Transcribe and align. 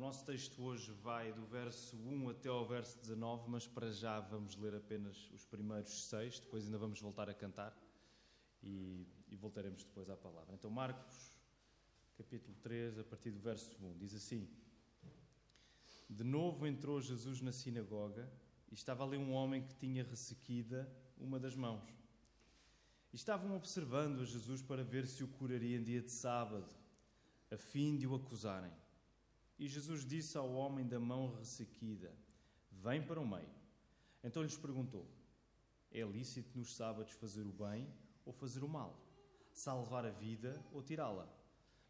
nosso 0.00 0.24
texto 0.24 0.62
hoje 0.62 0.90
vai 0.92 1.30
do 1.30 1.44
verso 1.44 1.94
1 1.94 2.30
até 2.30 2.48
ao 2.48 2.66
verso 2.66 2.98
19, 3.00 3.50
mas 3.50 3.66
para 3.66 3.92
já 3.92 4.18
vamos 4.18 4.56
ler 4.56 4.74
apenas 4.74 5.30
os 5.30 5.44
primeiros 5.44 6.08
seis, 6.08 6.40
depois 6.40 6.64
ainda 6.64 6.78
vamos 6.78 6.98
voltar 7.02 7.28
a 7.28 7.34
cantar 7.34 7.78
e, 8.62 9.06
e 9.28 9.36
voltaremos 9.36 9.84
depois 9.84 10.08
à 10.08 10.16
palavra. 10.16 10.54
Então, 10.54 10.70
Marcos, 10.70 11.38
capítulo 12.16 12.56
3, 12.62 12.98
a 12.98 13.04
partir 13.04 13.30
do 13.30 13.40
verso 13.40 13.76
1, 13.78 13.98
diz 13.98 14.14
assim: 14.14 14.48
De 16.08 16.24
novo 16.24 16.66
entrou 16.66 16.98
Jesus 16.98 17.42
na 17.42 17.52
sinagoga 17.52 18.26
e 18.70 18.74
estava 18.74 19.04
ali 19.04 19.18
um 19.18 19.34
homem 19.34 19.62
que 19.62 19.74
tinha 19.74 20.02
ressequida 20.02 20.90
uma 21.18 21.38
das 21.38 21.54
mãos. 21.54 21.84
E 23.12 23.16
estavam 23.16 23.54
observando 23.54 24.22
a 24.22 24.24
Jesus 24.24 24.62
para 24.62 24.82
ver 24.82 25.06
se 25.06 25.22
o 25.22 25.28
curaria 25.28 25.76
em 25.76 25.82
dia 25.82 26.00
de 26.00 26.10
sábado, 26.10 26.74
a 27.50 27.58
fim 27.58 27.98
de 27.98 28.06
o 28.06 28.14
acusarem. 28.14 28.72
E 29.60 29.68
Jesus 29.68 30.06
disse 30.06 30.38
ao 30.38 30.50
homem 30.54 30.88
da 30.88 30.98
mão 30.98 31.34
ressequida: 31.34 32.10
Vem 32.72 33.02
para 33.02 33.20
o 33.20 33.28
meio. 33.28 33.54
Então 34.24 34.42
lhes 34.42 34.56
perguntou: 34.56 35.06
É 35.92 36.00
lícito 36.00 36.56
nos 36.58 36.74
sábados 36.74 37.12
fazer 37.12 37.42
o 37.42 37.52
bem 37.52 37.86
ou 38.24 38.32
fazer 38.32 38.64
o 38.64 38.68
mal? 38.68 38.98
Salvar 39.52 40.06
a 40.06 40.10
vida 40.10 40.58
ou 40.72 40.82
tirá-la? 40.82 41.28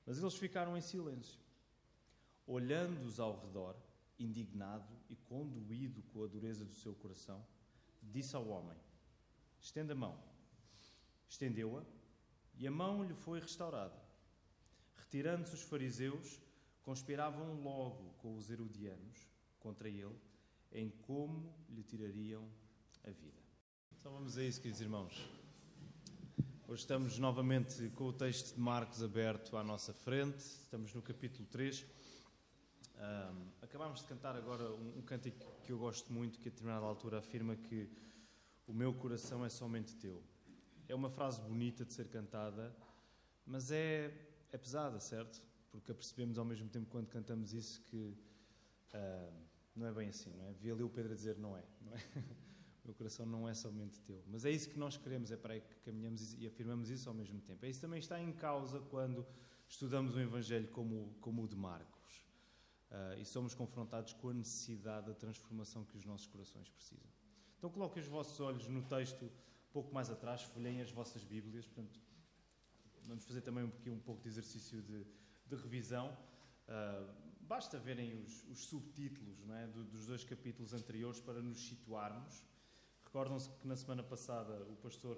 Mas 0.05 0.19
eles 0.19 0.35
ficaram 0.35 0.77
em 0.77 0.81
silêncio. 0.81 1.41
Olhando-os 2.45 3.21
ao 3.21 3.39
redor, 3.39 3.77
indignado 4.19 4.93
e 5.09 5.15
conduído 5.15 6.03
com 6.13 6.25
a 6.25 6.27
dureza 6.27 6.65
do 6.65 6.75
seu 6.75 6.93
coração, 6.97 7.47
disse 8.03 8.35
ao 8.35 8.49
homem: 8.49 8.77
Estenda 9.61 9.93
a 9.93 9.97
mão. 9.97 10.21
Estendeu-a 11.29 11.85
e 12.59 12.67
a 12.67 12.71
mão 12.71 13.05
lhe 13.05 13.15
foi 13.15 13.39
restaurada. 13.39 13.97
Retirando-se 14.97 15.55
os 15.55 15.63
fariseus, 15.63 16.41
conspiravam 16.83 17.61
logo 17.63 18.15
com 18.19 18.37
os 18.37 18.51
herodianos 18.51 19.29
contra 19.59 19.89
ele 19.89 20.17
em 20.73 20.91
como 20.91 21.53
lhe 21.69 21.83
tirariam 21.83 22.49
a 23.05 23.11
vida. 23.11 23.41
Então 23.99 24.13
vamos 24.13 24.39
a 24.39 24.45
isso, 24.45 24.61
queridos 24.61 24.81
irmãos. 24.81 25.29
Hoje 26.67 26.83
estamos 26.83 27.19
novamente 27.19 27.91
com 27.97 28.05
o 28.05 28.13
texto 28.13 28.55
de 28.55 28.61
Marcos 28.61 29.03
aberto 29.03 29.57
à 29.57 29.65
nossa 29.65 29.93
frente, 29.93 30.39
estamos 30.39 30.95
no 30.95 31.03
capítulo 31.03 31.47
3. 31.51 31.85
Um, 32.97 33.51
acabámos 33.61 34.01
de 34.01 34.07
cantar 34.07 34.37
agora 34.37 34.71
um, 34.71 34.99
um 34.99 35.03
cântico 35.03 35.45
que 35.65 35.73
eu 35.73 35.79
gosto 35.79 36.13
muito, 36.13 36.39
que 36.39 36.49
a 36.49 36.51
determinada 36.53 36.87
altura 36.87 37.19
afirma 37.19 37.57
que 37.57 37.91
o 38.67 38.73
meu 38.73 38.95
coração 38.95 39.45
é 39.45 39.49
somente 39.49 39.97
teu. 39.97 40.23
É 40.89 40.95
uma 40.95 41.11
frase 41.11 41.41
bonita 41.43 41.85
de 41.85 41.93
ser 41.93 42.09
cantada, 42.09 42.75
mas 43.45 43.73
é, 43.73 44.13
é 44.53 44.59
pesada, 44.59 45.01
certo? 45.01 45.43
Porque 45.71 45.93
apercebemos 45.93 46.39
ao 46.39 46.45
mesmo 46.45 46.69
tempo 46.69 46.91
quando 46.91 47.09
cantamos 47.09 47.53
isso 47.53 47.81
que 47.83 48.17
uh, 48.95 49.33
não 49.75 49.87
é 49.87 49.93
bem 49.93 50.09
assim, 50.09 50.33
não 50.35 50.47
é? 50.47 50.53
Vi 50.53 50.71
ali 50.71 50.83
o 50.83 50.91
Pedro 50.91 51.13
a 51.13 51.15
dizer 51.15 51.39
não 51.39 51.57
é, 51.57 51.65
não 51.81 51.93
é? 51.93 51.99
O 52.83 52.89
meu 52.89 52.95
coração 52.95 53.27
não 53.27 53.47
é 53.47 53.53
somente 53.53 54.01
teu. 54.01 54.25
Mas 54.27 54.45
é 54.47 54.51
isso 54.51 54.69
que 54.69 54.79
nós 54.79 54.97
queremos, 54.97 55.31
é 55.31 55.37
para 55.37 55.53
aí 55.53 55.61
que 55.61 55.77
caminhamos 55.81 56.35
e 56.39 56.47
afirmamos 56.47 56.89
isso 56.89 57.09
ao 57.11 57.15
mesmo 57.15 57.39
tempo. 57.43 57.65
É 57.65 57.69
isso 57.69 57.81
também 57.81 57.99
está 57.99 58.19
em 58.21 58.33
causa 58.33 58.81
quando 58.81 59.25
estudamos 59.69 60.17
um 60.17 60.21
Evangelho 60.21 60.67
como, 60.69 61.15
como 61.21 61.43
o 61.45 61.49
de 61.49 61.55
Marcos. 61.55 62.27
Uh, 62.91 63.21
e 63.21 63.25
somos 63.25 63.55
confrontados 63.55 64.15
com 64.15 64.31
a 64.31 64.35
necessidade 64.35 65.07
da 65.07 65.15
transformação 65.15 65.85
que 65.85 65.97
os 65.97 66.05
nossos 66.07 66.27
corações 66.27 66.71
precisam. 66.71 67.09
Então 67.59 67.71
coloquem 67.71 68.03
os 68.03 68.09
vossos 68.09 68.41
olhos 68.41 68.67
no 68.67 68.83
texto 68.83 69.27
um 69.71 69.73
pouco 69.73 69.95
mais 69.95 70.11
atrás, 70.11 70.43
folhem 70.43 70.81
as 70.81 70.91
vossas 70.91 71.23
Bíblias. 71.23 71.67
Portanto, 71.67 72.01
vamos 73.05 73.25
fazer 73.25 73.43
também 73.43 73.65
um, 73.65 73.93
um 73.93 74.01
pouco 74.01 74.23
de 74.23 74.29
exercício 74.29 74.83
de, 74.83 75.07
de 75.51 75.63
revisão. 75.63 76.17
Uh, 76.69 77.13
basta 77.43 77.79
verem 77.79 78.15
os, 78.23 78.45
os 78.49 78.67
subtítulos 78.67 79.39
é, 79.51 79.67
do, 79.67 79.85
dos 79.85 80.07
dois 80.07 80.25
capítulos 80.25 80.73
anteriores 80.73 81.21
para 81.21 81.43
nos 81.43 81.59
situarmos. 81.69 82.43
Recordam-se 83.05 83.51
que 83.51 83.67
na 83.67 83.77
semana 83.77 84.03
passada 84.03 84.63
o 84.69 84.77
pastor 84.77 85.17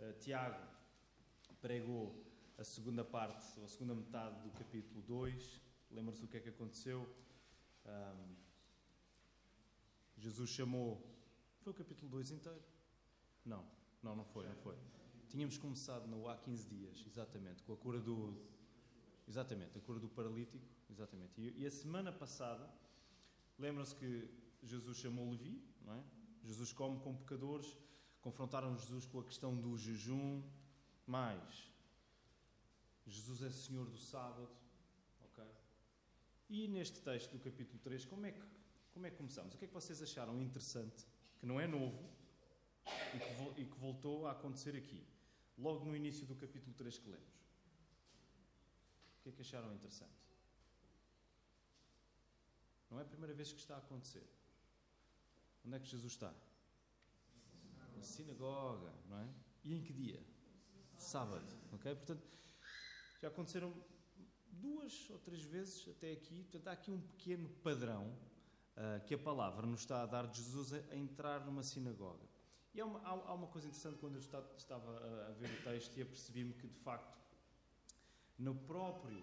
uh, 0.00 0.12
Tiago 0.18 0.60
pregou 1.60 2.24
a 2.58 2.64
segunda 2.64 3.04
parte, 3.04 3.58
ou 3.58 3.64
a 3.64 3.68
segunda 3.68 3.94
metade 3.94 4.40
do 4.42 4.50
capítulo 4.50 5.00
2. 5.02 5.60
Lembram-se 5.90 6.20
do 6.20 6.26
que 6.26 6.36
é 6.36 6.40
que 6.40 6.48
aconteceu? 6.48 7.08
Um, 7.86 8.34
Jesus 10.16 10.50
chamou. 10.50 11.00
Foi 11.60 11.72
o 11.72 11.74
capítulo 11.74 12.10
2 12.10 12.32
inteiro? 12.32 12.62
Não, 13.44 13.64
não, 14.02 14.16
não 14.16 14.24
foi, 14.24 14.46
não 14.48 14.56
foi. 14.56 14.76
Tínhamos 15.28 15.56
começado 15.56 16.06
no 16.08 16.28
há 16.28 16.36
15 16.36 16.66
dias, 16.68 17.04
exatamente, 17.06 17.62
com 17.62 17.72
a 17.72 17.76
cura 17.76 18.00
do. 18.00 18.36
Exatamente, 19.28 19.76
a 19.76 19.80
cura 19.82 20.00
do 20.00 20.08
paralítico, 20.08 20.66
exatamente. 20.90 21.38
E, 21.38 21.62
e 21.62 21.66
a 21.66 21.70
semana 21.70 22.10
passada, 22.10 22.66
lembram-se 23.58 23.94
que 23.94 24.28
Jesus 24.62 24.96
chamou 24.96 25.30
Levi, 25.30 25.62
não 25.84 25.94
é? 25.94 26.02
Jesus 26.42 26.72
come 26.72 26.98
com 27.00 27.14
pecadores, 27.14 27.76
confrontaram 28.22 28.74
Jesus 28.76 29.04
com 29.04 29.20
a 29.20 29.24
questão 29.24 29.54
do 29.54 29.76
jejum, 29.76 30.42
mais 31.06 31.68
Jesus 33.06 33.42
é 33.42 33.50
Senhor 33.50 33.86
do 33.88 33.96
sábado, 33.96 34.50
ok? 35.20 35.44
E 36.50 36.68
neste 36.68 37.00
texto 37.00 37.32
do 37.32 37.38
capítulo 37.38 37.78
3, 37.80 38.04
como 38.04 38.26
é 38.26 38.32
que, 38.32 38.42
como 38.92 39.06
é 39.06 39.10
que 39.10 39.16
começamos? 39.16 39.54
O 39.54 39.58
que 39.58 39.64
é 39.64 39.68
que 39.68 39.74
vocês 39.74 40.02
acharam 40.02 40.40
interessante, 40.40 41.06
que 41.38 41.46
não 41.46 41.58
é 41.60 41.66
novo 41.66 42.10
e 43.14 43.18
que, 43.18 43.62
e 43.62 43.64
que 43.66 43.78
voltou 43.78 44.26
a 44.26 44.32
acontecer 44.32 44.76
aqui, 44.76 45.06
logo 45.56 45.84
no 45.84 45.96
início 45.96 46.26
do 46.26 46.34
capítulo 46.34 46.74
3 46.74 46.98
que 46.98 47.08
lemos? 47.08 47.47
Que 49.28 49.32
é 49.32 49.36
que 49.36 49.42
acharam 49.42 49.74
interessante? 49.74 50.10
Não 52.90 52.98
é 52.98 53.02
a 53.02 53.04
primeira 53.04 53.34
vez 53.34 53.52
que 53.52 53.60
está 53.60 53.74
a 53.74 53.78
acontecer. 53.78 54.26
Onde 55.66 55.76
é 55.76 55.78
que 55.78 55.86
Jesus 55.86 56.14
está? 56.14 56.32
Na 57.94 58.02
sinagoga, 58.02 58.90
não 59.06 59.18
é? 59.18 59.28
E 59.64 59.74
em 59.74 59.82
que 59.82 59.92
dia? 59.92 60.24
Sábado, 60.96 61.46
ok? 61.74 61.94
Portanto, 61.94 62.26
já 63.20 63.28
aconteceram 63.28 63.74
duas 64.50 65.10
ou 65.10 65.18
três 65.18 65.42
vezes 65.42 65.86
até 65.88 66.12
aqui. 66.12 66.44
Portanto, 66.44 66.68
há 66.68 66.72
aqui 66.72 66.90
um 66.90 67.00
pequeno 67.02 67.50
padrão 67.62 68.06
uh, 68.06 69.04
que 69.04 69.12
a 69.12 69.18
palavra 69.18 69.66
nos 69.66 69.80
está 69.80 70.04
a 70.04 70.06
dar 70.06 70.26
de 70.26 70.38
Jesus 70.38 70.72
a, 70.72 70.96
entrar 70.96 71.44
numa 71.44 71.62
sinagoga. 71.62 72.26
E 72.72 72.80
há 72.80 72.86
uma, 72.86 73.06
há, 73.06 73.34
uma, 73.34 73.48
coisa 73.48 73.66
interessante 73.66 73.98
quando 73.98 74.14
eu 74.14 74.20
estava 74.56 75.28
a, 75.28 75.32
ver 75.32 75.50
o 75.50 75.64
texto 75.64 75.94
e 75.98 76.00
apercebi-me 76.00 76.54
que, 76.54 76.66
de 76.66 76.78
facto, 76.78 77.18
no 78.38 78.54
próprio 78.54 79.22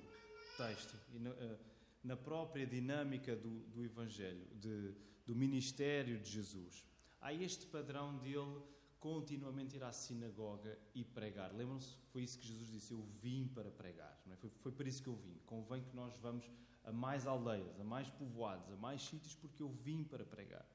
texto 0.57 0.95
e 1.13 1.19
no, 1.19 1.31
uh, 1.31 1.59
na 2.03 2.15
própria 2.15 2.65
dinâmica 2.67 3.35
do, 3.35 3.61
do 3.67 3.83
Evangelho, 3.83 4.45
de, 4.55 4.93
do 5.25 5.35
ministério 5.35 6.19
de 6.19 6.29
Jesus, 6.29 6.85
há 7.21 7.33
este 7.33 7.65
padrão 7.65 8.17
dele 8.17 8.61
continuamente 8.99 9.75
ir 9.75 9.83
à 9.83 9.91
sinagoga 9.91 10.77
e 10.93 11.03
pregar. 11.03 11.53
Lembram-se? 11.53 11.97
Foi 12.11 12.23
isso 12.23 12.39
que 12.39 12.47
Jesus 12.47 12.69
disse: 12.71 12.91
Eu 12.91 13.01
vim 13.21 13.47
para 13.47 13.69
pregar. 13.71 14.19
É? 14.31 14.35
foi, 14.35 14.49
foi 14.49 14.71
para 14.71 14.87
isso 14.87 15.01
que 15.01 15.09
eu 15.09 15.15
vim. 15.15 15.37
Convém 15.45 15.83
que 15.83 15.95
nós 15.95 16.17
vamos 16.17 16.49
a 16.83 16.91
mais 16.91 17.25
aldeias, 17.25 17.79
a 17.79 17.83
mais 17.83 18.09
povoados, 18.09 18.71
a 18.71 18.75
mais 18.75 19.01
sítios, 19.01 19.35
porque 19.35 19.61
eu 19.61 19.69
vim 19.69 20.03
para 20.03 20.25
pregar. 20.25 20.65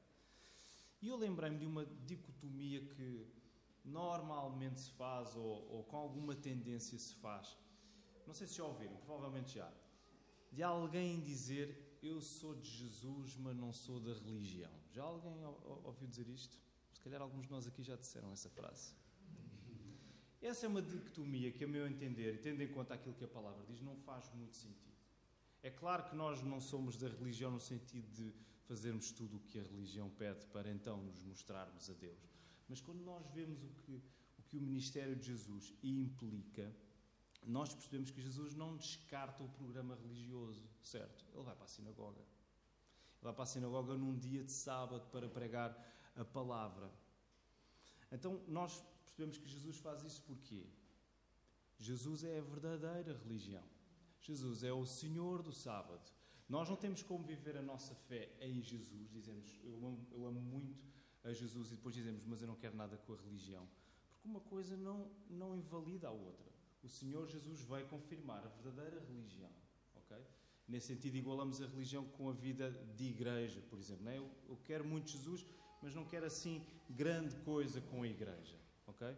E 1.00 1.08
eu 1.08 1.16
lembrei-me 1.16 1.58
de 1.58 1.66
uma 1.66 1.86
dicotomia 2.06 2.80
que 2.84 3.26
normalmente 3.84 4.80
se 4.80 4.90
faz, 4.90 5.34
ou, 5.34 5.66
ou 5.70 5.84
com 5.84 5.96
alguma 5.96 6.34
tendência 6.34 6.98
se 6.98 7.14
faz. 7.14 7.56
Não 8.30 8.34
sei 8.34 8.46
se 8.46 8.58
já 8.58 8.64
ouviram, 8.64 8.96
provavelmente 8.98 9.56
já. 9.56 9.68
De 10.52 10.62
alguém 10.62 11.20
dizer: 11.20 11.98
Eu 12.00 12.20
sou 12.20 12.54
de 12.54 12.70
Jesus, 12.70 13.36
mas 13.36 13.56
não 13.56 13.72
sou 13.72 13.98
da 13.98 14.14
religião. 14.14 14.70
Já 14.92 15.02
alguém 15.02 15.36
ouviu 15.84 16.06
dizer 16.06 16.28
isto? 16.28 16.56
Se 16.92 17.00
calhar 17.00 17.20
alguns 17.20 17.46
de 17.46 17.50
nós 17.50 17.66
aqui 17.66 17.82
já 17.82 17.96
disseram 17.96 18.30
essa 18.30 18.48
frase. 18.48 18.94
Essa 20.40 20.66
é 20.66 20.68
uma 20.68 20.80
dicotomia 20.80 21.50
que, 21.50 21.64
a 21.64 21.66
meu 21.66 21.88
entender, 21.88 22.40
tendo 22.40 22.62
em 22.62 22.68
conta 22.68 22.94
aquilo 22.94 23.16
que 23.16 23.24
a 23.24 23.28
palavra 23.28 23.64
diz, 23.66 23.80
não 23.80 23.96
faz 23.96 24.32
muito 24.32 24.56
sentido. 24.56 24.94
É 25.60 25.68
claro 25.68 26.04
que 26.04 26.14
nós 26.14 26.40
não 26.40 26.60
somos 26.60 26.96
da 26.96 27.08
religião 27.08 27.50
no 27.50 27.58
sentido 27.58 28.08
de 28.12 28.32
fazermos 28.62 29.10
tudo 29.10 29.38
o 29.38 29.40
que 29.40 29.58
a 29.58 29.64
religião 29.64 30.08
pede 30.08 30.46
para 30.46 30.70
então 30.70 31.02
nos 31.02 31.20
mostrarmos 31.24 31.90
a 31.90 31.94
Deus. 31.94 32.30
Mas 32.68 32.80
quando 32.80 33.00
nós 33.00 33.26
vemos 33.32 33.64
o 33.64 33.70
que 33.70 33.90
o, 33.90 34.02
que 34.44 34.56
o 34.56 34.60
ministério 34.60 35.16
de 35.16 35.26
Jesus 35.26 35.74
implica, 35.82 36.72
nós 37.46 37.74
percebemos 37.74 38.10
que 38.10 38.20
Jesus 38.20 38.54
não 38.54 38.76
descarta 38.76 39.42
o 39.42 39.48
programa 39.48 39.94
religioso, 39.96 40.68
certo? 40.82 41.24
Ele 41.34 41.42
vai 41.42 41.54
para 41.54 41.64
a 41.64 41.68
sinagoga. 41.68 42.20
Ele 42.20 43.22
vai 43.22 43.32
para 43.32 43.42
a 43.42 43.46
sinagoga 43.46 43.94
num 43.94 44.16
dia 44.16 44.44
de 44.44 44.52
sábado 44.52 45.06
para 45.10 45.28
pregar 45.28 45.76
a 46.16 46.24
palavra. 46.24 46.90
Então 48.12 48.40
nós 48.48 48.82
percebemos 49.04 49.38
que 49.38 49.48
Jesus 49.48 49.78
faz 49.78 50.04
isso 50.04 50.22
porquê? 50.22 50.66
Jesus 51.78 52.24
é 52.24 52.38
a 52.38 52.42
verdadeira 52.42 53.18
religião. 53.24 53.64
Jesus 54.20 54.62
é 54.62 54.72
o 54.72 54.84
Senhor 54.84 55.42
do 55.42 55.52
sábado. 55.52 56.12
Nós 56.48 56.68
não 56.68 56.76
temos 56.76 57.02
como 57.02 57.24
viver 57.24 57.56
a 57.56 57.62
nossa 57.62 57.94
fé 57.94 58.28
em 58.40 58.60
Jesus. 58.60 59.08
Dizemos, 59.10 59.58
eu 59.62 59.76
amo, 59.76 60.06
eu 60.10 60.26
amo 60.26 60.40
muito 60.40 60.84
a 61.24 61.32
Jesus, 61.32 61.68
e 61.68 61.76
depois 61.76 61.94
dizemos, 61.94 62.24
mas 62.24 62.42
eu 62.42 62.48
não 62.48 62.56
quero 62.56 62.76
nada 62.76 62.96
com 62.98 63.12
a 63.14 63.16
religião. 63.16 63.66
Porque 64.12 64.28
uma 64.28 64.40
coisa 64.40 64.76
não, 64.76 65.10
não 65.28 65.56
invalida 65.56 66.08
a 66.08 66.10
outra. 66.10 66.50
O 66.82 66.88
Senhor 66.88 67.26
Jesus 67.28 67.60
vai 67.62 67.84
confirmar 67.84 68.44
a 68.44 68.48
verdadeira 68.48 69.00
religião. 69.00 69.50
ok? 69.94 70.16
Nesse 70.66 70.88
sentido, 70.88 71.16
igualamos 71.16 71.60
a 71.60 71.66
religião 71.66 72.04
com 72.04 72.28
a 72.28 72.32
vida 72.32 72.70
de 72.96 73.04
igreja, 73.04 73.60
por 73.68 73.78
exemplo. 73.78 74.04
Não 74.04 74.12
é? 74.12 74.18
eu, 74.18 74.30
eu 74.48 74.56
quero 74.64 74.84
muito 74.84 75.10
Jesus, 75.10 75.44
mas 75.82 75.94
não 75.94 76.04
quero 76.04 76.26
assim 76.26 76.64
grande 76.88 77.34
coisa 77.36 77.80
com 77.80 78.02
a 78.02 78.08
igreja. 78.08 78.58
ok? 78.86 79.16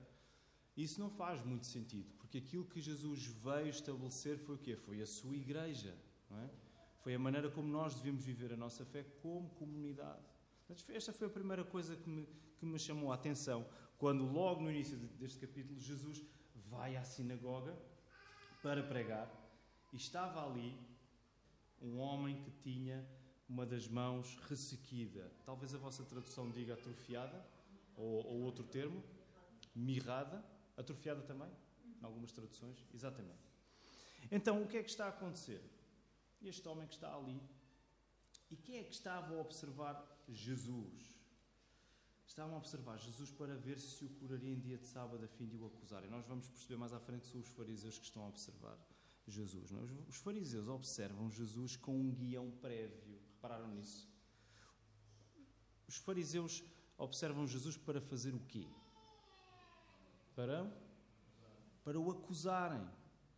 Isso 0.77 0.99
não 0.99 1.11
faz 1.11 1.45
muito 1.45 1.67
sentido, 1.67 2.11
porque 2.19 2.39
aquilo 2.39 2.65
que 2.65 2.81
Jesus 2.81 3.27
veio 3.27 3.69
estabelecer 3.69 4.39
foi 4.39 4.55
o 4.55 4.59
quê? 4.59 4.75
Foi 4.75 5.03
a 5.03 5.07
sua 5.07 5.37
igreja. 5.37 5.95
Não 6.31 6.39
é? 6.39 6.51
Foi 7.03 7.15
a 7.15 7.19
maneira 7.19 7.51
como 7.51 7.69
nós 7.69 7.95
devemos 7.95 8.25
viver 8.25 8.53
a 8.53 8.57
nossa 8.57 8.85
fé 8.85 9.05
como 9.21 9.51
comunidade. 9.51 10.25
Esta 10.89 11.13
foi 11.13 11.27
a 11.27 11.31
primeira 11.31 11.65
coisa 11.65 11.97
que 11.97 12.09
me, 12.09 12.27
que 12.57 12.65
me 12.65 12.79
chamou 12.79 13.13
a 13.13 13.17
atenção, 13.17 13.67
quando 13.99 14.25
logo 14.25 14.63
no 14.63 14.71
início 14.71 14.97
deste 14.97 15.39
capítulo 15.39 15.79
Jesus 15.79 16.25
vai 16.73 16.97
à 16.97 17.05
sinagoga 17.05 17.77
para 18.63 18.83
pregar 18.83 19.31
e 19.93 19.97
estava 19.97 20.45
ali 20.45 20.75
um 21.81 21.99
homem 21.99 22.41
que 22.43 22.51
tinha 22.51 23.07
uma 23.47 23.67
das 23.67 23.87
mãos 23.87 24.39
ressequida. 24.49 25.31
Talvez 25.45 25.75
a 25.75 25.79
vossa 25.79 26.03
tradução 26.05 26.51
diga 26.51 26.73
atrofiada, 26.73 27.45
ou, 27.95 28.25
ou 28.27 28.41
outro 28.43 28.65
termo, 28.65 29.05
mirrada. 29.75 30.43
Atrofiada 30.75 31.21
também, 31.23 31.51
em 32.01 32.05
algumas 32.05 32.33
traduções, 32.33 32.79
exatamente. 32.95 33.53
Então, 34.31 34.63
o 34.63 34.67
que 34.67 34.79
é 34.79 34.83
que 34.83 34.89
está 34.89 35.07
a 35.07 35.11
acontecer? 35.11 35.63
Este 36.43 36.67
homem 36.67 36.87
que 36.87 36.95
está 36.95 37.15
ali, 37.15 37.39
e 38.51 38.57
quem 38.57 38.79
é 38.79 38.85
que 38.85 38.95
estava 38.95 39.35
a 39.35 39.41
observar 39.41 40.25
Jesus? 40.29 41.22
Estavam 42.27 42.55
a 42.55 42.59
observar 42.59 42.99
Jesus 42.99 43.31
para 43.31 43.55
ver 43.57 43.79
se 43.79 44.05
o 44.05 44.09
curaria 44.09 44.53
em 44.53 44.59
dia 44.59 44.79
de 44.79 44.87
sábado 44.87 45.25
a 45.25 45.29
fim 45.29 45.47
de 45.47 45.57
o 45.57 45.67
acusarem. 45.67 46.11
Nós 46.11 46.27
vamos 46.27 46.49
perceber 46.49 46.77
mais 46.77 46.93
à 46.93 47.01
frente 47.01 47.23
que 47.23 47.29
são 47.29 47.41
os 47.41 47.49
fariseus 47.49 47.99
que 47.99 48.05
estão 48.05 48.25
a 48.25 48.29
observar 48.29 48.79
Jesus. 49.27 49.71
Não? 49.71 49.83
É? 49.83 49.93
Os 50.09 50.17
fariseus 50.17 50.69
observam 50.69 51.31
Jesus 51.31 51.77
com 51.77 51.95
um 51.95 52.11
guião 52.11 52.51
prévio. 52.51 53.21
Repararam 53.35 53.69
nisso? 53.69 54.09
Os 55.87 55.97
fariseus 55.97 56.65
observam 56.97 57.47
Jesus 57.47 57.77
para 57.77 58.01
fazer 58.01 58.35
o 58.35 58.41
quê? 58.41 58.67
Para, 60.35 60.73
para 61.85 62.01
o 62.01 62.11
acusarem. 62.11 62.89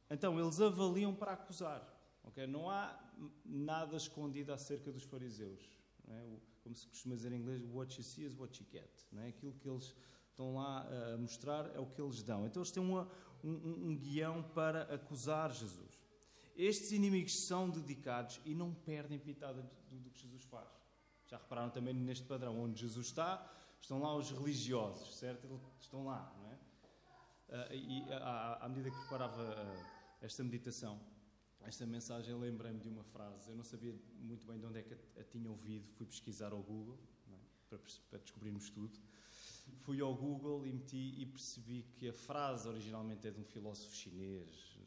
Então, 0.09 0.39
eles 0.39 0.61
avaliam 0.61 1.15
para 1.15 1.33
acusar. 1.33 1.83
Okay? 2.25 2.47
Não 2.47 2.71
há 2.71 2.97
nada 3.45 3.97
escondido 3.97 4.53
acerca 4.53 4.93
dos 4.93 5.03
fariseus. 5.03 5.61
É? 6.09 6.54
Como 6.65 6.75
se 6.75 6.89
costuma 6.89 7.15
dizer 7.15 7.31
em 7.31 7.37
inglês, 7.37 7.63
what 7.73 7.97
you 7.97 8.03
see 8.03 8.25
is 8.25 8.35
what 8.37 8.61
you 8.61 8.67
get. 8.73 8.91
É? 9.19 9.29
Aquilo 9.29 9.53
que 9.53 9.69
eles 9.69 9.95
estão 10.31 10.57
lá 10.57 10.85
a 11.13 11.17
mostrar 11.17 11.71
é 11.77 11.79
o 11.79 11.87
que 11.87 12.01
eles 12.01 12.23
dão. 12.23 12.45
Então, 12.47 12.61
eles 12.61 12.73
têm 12.73 12.83
uma, 12.83 13.09
um, 13.45 13.91
um 13.91 13.97
guião 13.97 14.43
para 14.43 14.83
acusar 14.95 15.53
Jesus. 15.53 16.03
Estes 16.57 16.93
inimigos 16.93 17.47
são 17.47 17.69
dedicados 17.69 18.41
e 18.45 18.55
não 18.55 18.73
perdem 18.73 19.19
pitada 19.19 19.63
do, 19.63 19.99
do 20.01 20.11
que 20.11 20.21
Jesus 20.21 20.43
faz. 20.45 20.69
Já 21.27 21.37
repararam 21.37 21.71
também 21.71 21.93
neste 21.95 22.25
padrão, 22.25 22.59
onde 22.61 22.81
Jesus 22.81 23.07
está, 23.07 23.45
estão 23.81 24.01
lá 24.01 24.17
os 24.17 24.31
religiosos, 24.31 25.17
certo? 25.17 25.61
Estão 25.81 26.07
lá, 26.07 26.33
não 26.39 26.51
é? 26.51 26.55
Uh, 27.47 27.75
e 27.75 28.13
à, 28.13 28.65
à, 28.65 28.69
medida 28.69 28.91
que 28.91 28.97
preparava 28.99 29.43
uh, 29.43 29.87
esta 30.21 30.43
meditação, 30.43 30.99
esta 31.67 31.87
mensagem, 31.87 32.35
lembrei-me 32.35 32.81
de 32.81 32.89
uma 32.89 33.05
frase. 33.05 33.51
Eu 33.51 33.57
não 33.57 33.65
sabia 33.65 33.95
muito 34.21 34.47
bem 34.47 34.59
de 34.59 34.67
onde 34.67 34.79
é 34.79 34.83
que 34.83 34.95
a, 34.95 35.25
tinha 35.25 35.49
ouvido. 35.49 35.89
Fui 35.93 36.07
pesquisar 36.07 36.53
ao 36.53 36.63
Google 36.63 36.99
é? 37.29 37.37
para, 37.69 37.79
para 38.11 38.19
descobrirmos 38.19 38.71
tudo 38.71 38.99
fui 39.79 40.01
ao 40.01 40.15
Google 40.15 40.67
e 40.67 40.73
meti 40.73 41.15
e 41.21 41.27
percebi 41.27 41.83
que 41.99 42.09
a 42.09 42.13
frase 42.13 42.69
originalmente 42.69 43.27
é 43.27 43.31
de 43.31 43.41
um 43.41 43.45
filósofo 43.45 43.95
chinês, 43.95 44.79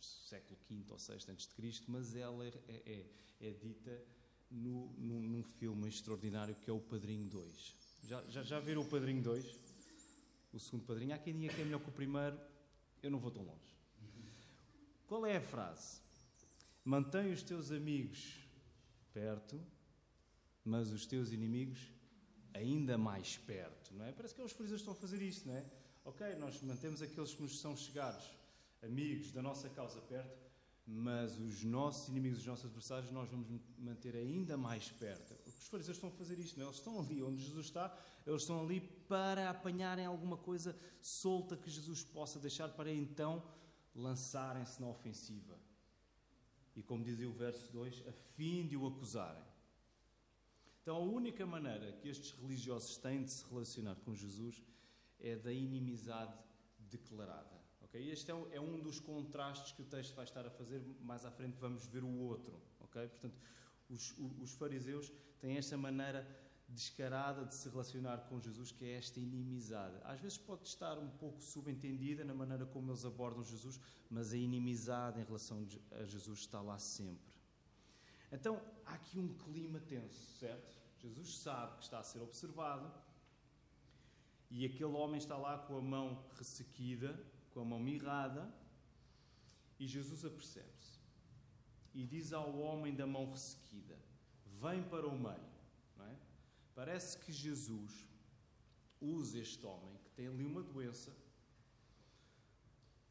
século 0.00 0.58
V 0.68 0.84
ou 0.90 0.98
VI 0.98 1.30
antes 1.30 1.46
de 1.46 1.54
Cristo, 1.54 1.90
mas 1.90 2.14
ela 2.14 2.44
é, 2.46 2.52
é, 2.68 3.06
é 3.40 3.50
dita 3.52 4.02
no, 4.50 4.92
num, 4.98 5.20
num, 5.20 5.42
filme 5.42 5.88
extraordinário 5.88 6.54
que 6.56 6.70
é 6.70 6.72
o 6.72 6.80
Padrinho 6.80 7.26
2. 7.28 7.76
Já, 8.04 8.22
já, 8.28 8.42
já 8.42 8.60
viram 8.60 8.82
o 8.82 8.88
Padrinho 8.88 9.22
2? 9.22 9.44
O 10.52 10.58
segundo 10.58 10.84
Padrinho. 10.84 11.14
Há 11.14 11.18
quem 11.18 11.36
diga 11.36 11.52
que 11.54 11.60
é 11.60 11.64
melhor 11.64 11.80
que 11.80 11.88
o 11.88 11.92
primeiro, 11.92 12.38
eu 13.02 13.10
não 13.10 13.18
vou 13.18 13.30
tão 13.30 13.42
longe. 13.42 13.76
Qual 15.06 15.24
é 15.26 15.36
a 15.36 15.40
frase? 15.40 16.00
Mantém 16.86 17.32
os 17.32 17.42
teus 17.42 17.72
amigos 17.72 18.38
perto, 19.12 19.60
mas 20.64 20.92
os 20.92 21.04
teus 21.04 21.32
inimigos 21.32 21.92
ainda 22.54 22.96
mais 22.96 23.36
perto, 23.38 23.92
não 23.92 24.04
é? 24.04 24.12
Parece 24.12 24.36
que 24.36 24.40
os 24.40 24.52
fariseus 24.52 24.82
estão 24.82 24.94
a 24.94 24.96
fazer 24.96 25.20
isto, 25.20 25.48
não 25.48 25.56
é? 25.56 25.66
Ok, 26.04 26.36
nós 26.36 26.62
mantemos 26.62 27.02
aqueles 27.02 27.34
que 27.34 27.42
nos 27.42 27.58
são 27.58 27.76
chegados, 27.76 28.24
amigos 28.84 29.32
da 29.32 29.42
nossa 29.42 29.68
causa 29.68 30.00
perto, 30.02 30.38
mas 30.86 31.36
os 31.40 31.64
nossos 31.64 32.08
inimigos, 32.08 32.38
os 32.38 32.46
nossos 32.46 32.66
adversários, 32.66 33.10
nós 33.10 33.28
vamos 33.28 33.48
manter 33.76 34.14
ainda 34.14 34.56
mais 34.56 34.88
perto. 34.92 35.34
Os 35.44 35.66
fariseus 35.66 35.96
estão 35.96 36.10
a 36.10 36.12
fazer 36.12 36.38
isto, 36.38 36.56
não 36.56 36.66
é? 36.66 36.68
Eles 36.68 36.78
estão 36.78 37.00
ali 37.00 37.20
onde 37.20 37.42
Jesus 37.42 37.66
está, 37.66 37.98
eles 38.24 38.42
estão 38.42 38.62
ali 38.62 38.80
para 38.80 39.50
apanharem 39.50 40.06
alguma 40.06 40.36
coisa 40.36 40.78
solta 41.00 41.56
que 41.56 41.68
Jesus 41.68 42.04
possa 42.04 42.38
deixar 42.38 42.68
para 42.68 42.92
então 42.92 43.42
lançarem-se 43.92 44.80
na 44.80 44.86
ofensiva. 44.86 45.55
E 46.76 46.82
como 46.82 47.02
dizia 47.02 47.28
o 47.28 47.32
verso 47.32 47.72
2, 47.72 48.04
a 48.06 48.12
fim 48.12 48.66
de 48.66 48.76
o 48.76 48.86
acusarem. 48.86 49.42
Então, 50.82 50.96
a 50.96 51.00
única 51.00 51.44
maneira 51.44 51.90
que 51.94 52.08
estes 52.08 52.30
religiosos 52.38 52.96
têm 52.98 53.24
de 53.24 53.32
se 53.32 53.44
relacionar 53.48 53.96
com 53.96 54.14
Jesus 54.14 54.62
é 55.18 55.34
da 55.34 55.52
inimizade 55.52 56.38
declarada. 56.78 57.60
Okay? 57.82 58.08
Este 58.10 58.30
é 58.30 58.34
um, 58.34 58.46
é 58.52 58.80
dos 58.80 59.00
contrastes 59.00 59.72
que 59.72 59.82
o 59.82 59.84
texto 59.86 60.14
vai 60.14 60.24
estar 60.24 60.46
a 60.46 60.50
fazer. 60.50 60.80
Mais 61.00 61.24
à 61.24 61.30
frente 61.30 61.56
vamos 61.58 61.86
ver 61.86 62.04
o 62.04 62.18
outro. 62.18 62.60
Okay? 62.80 63.08
Portanto, 63.08 63.36
os, 63.88 64.14
os 64.18 64.52
fariseus 64.52 65.10
têm 65.40 65.56
esta 65.56 65.76
maneira 65.76 66.24
descarada 66.68 67.44
de 67.44 67.54
se 67.54 67.68
relacionar 67.68 68.18
com 68.28 68.40
Jesus, 68.40 68.72
que 68.72 68.84
é 68.84 68.96
esta 68.96 69.20
inimizade. 69.20 69.96
Às 70.04 70.20
vezes 70.20 70.38
pode 70.38 70.66
estar 70.66 70.98
um 70.98 71.08
pouco 71.10 71.40
subentendida 71.42 72.24
na 72.24 72.34
maneira 72.34 72.66
como 72.66 72.90
eles 72.90 73.04
abordam 73.04 73.42
Jesus, 73.44 73.80
mas 74.10 74.32
a 74.32 74.36
inimizade 74.36 75.20
em 75.20 75.24
relação 75.24 75.66
a 75.92 76.04
Jesus 76.04 76.40
está 76.40 76.60
lá 76.60 76.78
sempre. 76.78 77.32
Então, 78.32 78.60
há 78.84 78.94
aqui 78.94 79.18
um 79.18 79.32
clima 79.34 79.80
tenso, 79.80 80.38
certo? 80.38 80.76
Jesus 80.98 81.38
sabe 81.38 81.76
que 81.76 81.84
está 81.84 82.00
a 82.00 82.02
ser 82.02 82.20
observado 82.20 82.92
e 84.50 84.64
aquele 84.64 84.92
homem 84.92 85.18
está 85.18 85.36
lá 85.36 85.58
com 85.58 85.76
a 85.76 85.80
mão 85.80 86.24
ressequida, 86.36 87.18
com 87.52 87.60
a 87.60 87.64
mão 87.64 87.78
mirrada, 87.78 88.52
e 89.78 89.86
Jesus 89.86 90.24
apercebe-se 90.24 90.96
e 91.96 92.06
diz 92.06 92.32
ao 92.32 92.58
homem 92.58 92.94
da 92.94 93.06
mão 93.06 93.28
ressequida: 93.30 93.98
Vem 94.60 94.82
para 94.82 95.06
o 95.06 95.18
meio. 95.18 95.55
Parece 96.76 97.16
que 97.16 97.32
Jesus 97.32 98.06
usa 99.00 99.38
este 99.38 99.64
homem 99.64 99.96
que 100.04 100.10
tem 100.10 100.26
ali 100.26 100.44
uma 100.44 100.62
doença, 100.62 101.10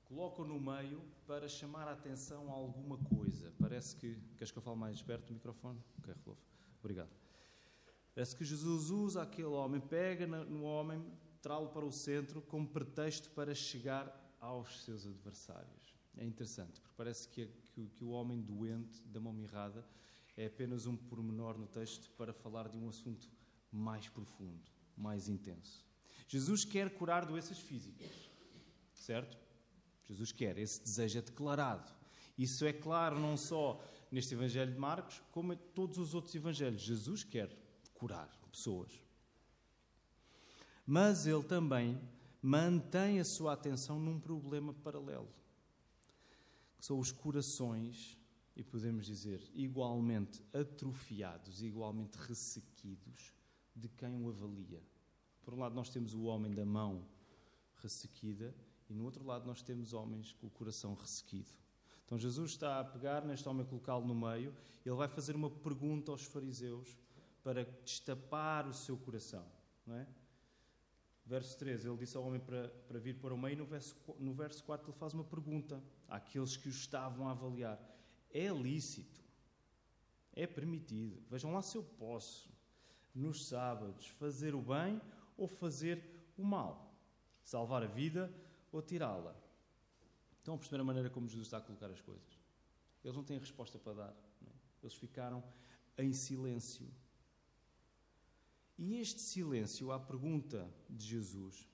coloca-o 0.04 0.46
no 0.46 0.60
meio 0.60 1.02
para 1.26 1.48
chamar 1.48 1.88
a 1.88 1.94
atenção 1.94 2.48
a 2.52 2.54
alguma 2.54 2.96
coisa. 3.00 3.52
Parece 3.60 3.96
que. 3.96 4.16
Queres 4.38 4.52
que 4.52 4.60
eu 4.60 4.62
fale 4.62 4.78
mais 4.78 5.02
perto 5.02 5.26
do 5.26 5.34
microfone? 5.34 5.84
Ok, 5.98 6.14
Rodolfo. 6.14 6.44
Obrigado. 6.80 7.10
Parece 8.14 8.36
que 8.36 8.46
Jesus 8.46 8.92
usa 8.92 9.24
aquele 9.24 9.48
homem, 9.48 9.82
pega 9.82 10.28
no 10.28 10.62
homem, 10.62 11.04
traz-lo 11.42 11.70
para 11.70 11.86
o 11.86 11.92
centro 11.92 12.44
como 12.44 12.68
pretexto 12.68 13.32
para 13.32 13.56
chegar 13.56 14.38
aos 14.40 14.84
seus 14.84 15.08
adversários. 15.08 15.96
É 16.16 16.24
interessante, 16.24 16.80
porque 16.80 16.94
parece 16.96 17.28
que, 17.28 17.48
que, 17.48 17.90
que 17.90 18.04
o 18.04 18.10
homem 18.10 18.40
doente 18.40 19.02
da 19.08 19.20
mão 19.20 19.34
mirrada 19.34 19.84
é 20.38 20.46
apenas 20.46 20.86
um 20.86 20.96
pormenor 20.96 21.58
no 21.58 21.66
texto 21.66 22.12
para 22.12 22.32
falar 22.32 22.70
de 22.70 22.78
um 22.78 22.88
assunto 22.88 23.28
mais 23.76 24.08
profundo, 24.08 24.72
mais 24.98 25.28
intenso. 25.28 25.86
Jesus 26.28 26.66
quer 26.66 26.90
curar 26.92 27.26
doenças 27.26 27.60
físicas, 27.60 28.10
certo? 28.94 29.38
Jesus 30.06 30.32
quer, 30.32 30.58
esse 30.58 30.82
desejo 30.82 31.20
é 31.20 31.22
declarado. 31.22 31.92
Isso 32.38 32.66
é 32.66 32.74
claro 32.74 33.20
não 33.20 33.38
só 33.38 33.82
neste 34.12 34.34
Evangelho 34.34 34.72
de 34.72 34.80
Marcos, 34.80 35.22
como 35.32 35.54
em 35.54 35.58
todos 35.74 35.98
os 35.98 36.14
outros 36.14 36.34
Evangelhos. 36.36 36.82
Jesus 36.82 37.24
quer 37.24 37.50
curar 37.94 38.30
pessoas. 38.52 38.92
Mas 40.86 41.26
ele 41.26 41.44
também 41.44 42.00
mantém 42.42 43.20
a 43.20 43.26
sua 43.26 43.54
atenção 43.54 44.00
num 44.00 44.20
problema 44.20 44.74
paralelo, 44.74 45.30
que 46.78 46.86
são 46.86 47.00
os 47.00 47.12
corações, 47.12 48.18
e 48.56 48.64
podemos 48.64 49.06
dizer, 49.06 49.42
igualmente 49.54 50.42
atrofiados, 50.54 51.62
igualmente 51.62 52.18
ressequidos, 52.18 53.34
de 53.76 53.90
quem 53.90 54.22
o 54.22 54.30
avalia. 54.30 54.82
Por 55.44 55.54
um 55.54 55.60
lado, 55.60 55.76
nós 55.76 55.90
temos 55.90 56.14
o 56.14 56.24
homem 56.24 56.52
da 56.52 56.66
mão 56.66 57.06
ressequida, 57.78 58.56
e 58.90 58.94
no 58.94 59.04
outro 59.04 59.26
lado, 59.26 59.46
nós 59.46 59.62
temos 59.62 59.94
homens 59.94 60.34
com 60.34 60.48
o 60.48 60.50
coração 60.50 60.94
ressequido. 60.94 61.50
Então, 62.06 62.18
Jesus 62.18 62.52
está 62.52 62.80
a 62.80 62.84
pegar 62.84 63.26
neste 63.26 63.48
homem, 63.50 63.66
colocá-lo 63.66 64.06
no 64.06 64.14
meio, 64.16 64.54
e 64.86 64.90
ele 64.90 64.96
vai 64.96 65.08
fazer 65.08 65.36
uma 65.36 65.50
pergunta 65.50 66.12
aos 66.12 66.24
fariseus 66.24 66.96
para 67.44 67.64
destapar 67.84 68.68
o 68.68 68.74
seu 68.74 68.96
coração. 68.98 69.46
Não 69.86 69.96
é? 69.96 70.08
Verso 71.26 71.58
13, 71.58 71.88
ele 71.88 71.98
disse 71.98 72.16
ao 72.16 72.24
homem 72.24 72.40
para, 72.40 72.70
para 72.88 73.00
vir 73.00 73.16
para 73.16 73.34
o 73.34 73.38
meio. 73.38 73.58
No 73.58 73.66
verso, 73.66 73.96
no 74.20 74.34
verso 74.34 74.64
4, 74.64 74.92
ele 74.92 74.98
faz 74.98 75.14
uma 75.14 75.24
pergunta 75.24 75.84
àqueles 76.08 76.56
que 76.56 76.68
o 76.68 76.72
estavam 76.72 77.28
a 77.28 77.32
avaliar: 77.32 77.80
É 78.30 78.48
lícito 78.50 79.24
É 80.34 80.46
permitido. 80.46 81.24
Vejam 81.30 81.52
lá 81.52 81.64
se 81.64 81.78
eu 81.78 81.84
posso, 81.84 82.55
nos 83.16 83.48
sábados, 83.48 84.08
fazer 84.08 84.54
o 84.54 84.62
bem 84.62 85.02
ou 85.38 85.48
fazer 85.48 86.04
o 86.38 86.44
mal. 86.44 86.94
Salvar 87.44 87.82
a 87.84 87.88
vida 87.88 88.32
ou 88.72 88.82
tirá-la. 88.82 89.36
Estão 90.38 90.56
a 90.56 90.58
perceber 90.58 90.82
a 90.82 90.86
maneira 90.86 91.10
como 91.10 91.28
Jesus 91.28 91.48
está 91.48 91.58
a 91.58 91.62
colocar 91.62 91.90
as 91.90 92.02
coisas? 92.02 92.40
Eles 93.04 93.16
não 93.16 93.24
têm 93.24 93.38
resposta 93.38 93.80
para 93.80 93.94
dar. 93.94 94.10
É? 94.46 94.52
Eles 94.84 94.96
ficaram 94.96 95.44
em 95.98 96.12
silêncio. 96.12 96.88
E 98.78 98.98
este 98.98 99.22
silêncio 99.22 99.92
à 99.92 100.00
pergunta 100.00 100.70
de 100.90 101.06
Jesus 101.06 101.68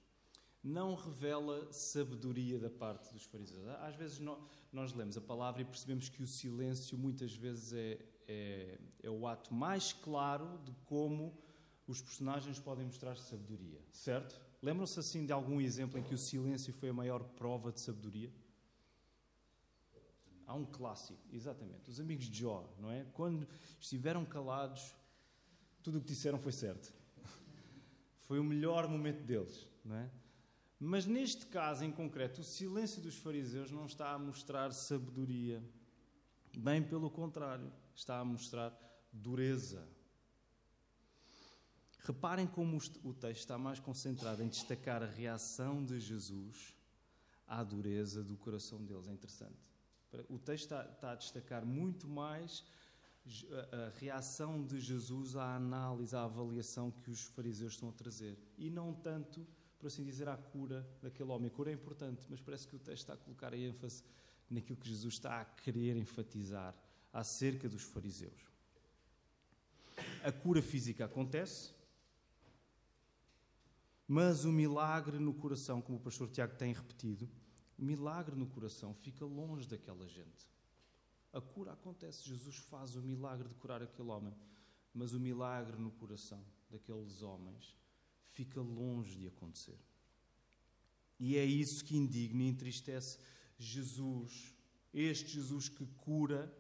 não 0.64 0.94
revela 0.94 1.72
sabedoria 1.74 2.60
da 2.60 2.70
parte 2.70 3.12
dos 3.12 3.24
fariseus. 3.24 3.68
Às 3.80 3.96
vezes 3.96 4.20
nós 4.72 4.94
lemos 4.94 5.18
a 5.18 5.22
palavra 5.22 5.62
e 5.64 5.66
percebemos 5.66 6.08
que 6.08 6.22
o 6.22 6.28
silêncio 6.28 6.98
muitas 6.98 7.34
vezes 7.34 7.74
é, 7.74 8.00
é, 8.32 8.80
é 9.04 9.10
o 9.10 9.28
ato 9.28 9.54
mais 9.54 9.92
claro 9.92 10.60
de 10.64 10.72
como 10.86 11.38
os 11.88 12.02
personagens 12.02 12.60
podem 12.60 12.86
mostrar 12.86 13.18
sabedoria, 13.18 13.82
certo? 13.92 14.40
Lembram-se 14.62 15.00
assim 15.00 15.26
de 15.26 15.34
algum 15.34 15.60
exemplo 15.60 16.00
em 16.00 16.04
que 16.04 16.14
o 16.14 16.18
silêncio 16.18 16.72
foi 16.74 16.90
a 16.90 16.94
maior 16.94 17.24
prova 17.24 17.72
de 17.72 17.82
sabedoria? 17.82 18.32
Há 20.46 20.54
um 20.54 20.66
clássico, 20.66 21.20
exatamente. 21.32 21.90
Os 21.90 22.00
amigos 22.00 22.26
de 22.26 22.40
Jó, 22.40 22.70
não 22.80 22.92
é? 22.92 23.06
Quando 23.14 23.48
estiveram 23.80 24.24
calados, 24.24 24.94
tudo 25.82 25.98
o 25.98 26.02
que 26.02 26.08
disseram 26.08 26.40
foi 26.40 26.52
certo. 26.52 26.94
Foi 28.16 28.40
o 28.40 28.44
melhor 28.44 28.88
momento 28.88 29.24
deles, 29.24 29.68
não 29.84 29.96
é? 29.96 30.10
Mas 30.80 31.06
neste 31.06 31.46
caso 31.46 31.84
em 31.84 31.92
concreto, 31.92 32.42
o 32.42 32.44
silêncio 32.44 33.02
dos 33.02 33.18
fariseus 33.18 33.72
não 33.72 33.86
está 33.86 34.12
a 34.12 34.20
mostrar 34.20 34.72
sabedoria. 34.72 35.62
Bem 36.58 36.82
pelo 36.82 37.10
contrário, 37.10 37.72
está 38.02 38.20
a 38.20 38.26
mostrar 38.26 38.76
dureza. 39.12 39.88
Reparem 42.00 42.48
como 42.48 42.78
o 43.04 43.14
texto 43.14 43.42
está 43.42 43.58
mais 43.58 43.80
concentrado 43.80 44.42
em 44.42 44.48
destacar 44.48 45.04
a 45.04 45.06
reação 45.06 45.86
de 45.86 46.00
Jesus 46.00 46.76
à 47.48 47.64
dureza 47.64 48.24
do 48.24 48.36
coração 48.36 48.84
deles. 48.84 49.08
É 49.08 49.14
interessante. 49.14 49.60
O 50.28 50.40
texto 50.40 50.64
está, 50.64 50.84
está 50.86 51.12
a 51.12 51.16
destacar 51.16 51.64
muito 51.64 52.08
mais 52.08 52.66
a 53.72 54.00
reação 54.00 54.66
de 54.66 54.80
Jesus 54.80 55.36
à 55.36 55.56
análise, 55.56 56.16
à 56.16 56.24
avaliação 56.24 56.90
que 56.90 57.12
os 57.12 57.22
fariseus 57.22 57.74
estão 57.74 57.90
a 57.90 57.94
trazer. 57.94 58.36
E 58.58 58.70
não 58.72 58.94
tanto 58.94 59.46
por 59.78 59.88
assim 59.88 60.04
dizer, 60.04 60.30
à 60.30 60.38
cura 60.38 60.88
daquele 61.02 61.32
homem. 61.32 61.48
A 61.48 61.52
cura 61.52 61.72
é 61.72 61.74
importante, 61.74 62.28
mas 62.30 62.40
parece 62.40 62.68
que 62.68 62.76
o 62.76 62.80
texto 62.80 63.02
está 63.02 63.14
a 63.14 63.18
colocar 63.18 63.52
a 63.52 63.58
ênfase 63.58 64.04
naquilo 64.48 64.78
que 64.78 64.88
Jesus 64.88 65.16
está 65.16 65.42
a 65.42 65.46
querer 65.46 65.98
enfatizar 65.98 66.76
acerca 67.12 67.68
dos 67.68 67.84
fariseus. 67.84 68.42
A 70.24 70.32
cura 70.32 70.62
física 70.62 71.06
acontece, 71.06 71.74
mas 74.08 74.46
o 74.46 74.52
milagre 74.52 75.20
no 75.20 75.34
coração, 75.34 75.82
como 75.82 75.98
o 75.98 76.02
pastor 76.02 76.30
Tiago 76.30 76.56
tem 76.56 76.74
repetido, 76.74 77.30
o 77.78 77.84
milagre 77.84 78.36
no 78.36 78.46
coração 78.46 78.94
fica 78.94 79.26
longe 79.26 79.68
daquela 79.68 80.08
gente. 80.08 80.50
A 81.34 81.40
cura 81.40 81.72
acontece, 81.72 82.28
Jesus 82.28 82.58
faz 82.58 82.96
o 82.96 83.02
milagre 83.02 83.48
de 83.48 83.56
curar 83.56 83.82
aquele 83.82 84.10
homem, 84.10 84.36
mas 84.94 85.14
o 85.14 85.20
milagre 85.20 85.78
no 85.78 85.92
coração 85.92 86.44
daqueles 86.70 87.22
homens 87.22 87.76
fica 88.28 88.62
longe 88.62 89.18
de 89.18 89.28
acontecer. 89.28 89.80
E 91.20 91.38
é 91.38 91.46
isso 91.46 91.86
que 91.86 91.96
indigna 91.96 92.44
e 92.44 92.48
entristece 92.48 93.18
Jesus, 93.58 94.54
este 94.94 95.34
Jesus 95.34 95.70
que 95.70 95.86
cura 95.86 96.52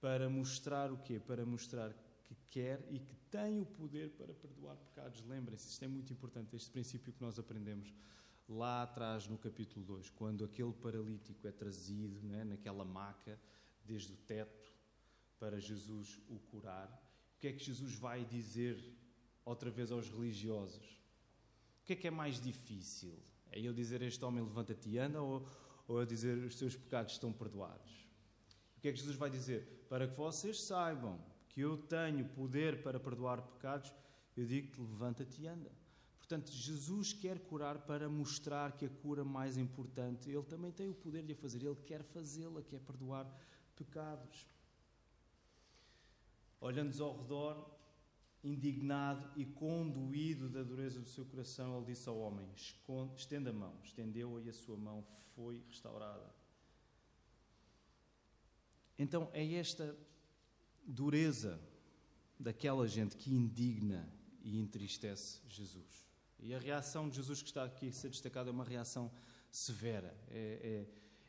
para 0.00 0.28
mostrar 0.28 0.92
o 0.92 0.98
quê? 0.98 1.18
Para 1.18 1.44
mostrar 1.44 1.92
que 2.24 2.34
quer 2.50 2.86
e 2.90 2.98
que 2.98 3.14
tem 3.30 3.60
o 3.60 3.66
poder 3.66 4.10
para 4.10 4.32
perdoar 4.34 4.76
pecados. 4.76 5.22
Lembrem-se, 5.24 5.68
isto 5.68 5.84
é 5.84 5.88
muito 5.88 6.12
importante, 6.12 6.54
este 6.54 6.70
princípio 6.70 7.12
que 7.12 7.20
nós 7.20 7.38
aprendemos 7.38 7.92
lá 8.48 8.82
atrás 8.82 9.26
no 9.26 9.36
capítulo 9.36 9.84
2, 9.84 10.10
quando 10.10 10.44
aquele 10.44 10.72
paralítico 10.72 11.46
é 11.46 11.52
trazido 11.52 12.20
né, 12.26 12.44
naquela 12.44 12.84
maca, 12.84 13.38
desde 13.84 14.12
o 14.12 14.16
teto, 14.16 14.72
para 15.38 15.60
Jesus 15.60 16.20
o 16.28 16.38
curar. 16.38 16.88
O 17.36 17.38
que 17.38 17.48
é 17.48 17.52
que 17.52 17.62
Jesus 17.64 17.94
vai 17.94 18.24
dizer 18.24 18.82
outra 19.44 19.70
vez 19.70 19.92
aos 19.92 20.08
religiosos? 20.08 20.98
que 21.88 21.94
é 21.94 21.96
que 21.96 22.06
é 22.06 22.10
mais 22.10 22.38
difícil? 22.38 23.18
É 23.50 23.58
eu 23.58 23.72
dizer 23.72 24.02
a 24.02 24.04
este 24.04 24.22
homem 24.22 24.44
levanta-te 24.44 24.90
e 24.90 24.98
anda 24.98 25.22
ou, 25.22 25.48
ou 25.86 25.98
eu 26.00 26.04
dizer 26.04 26.36
os 26.36 26.54
teus 26.54 26.76
pecados 26.76 27.14
estão 27.14 27.32
perdoados? 27.32 28.06
O 28.78 28.80
que 28.80 28.88
é 28.88 28.92
que 28.92 28.98
Jesus 28.98 29.16
vai 29.16 29.28
dizer? 29.28 29.86
Para 29.88 30.06
que 30.06 30.16
vocês 30.16 30.62
saibam 30.62 31.18
que 31.48 31.60
eu 31.60 31.76
tenho 31.76 32.24
poder 32.28 32.80
para 32.80 33.00
perdoar 33.00 33.42
pecados, 33.42 33.92
eu 34.36 34.46
digo-te 34.46 34.80
levanta-te 34.80 35.42
e 35.42 35.48
anda. 35.48 35.72
Portanto, 36.16 36.52
Jesus 36.52 37.12
quer 37.12 37.40
curar 37.40 37.78
para 37.80 38.08
mostrar 38.08 38.76
que 38.76 38.86
a 38.86 38.88
cura 38.88 39.24
mais 39.24 39.58
importante, 39.58 40.30
Ele 40.30 40.44
também 40.44 40.70
tem 40.70 40.88
o 40.88 40.94
poder 40.94 41.24
de 41.24 41.32
a 41.32 41.36
fazer, 41.36 41.64
Ele 41.64 41.74
quer 41.84 42.04
fazê-la, 42.04 42.62
quer 42.62 42.78
perdoar 42.78 43.26
pecados. 43.74 44.46
Olhando 46.60 47.02
ao 47.02 47.18
redor, 47.18 47.78
indignado 48.44 49.28
e 49.36 49.44
conduído 49.44 50.48
da 50.48 50.62
dureza 50.62 51.00
do 51.00 51.08
seu 51.08 51.24
coração, 51.24 51.78
ele 51.78 51.86
disse 51.86 52.08
ao 52.08 52.18
homem: 52.18 52.48
Estenda 53.16 53.50
a 53.50 53.52
mão. 53.52 53.74
Estendeu-a 53.82 54.40
e 54.40 54.48
a 54.48 54.52
sua 54.52 54.76
mão 54.76 55.02
foi 55.34 55.64
restaurada. 55.68 56.37
Então 58.98 59.30
é 59.32 59.54
esta 59.54 59.96
dureza 60.84 61.60
daquela 62.38 62.86
gente 62.88 63.16
que 63.16 63.32
indigna 63.32 64.08
e 64.42 64.58
entristece 64.58 65.40
Jesus. 65.48 66.06
E 66.38 66.54
a 66.54 66.58
reação 66.58 67.08
de 67.08 67.16
Jesus 67.16 67.42
que 67.42 67.48
está 67.48 67.64
aqui 67.64 67.88
a 67.88 67.92
ser 67.92 68.10
destacada 68.10 68.50
é 68.50 68.52
uma 68.52 68.64
reação 68.64 69.10
severa, 69.50 70.16
é, 70.28 70.86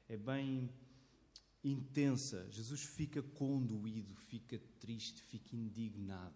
é, 0.10 0.14
é 0.14 0.18
bem 0.18 0.70
intensa. 1.64 2.48
Jesus 2.52 2.84
fica 2.84 3.22
conduído, 3.22 4.14
fica 4.16 4.60
triste, 4.80 5.22
fica 5.22 5.56
indignado. 5.56 6.34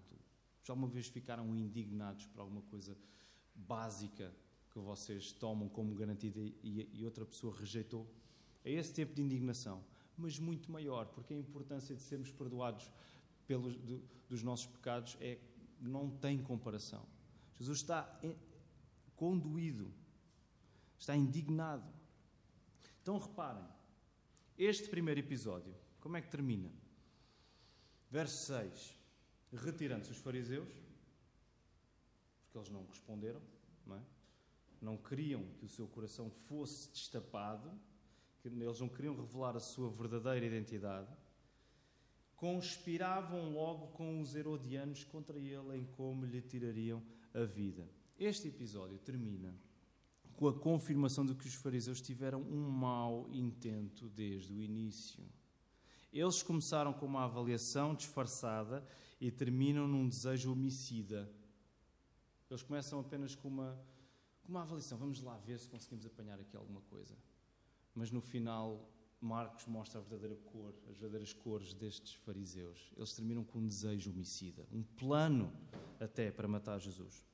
Já 0.63 0.73
uma 0.73 0.87
vez 0.87 1.07
ficaram 1.07 1.55
indignados 1.55 2.25
por 2.27 2.41
alguma 2.41 2.61
coisa 2.63 2.97
básica 3.53 4.33
que 4.71 4.79
vocês 4.79 5.31
tomam 5.31 5.69
como 5.69 5.93
garantida 5.93 6.39
e, 6.39 6.89
e 6.93 7.05
outra 7.05 7.25
pessoa 7.25 7.55
rejeitou? 7.55 8.09
É 8.65 8.71
esse 8.71 8.93
tipo 8.93 9.13
de 9.13 9.21
indignação, 9.21 9.83
mas 10.17 10.39
muito 10.39 10.71
maior, 10.71 11.07
porque 11.07 11.33
a 11.33 11.37
importância 11.37 11.95
de 11.95 12.01
sermos 12.01 12.31
perdoados 12.31 12.91
pelos, 13.47 13.75
do, 13.75 14.01
dos 14.29 14.43
nossos 14.43 14.67
pecados 14.67 15.17
é, 15.19 15.39
não 15.79 16.09
tem 16.09 16.41
comparação. 16.41 17.05
Jesus 17.57 17.79
está 17.79 18.19
conduído, 19.15 19.93
está 20.97 21.15
indignado. 21.15 21.91
Então 23.01 23.17
reparem, 23.17 23.65
este 24.57 24.89
primeiro 24.89 25.19
episódio, 25.19 25.73
como 25.99 26.17
é 26.17 26.21
que 26.21 26.29
termina? 26.29 26.71
Verso 28.09 28.45
6 28.47 29.03
retirando-se 29.55 30.11
os 30.11 30.17
fariseus, 30.17 30.69
porque 32.43 32.57
eles 32.57 32.69
não 32.69 32.85
responderam, 32.85 33.41
não, 33.85 33.95
é? 33.95 34.01
não 34.81 34.97
queriam 34.97 35.43
que 35.59 35.65
o 35.65 35.69
seu 35.69 35.87
coração 35.87 36.29
fosse 36.29 36.89
destapado, 36.89 37.71
que 38.43 38.49
eles 38.49 38.79
não 38.79 38.89
queriam 38.89 39.15
revelar 39.15 39.55
a 39.55 39.59
sua 39.59 39.89
verdadeira 39.89 40.45
identidade, 40.45 41.07
conspiravam 42.35 43.53
logo 43.53 43.87
com 43.93 44.19
os 44.19 44.35
herodianos 44.35 45.05
contra 45.05 45.39
ele 45.39 45.77
em 45.77 45.85
como 45.85 46.25
lhe 46.25 46.41
tirariam 46.41 47.01
a 47.33 47.45
vida. 47.45 47.89
Este 48.19 48.49
episódio 48.49 48.97
termina 48.99 49.55
com 50.35 50.49
a 50.49 50.59
confirmação 50.59 51.25
de 51.25 51.33
que 51.35 51.47
os 51.47 51.53
fariseus 51.53 52.01
tiveram 52.01 52.41
um 52.41 52.69
mau 52.69 53.29
intento 53.31 54.09
desde 54.09 54.53
o 54.53 54.61
início. 54.61 55.23
Eles 56.11 56.43
começaram 56.43 56.91
com 56.91 57.05
uma 57.05 57.23
avaliação 57.23 57.95
disfarçada 57.95 58.85
e 59.21 59.31
terminam 59.31 59.87
num 59.87 60.07
desejo 60.07 60.51
homicida. 60.51 61.31
Eles 62.49 62.61
começam 62.61 62.99
apenas 62.99 63.35
com 63.35 63.47
uma, 63.47 63.79
com 64.43 64.49
uma 64.49 64.63
avaliação. 64.63 64.97
Vamos 64.97 65.21
lá 65.21 65.37
ver 65.37 65.57
se 65.59 65.69
conseguimos 65.69 66.05
apanhar 66.05 66.39
aqui 66.39 66.57
alguma 66.57 66.81
coisa. 66.81 67.15
Mas 67.95 68.11
no 68.11 68.21
final, 68.21 68.89
Marcos 69.21 69.65
mostra 69.67 69.99
a 69.99 70.03
verdadeira 70.03 70.35
cor, 70.35 70.73
as 70.89 70.97
verdadeiras 70.97 71.33
cores 71.33 71.73
destes 71.73 72.13
fariseus. 72.13 72.91
Eles 72.97 73.13
terminam 73.13 73.43
com 73.43 73.59
um 73.59 73.67
desejo 73.67 74.11
homicida, 74.11 74.67
um 74.71 74.83
plano 74.83 75.51
até 75.99 76.31
para 76.31 76.47
matar 76.47 76.79
Jesus. 76.79 77.25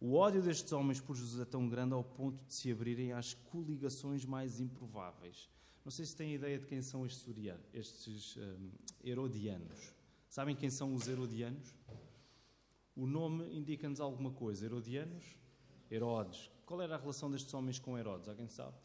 O 0.00 0.14
ódio 0.14 0.42
destes 0.42 0.72
homens 0.72 1.00
por 1.00 1.16
Jesus 1.16 1.40
é 1.40 1.44
tão 1.44 1.68
grande 1.68 1.94
ao 1.94 2.04
ponto 2.04 2.44
de 2.44 2.54
se 2.54 2.70
abrirem 2.70 3.12
às 3.12 3.34
coligações 3.34 4.24
mais 4.24 4.60
improváveis. 4.60 5.48
Não 5.84 5.90
sei 5.90 6.04
se 6.04 6.14
têm 6.14 6.34
ideia 6.34 6.58
de 6.58 6.66
quem 6.66 6.82
são 6.82 7.06
estes, 7.06 7.26
estes 7.72 8.36
um, 8.36 8.70
herodianos. 9.02 9.94
Sabem 10.28 10.54
quem 10.54 10.68
são 10.68 10.94
os 10.94 11.08
Herodianos? 11.08 11.74
O 12.94 13.06
nome 13.06 13.56
indica-nos 13.56 14.00
alguma 14.00 14.30
coisa. 14.30 14.66
Herodianos? 14.66 15.24
Herodes. 15.90 16.50
Qual 16.66 16.82
era 16.82 16.96
a 16.96 16.98
relação 16.98 17.30
destes 17.30 17.54
homens 17.54 17.78
com 17.78 17.96
Herodes? 17.96 18.28
Alguém 18.28 18.48
sabe? 18.48 18.76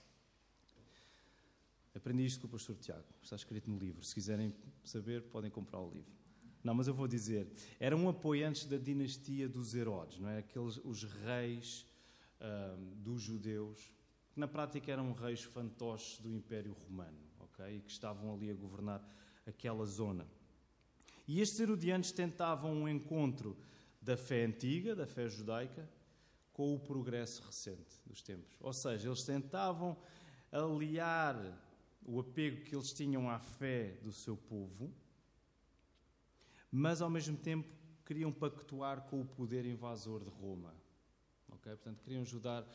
Aprendi 1.96 2.26
isto 2.26 2.42
com 2.42 2.48
o 2.48 2.50
pastor 2.50 2.76
Tiago. 2.78 3.06
Está 3.22 3.36
escrito 3.36 3.70
no 3.70 3.78
livro. 3.78 4.04
Se 4.04 4.14
quiserem 4.14 4.54
saber, 4.84 5.24
podem 5.24 5.52
comprar 5.52 5.80
o 5.80 5.92
livro. 5.92 6.12
Não, 6.64 6.74
mas 6.74 6.88
eu 6.88 6.94
vou 6.94 7.08
dizer. 7.08 7.48
Eram 7.80 8.08
apoiantes 8.10 8.66
da 8.66 8.78
dinastia 8.78 9.48
dos 9.48 9.76
Herodes, 9.76 10.20
não 10.20 10.30
é? 10.30 10.40
Aqueles, 10.40 10.78
os 10.78 11.04
reis 11.04 11.86
uh, 12.40 12.96
dos 12.96 13.22
judeus, 13.22 13.94
que 14.32 14.40
na 14.40 14.48
prática 14.48 14.92
eram 14.92 15.14
reis 15.14 15.44
fantoches 15.44 16.20
do 16.20 16.32
Império 16.32 16.74
Romano, 16.74 17.20
ok? 17.40 17.78
E 17.78 17.82
que 17.82 17.92
estavam 17.92 18.34
ali 18.34 18.50
a 18.50 18.56
governar 18.56 19.08
aquela 19.46 19.86
zona. 19.86 20.26
E 21.28 21.42
estes 21.42 21.60
herodianos 21.60 22.12
tentavam 22.12 22.74
um 22.74 22.88
encontro 22.88 23.58
da 24.02 24.18
fé 24.18 24.44
antiga, 24.46 24.96
da 24.96 25.06
fé 25.06 25.30
judaica, 25.30 25.88
com 26.52 26.74
o 26.74 26.80
progresso 26.80 27.42
recente 27.44 28.02
dos 28.06 28.22
tempos. 28.22 28.56
Ou 28.60 28.74
seja, 28.74 29.10
eles 29.10 29.24
tentavam 29.24 29.98
aliar 30.52 31.36
o 32.06 32.20
apego 32.20 32.64
que 32.64 32.76
eles 32.76 32.92
tinham 32.92 33.30
à 33.30 33.40
fé 33.40 33.98
do 34.02 34.12
seu 34.12 34.36
povo, 34.36 34.94
mas 36.72 37.02
ao 37.02 37.10
mesmo 37.10 37.38
tempo 37.38 37.68
queriam 38.06 38.32
pactuar 38.32 39.02
com 39.04 39.22
o 39.22 39.26
poder 39.26 39.66
invasor 39.66 40.24
de 40.24 40.30
Roma. 40.30 40.74
Okay? 41.48 41.76
Portanto, 41.76 42.02
queriam 42.04 42.22
ajudar 42.22 42.68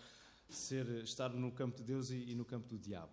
ser, 0.49 0.87
estar 1.03 1.31
no 1.31 1.53
campo 1.53 1.77
de 1.77 1.83
Deus 1.83 2.11
e, 2.11 2.31
e 2.31 2.35
no 2.35 2.45
campo 2.45 2.69
do 2.69 2.79
diabo, 2.79 3.13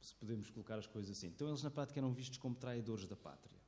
se 0.00 0.14
podemos 0.14 0.48
colocar 0.50 0.78
as 0.78 0.86
coisas 0.86 1.16
assim. 1.16 1.28
Então, 1.28 1.48
eles 1.48 1.62
na 1.62 1.70
prática 1.70 2.00
eram 2.00 2.12
vistos 2.12 2.38
como 2.38 2.54
traidores 2.54 3.06
da 3.06 3.16
pátria. 3.16 3.58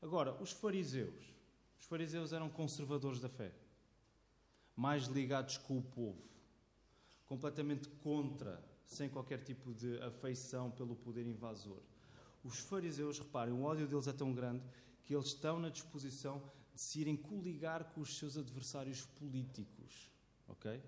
Agora, 0.00 0.34
os 0.42 0.52
fariseus. 0.52 1.32
Os 1.78 1.86
fariseus 1.86 2.32
eram 2.32 2.50
conservadores 2.50 3.20
da 3.20 3.28
fé, 3.28 3.54
mais 4.76 5.04
ligados 5.04 5.56
com 5.58 5.78
o 5.78 5.82
povo, 5.82 6.22
completamente 7.24 7.88
contra 7.88 8.62
sem 8.88 9.08
qualquer 9.08 9.44
tipo 9.44 9.74
de 9.74 10.00
afeição 10.02 10.70
pelo 10.70 10.96
poder 10.96 11.26
invasor. 11.26 11.80
Os 12.42 12.58
fariseus, 12.58 13.18
reparem, 13.18 13.52
o 13.52 13.62
ódio 13.62 13.86
deles 13.86 14.08
é 14.08 14.12
tão 14.12 14.32
grande 14.32 14.64
que 15.04 15.14
eles 15.14 15.26
estão 15.26 15.60
na 15.60 15.68
disposição 15.68 16.42
de 16.74 16.80
se 16.80 17.00
irem 17.00 17.16
coligar 17.16 17.84
com 17.92 18.00
os 18.00 18.16
seus 18.16 18.38
adversários 18.38 19.04
políticos. 19.04 20.10
Ok? 20.48 20.82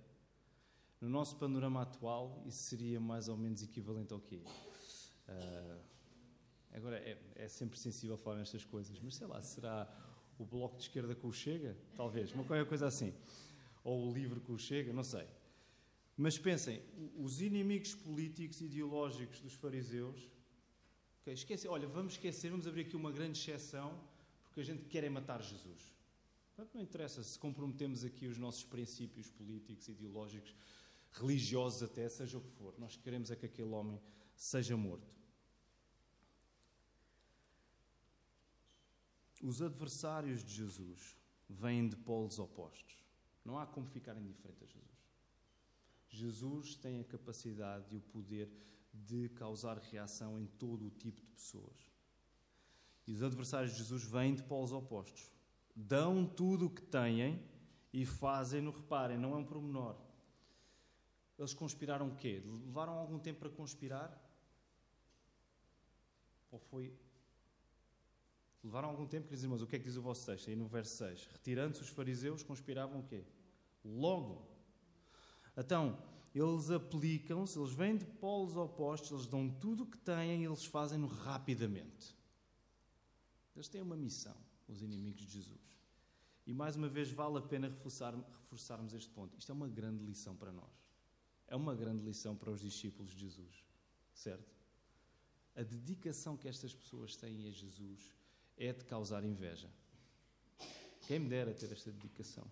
No 0.99 1.11
nosso 1.11 1.37
panorama 1.37 1.83
atual, 1.83 2.43
isso 2.47 2.63
seria 2.63 2.99
mais 2.99 3.29
ou 3.29 3.37
menos 3.37 3.63
equivalente 3.63 4.15
ao 4.15 4.21
quê? 4.21 4.43
Uh, 5.29 5.81
agora, 6.73 6.97
é, 6.97 7.19
é, 7.37 7.49
sempre 7.49 7.79
sensível 7.79 8.17
falar 8.17 8.37
nestas 8.37 8.65
coisas, 8.65 8.99
mas 9.01 9.15
sei 9.15 9.27
lá, 9.27 9.43
será 9.43 9.89
o 10.39 10.45
Bloco 10.45 10.77
de 10.77 10.85
Esquerda 10.85 11.15
com 11.15 11.29
o 11.29 11.33
Chega? 11.33 11.77
Talvez, 11.95 12.33
uma 12.33 12.45
coisa 12.45 12.87
assim. 12.87 13.15
Ou 13.85 14.09
o 14.09 14.13
Livre 14.13 14.41
com 14.41 14.55
o 14.55 14.59
Chega, 14.59 14.91
não 14.93 15.05
sei. 15.05 15.27
Mas 16.21 16.39
pensem, 16.39 16.83
os 17.17 17.41
inimigos 17.41 17.95
políticos 17.95 18.61
e 18.61 18.67
ideológicos 18.67 19.41
dos 19.41 19.55
fariseus, 19.55 20.29
okay, 21.23 21.33
esquece, 21.33 21.67
olha, 21.67 21.89
vamos 21.89 22.13
esquecer, 22.13 22.51
vamos 22.51 22.67
abrir 22.67 22.83
aqui 22.83 22.95
uma 22.95 23.11
grande 23.11 23.39
exceção, 23.39 23.99
porque 24.43 24.61
a 24.61 24.63
gente 24.63 24.85
quer 24.85 25.03
é 25.03 25.09
matar 25.09 25.43
Jesus. 25.43 25.95
Portanto, 26.55 26.75
não 26.75 26.83
interessa 26.83 27.23
se 27.23 27.39
comprometemos 27.39 28.05
aqui 28.05 28.27
os 28.27 28.37
nossos 28.37 28.63
princípios 28.63 29.31
políticos, 29.31 29.89
ideológicos, 29.89 30.55
religiosos 31.11 31.83
até, 31.83 32.07
seja 32.07 32.37
o 32.37 32.43
que 32.43 32.51
for. 32.51 32.79
Nós 32.79 32.97
queremos 32.97 33.31
é 33.31 33.37
que 33.37 33.47
aquele 33.47 33.71
homem 33.71 33.99
seja 34.37 34.77
morto. 34.77 35.17
Os 39.43 39.63
adversários 39.63 40.45
de 40.45 40.53
Jesus 40.53 41.17
vêm 41.49 41.89
de 41.89 41.97
polos 41.97 42.39
opostos. 42.39 43.03
Não 43.43 43.59
há 43.59 43.67
como 43.67 43.87
ficar 43.87 44.15
indiferente 44.19 44.65
a 44.65 44.67
Jesus. 44.67 44.90
Jesus 46.11 46.75
tem 46.75 47.01
a 47.01 47.05
capacidade 47.05 47.87
e 47.95 47.97
o 47.97 48.01
poder 48.01 48.51
de 48.93 49.29
causar 49.31 49.79
reação 49.79 50.39
em 50.39 50.47
todo 50.47 50.87
o 50.87 50.91
tipo 50.91 51.23
de 51.23 51.31
pessoas. 51.31 51.91
E 53.07 53.13
os 53.13 53.23
adversários 53.23 53.73
de 53.73 53.79
Jesus 53.79 54.05
vêm 54.05 54.35
de 54.35 54.43
polos 54.43 54.73
opostos. 54.73 55.31
Dão 55.75 56.27
tudo 56.27 56.67
o 56.67 56.71
que 56.71 56.83
têm 56.83 57.41
e 57.93 58.05
fazem-no, 58.05 58.71
reparem, 58.71 59.17
não 59.17 59.35
é 59.35 59.37
um 59.37 59.45
promenor. 59.45 59.97
Eles 61.39 61.55
conspiraram 61.55 62.09
o 62.09 62.17
quê? 62.17 62.43
Levaram 62.45 62.93
algum 62.95 63.19
tempo 63.19 63.39
para 63.39 63.51
conspirar? 63.51 64.13
Ou 66.51 66.59
foi. 66.59 66.93
Levaram 68.63 68.89
algum 68.89 69.07
tempo, 69.07 69.25
queridos 69.25 69.45
irmãos, 69.45 69.63
o 69.63 69.67
que 69.67 69.77
é 69.77 69.79
que 69.79 69.87
diz 69.87 69.97
o 69.97 70.03
vosso 70.03 70.27
texto? 70.27 70.49
Aí 70.49 70.57
no 70.57 70.67
verso 70.67 70.97
6. 70.99 71.29
Retirando-se 71.33 71.83
os 71.83 71.89
fariseus, 71.89 72.43
conspiravam 72.43 73.01
o 73.01 73.05
quê? 73.05 73.25
Logo 73.83 74.51
então, 75.57 75.99
eles 76.35 76.71
aplicam-se, 76.71 77.59
eles 77.59 77.73
vêm 77.73 77.97
de 77.97 78.05
polos 78.05 78.57
opostos, 78.57 79.11
eles 79.11 79.27
dão 79.27 79.49
tudo 79.49 79.83
o 79.83 79.87
que 79.87 79.99
têm 79.99 80.43
e 80.43 80.47
eles 80.47 80.65
fazem-no 80.65 81.09
rapidamente. 81.09 82.15
Eles 83.55 83.69
têm 83.69 83.83
uma 83.83 83.97
missão, 83.97 84.37
os 84.69 84.81
inimigos 84.81 85.27
de 85.27 85.33
Jesus. 85.33 85.81
E 86.47 86.55
mais 86.55 86.77
uma 86.77 86.89
vez 86.89 87.11
vale 87.11 87.39
a 87.39 87.43
pena 87.43 87.69
reforçar, 87.69 88.15
reforçarmos 88.15 88.95
este 88.95 89.11
ponto. 89.11 89.37
Isto 89.37 89.51
é 89.51 89.55
uma 89.55 89.69
grande 89.69 90.05
lição 90.05 90.37
para 90.37 90.53
nós. 90.53 90.71
É 91.49 91.57
uma 91.57 91.75
grande 91.75 92.03
lição 92.03 92.37
para 92.37 92.51
os 92.51 92.61
discípulos 92.61 93.11
de 93.11 93.21
Jesus. 93.21 93.65
Certo? 94.15 94.55
A 95.57 95.63
dedicação 95.63 96.37
que 96.37 96.49
estas 96.49 96.75
pessoas 96.75 97.17
têm 97.17 97.47
a 97.47 97.51
Jesus 97.51 98.15
é 98.57 98.73
de 98.73 98.85
causar 98.85 99.25
inveja. 99.25 99.69
Quem 101.07 101.19
me 101.19 101.29
dera 101.29 101.53
ter 101.53 101.73
esta 101.73 101.91
dedicação. 101.91 102.47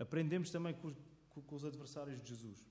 Aprendemos 0.00 0.50
também 0.50 0.72
com, 0.72 0.94
com 1.28 1.54
os 1.54 1.62
adversários 1.62 2.22
de 2.22 2.30
Jesus. 2.30 2.66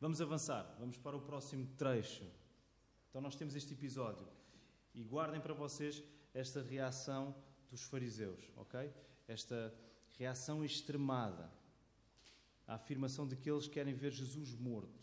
Vamos 0.00 0.22
avançar, 0.22 0.74
vamos 0.80 0.96
para 0.96 1.14
o 1.14 1.20
próximo 1.20 1.66
trecho. 1.76 2.24
Então, 3.10 3.20
nós 3.20 3.36
temos 3.36 3.54
este 3.54 3.74
episódio 3.74 4.26
e 4.94 5.04
guardem 5.04 5.38
para 5.38 5.52
vocês 5.52 6.02
esta 6.32 6.62
reação 6.62 7.34
dos 7.70 7.82
fariseus, 7.82 8.50
ok? 8.56 8.90
Esta 9.28 9.72
reação 10.18 10.64
extremada 10.64 11.52
à 12.66 12.76
afirmação 12.76 13.28
de 13.28 13.36
que 13.36 13.50
eles 13.50 13.68
querem 13.68 13.92
ver 13.92 14.10
Jesus 14.10 14.54
morto. 14.54 14.98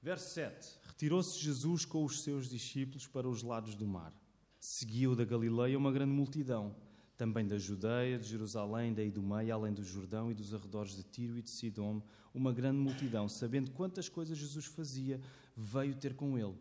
Verso 0.00 0.32
7: 0.32 0.78
Retirou-se 0.82 1.38
Jesus 1.38 1.84
com 1.84 2.04
os 2.06 2.22
seus 2.22 2.48
discípulos 2.48 3.06
para 3.06 3.28
os 3.28 3.42
lados 3.42 3.74
do 3.74 3.86
mar. 3.86 4.14
Seguiu 4.58 5.14
da 5.14 5.26
Galileia 5.26 5.76
uma 5.76 5.92
grande 5.92 6.12
multidão 6.12 6.74
também 7.20 7.46
da 7.46 7.58
Judeia, 7.58 8.18
de 8.18 8.26
Jerusalém, 8.26 8.94
da 8.94 9.04
Idumeia, 9.04 9.52
além 9.52 9.74
do 9.74 9.84
Jordão 9.84 10.30
e 10.30 10.34
dos 10.34 10.54
arredores 10.54 10.96
de 10.96 11.02
Tiro 11.02 11.36
e 11.36 11.42
de 11.42 11.50
Sidom, 11.50 12.00
uma 12.32 12.50
grande 12.50 12.78
multidão, 12.78 13.28
sabendo 13.28 13.70
quantas 13.72 14.08
coisas 14.08 14.38
Jesus 14.38 14.64
fazia, 14.64 15.20
veio 15.54 15.94
ter 15.94 16.14
com 16.14 16.38
ele. 16.38 16.54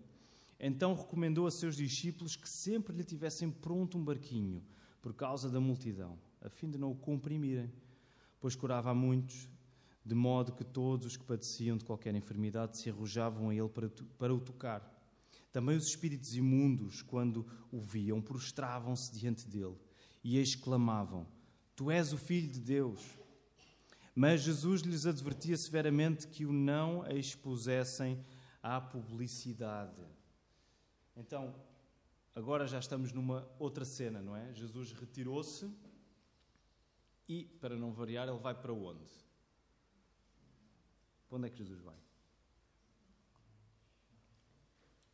Então 0.60 0.94
recomendou 0.94 1.48
a 1.48 1.52
seus 1.52 1.78
discípulos 1.78 2.36
que 2.36 2.50
sempre 2.50 2.94
lhe 2.94 3.06
tivessem 3.06 3.50
pronto 3.50 3.98
um 3.98 4.04
barquinho, 4.04 4.62
por 5.02 5.14
causa 5.14 5.50
da 5.50 5.62
multidão, 5.62 6.20
a 6.42 6.50
fim 6.50 6.70
de 6.70 6.78
não 6.78 6.92
o 6.92 6.96
comprimirem, 6.96 7.72
pois 8.38 8.54
curava 8.54 8.90
a 8.90 8.94
muitos, 8.94 9.48
de 10.06 10.14
modo 10.14 10.52
que 10.52 10.66
todos 10.66 11.06
os 11.06 11.16
que 11.16 11.24
padeciam 11.24 11.78
de 11.78 11.86
qualquer 11.86 12.14
enfermidade 12.16 12.78
se 12.78 12.90
arrojavam 12.90 13.48
a 13.48 13.56
ele 13.56 13.70
para, 13.70 13.90
para 14.18 14.36
o 14.36 14.42
tocar. 14.42 14.94
Também 15.54 15.78
os 15.78 15.88
espíritos 15.88 16.36
imundos, 16.36 17.02
quando 17.02 17.48
o 17.72 17.80
viam, 17.80 18.22
prostravam-se 18.22 19.10
diante 19.14 19.48
dele 19.48 19.78
e 20.24 20.38
exclamavam: 20.38 21.28
Tu 21.76 21.90
és 21.92 22.14
o 22.14 22.18
Filho 22.18 22.52
de 22.52 22.60
Deus. 22.60 23.02
Mas 24.16 24.42
Jesus 24.42 24.82
lhes 24.82 25.06
advertia 25.06 25.56
severamente 25.56 26.28
que 26.28 26.46
o 26.46 26.52
não 26.52 27.08
expusessem 27.08 28.22
à 28.62 28.82
publicidade. 28.82 30.04
Então, 31.16 31.56
agora 32.36 32.68
já 32.68 32.80
estamos 32.80 33.14
numa 33.14 33.50
outra 33.58 33.86
cena, 33.86 34.22
não 34.22 34.36
é? 34.36 34.54
Jesus 34.54 34.92
retirou-se 34.92 35.70
e, 37.30 37.46
para 37.62 37.78
não 37.78 37.94
variar, 37.94 38.28
ele 38.28 38.40
vai 38.40 38.54
para 38.54 38.74
onde? 38.74 39.06
Para 41.28 41.38
onde 41.38 41.48
é 41.48 41.50
que 41.50 41.58
Jesus 41.58 41.80
vai? 41.80 41.96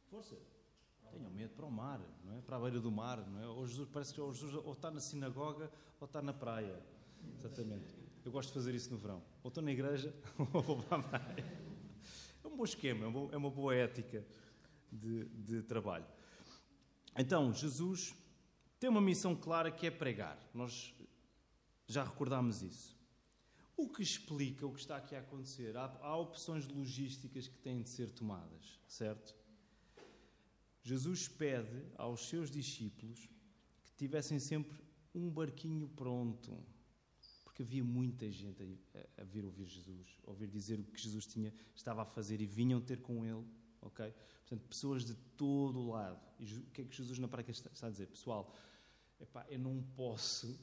Força! 0.10 0.55
Tenham 1.16 1.32
medo 1.32 1.54
para 1.56 1.66
o 1.66 1.72
mar, 1.72 2.02
não 2.26 2.34
é? 2.34 2.42
Para 2.42 2.58
a 2.58 2.60
beira 2.60 2.82
do 2.82 2.92
mar, 2.92 3.26
não 3.26 3.42
é? 3.42 3.48
Ou 3.48 3.66
Jesus, 3.66 3.88
parece 3.90 4.14
que 4.14 4.20
ou 4.20 4.34
Jesus 4.34 4.54
ou 4.54 4.74
está 4.74 4.92
na 4.92 5.00
sinagoga 5.00 5.72
ou 5.98 6.06
está 6.06 6.22
na 6.22 6.34
praia. 6.34 6.78
Exatamente. 7.38 7.96
Eu 8.26 8.34
gosto 8.34 8.50
de 8.50 8.54
fazer 8.56 8.76
isso 8.76 8.92
no 8.92 8.98
verão. 8.98 9.24
Ou 9.42 9.48
estou 9.48 9.64
na 9.64 9.72
igreja 9.72 10.14
ou 10.38 10.62
vou 10.62 10.84
para 10.84 10.98
a 10.98 11.04
praia. 11.04 11.66
É 12.44 12.48
um 12.48 12.58
bom 12.58 12.66
esquema, 12.66 13.06
é 13.32 13.38
uma 13.38 13.50
boa 13.50 13.74
ética 13.74 14.26
de, 14.92 15.24
de 15.26 15.62
trabalho. 15.62 16.06
Então, 17.18 17.54
Jesus 17.54 18.14
tem 18.78 18.90
uma 18.90 19.00
missão 19.00 19.34
clara 19.38 19.72
que 19.72 19.88
é 19.88 19.92
pregar. 19.92 20.38
Nós 20.54 20.94
já 21.88 22.04
recordámos 22.04 22.62
isso. 22.62 22.94
O 23.78 23.88
que 23.88 24.04
explica 24.04 24.68
o 24.68 24.74
que 24.74 24.82
está 24.82 24.98
aqui 24.98 25.16
a 25.16 25.20
acontecer? 25.20 25.78
Há, 25.78 25.98
há 26.02 26.18
opções 26.18 26.68
logísticas 26.68 27.48
que 27.48 27.58
têm 27.60 27.82
de 27.82 27.90
ser 27.90 28.10
tomadas, 28.10 28.80
certo? 28.86 29.34
Jesus 30.86 31.28
pede 31.28 31.84
aos 31.98 32.30
seus 32.30 32.52
discípulos 32.52 33.28
que 33.84 33.92
tivessem 33.96 34.38
sempre 34.38 34.78
um 35.16 35.32
barquinho 35.32 35.90
pronto, 35.90 36.64
porque 37.44 37.64
havia 37.64 37.84
muita 37.84 38.30
gente 38.30 38.62
a, 39.18 39.24
vir 39.24 39.44
ouvir 39.44 39.66
Jesus, 39.66 40.20
a 40.24 40.30
ouvir 40.30 40.48
dizer 40.48 40.80
o 40.80 40.84
que 40.84 41.02
Jesus 41.02 41.26
tinha, 41.26 41.52
estava 41.76 42.04
a 42.04 42.06
fazer 42.06 42.40
e 42.40 42.46
vinham 42.46 42.80
ter 42.80 43.02
com 43.02 43.26
ele, 43.26 43.44
ok? 43.82 44.14
Portanto, 44.42 44.68
pessoas 44.68 45.04
de 45.04 45.16
todo 45.36 45.80
o 45.80 45.90
lado. 45.90 46.22
E 46.40 46.46
o 46.54 46.62
que 46.68 46.84
é 46.84 46.86
que 46.86 46.96
Jesus 46.96 47.18
na 47.18 47.28
prática 47.28 47.52
está 47.52 47.88
a 47.88 47.90
dizer? 47.90 48.06
Pessoal, 48.06 48.54
epá, 49.20 49.44
eu 49.50 49.58
não 49.58 49.82
posso 49.96 50.56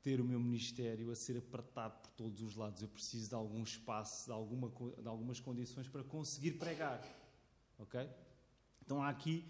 ter 0.00 0.22
o 0.22 0.24
meu 0.24 0.40
ministério 0.40 1.10
a 1.10 1.14
ser 1.14 1.36
apertado 1.36 1.98
por 1.98 2.10
todos 2.12 2.40
os 2.40 2.56
lados. 2.56 2.80
Eu 2.80 2.88
preciso 2.88 3.28
de 3.28 3.34
algum 3.34 3.62
espaço, 3.62 4.24
de, 4.24 4.32
alguma, 4.32 4.72
de 5.02 5.06
algumas 5.06 5.38
condições 5.38 5.86
para 5.86 6.02
conseguir 6.02 6.52
pregar, 6.52 7.04
ok? 7.78 8.08
Então 8.80 9.02
há 9.02 9.08
aqui 9.10 9.44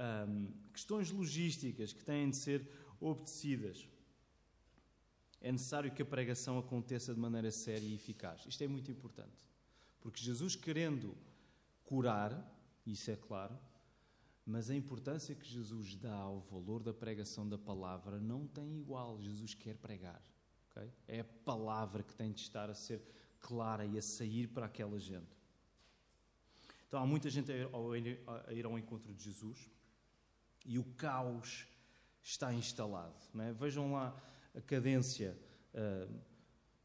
um, 0.00 0.52
questões 0.72 1.10
logísticas 1.10 1.92
que 1.92 2.04
têm 2.04 2.30
de 2.30 2.36
ser 2.36 2.66
obedecidas. 2.98 3.88
É 5.40 5.50
necessário 5.52 5.90
que 5.90 6.02
a 6.02 6.06
pregação 6.06 6.58
aconteça 6.58 7.14
de 7.14 7.20
maneira 7.20 7.50
séria 7.50 7.86
e 7.86 7.94
eficaz. 7.94 8.44
Isto 8.46 8.64
é 8.64 8.68
muito 8.68 8.90
importante. 8.90 9.46
Porque 10.00 10.22
Jesus, 10.22 10.56
querendo 10.56 11.16
curar, 11.84 12.32
isso 12.86 13.10
é 13.10 13.16
claro, 13.16 13.58
mas 14.44 14.70
a 14.70 14.74
importância 14.74 15.34
que 15.34 15.46
Jesus 15.46 15.94
dá 15.94 16.14
ao 16.14 16.40
valor 16.40 16.82
da 16.82 16.92
pregação 16.92 17.48
da 17.48 17.58
palavra 17.58 18.18
não 18.18 18.46
tem 18.46 18.78
igual. 18.78 19.20
Jesus 19.20 19.54
quer 19.54 19.76
pregar. 19.76 20.20
Okay? 20.70 20.90
É 21.06 21.20
a 21.20 21.24
palavra 21.24 22.02
que 22.02 22.14
tem 22.14 22.32
de 22.32 22.40
estar 22.40 22.68
a 22.68 22.74
ser 22.74 23.02
clara 23.38 23.84
e 23.86 23.96
a 23.98 24.02
sair 24.02 24.48
para 24.48 24.66
aquela 24.66 24.98
gente. 24.98 25.38
Então 26.86 27.00
há 27.00 27.06
muita 27.06 27.30
gente 27.30 27.50
a 27.52 28.52
ir 28.52 28.66
ao 28.66 28.78
encontro 28.78 29.14
de 29.14 29.22
Jesus 29.22 29.70
e 30.64 30.78
o 30.78 30.84
caos 30.84 31.66
está 32.22 32.52
instalado. 32.52 33.14
É? 33.38 33.52
Vejam 33.52 33.92
lá 33.92 34.14
a 34.54 34.60
cadência 34.60 35.38
uh, 35.74 36.20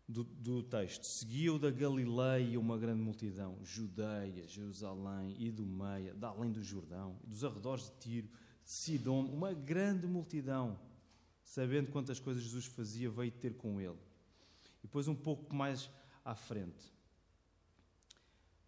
do, 0.08 0.24
do, 0.24 0.64
texto. 0.64 1.04
Seguiu 1.04 1.58
da 1.58 1.72
Galileia 1.72 2.60
uma 2.60 2.78
grande 2.78 3.02
multidão, 3.02 3.58
Judeia, 3.64 4.48
Jerusalém, 4.48 5.36
Idumeia, 5.40 6.14
da 6.14 6.30
além 6.30 6.52
do 6.52 6.64
Jordão, 6.64 7.18
dos 7.24 7.44
arredores 7.44 7.86
de 7.86 7.92
Tiro, 8.00 8.28
de 8.64 8.70
Sidom, 8.70 9.26
uma 9.26 9.54
grande 9.54 10.08
multidão, 10.08 10.80
sabendo 11.44 11.92
quantas 11.92 12.20
coisas 12.20 12.44
Jesus 12.44 12.66
fazia, 12.66 13.10
veio 13.10 13.32
ter 13.32 13.56
com 13.56 13.80
ele. 13.80 14.00
E 14.80 14.88
depois 14.88 15.08
um 15.08 15.16
pouco 15.16 15.54
mais 15.56 15.90
à 16.24 16.36
frente. 16.36 16.94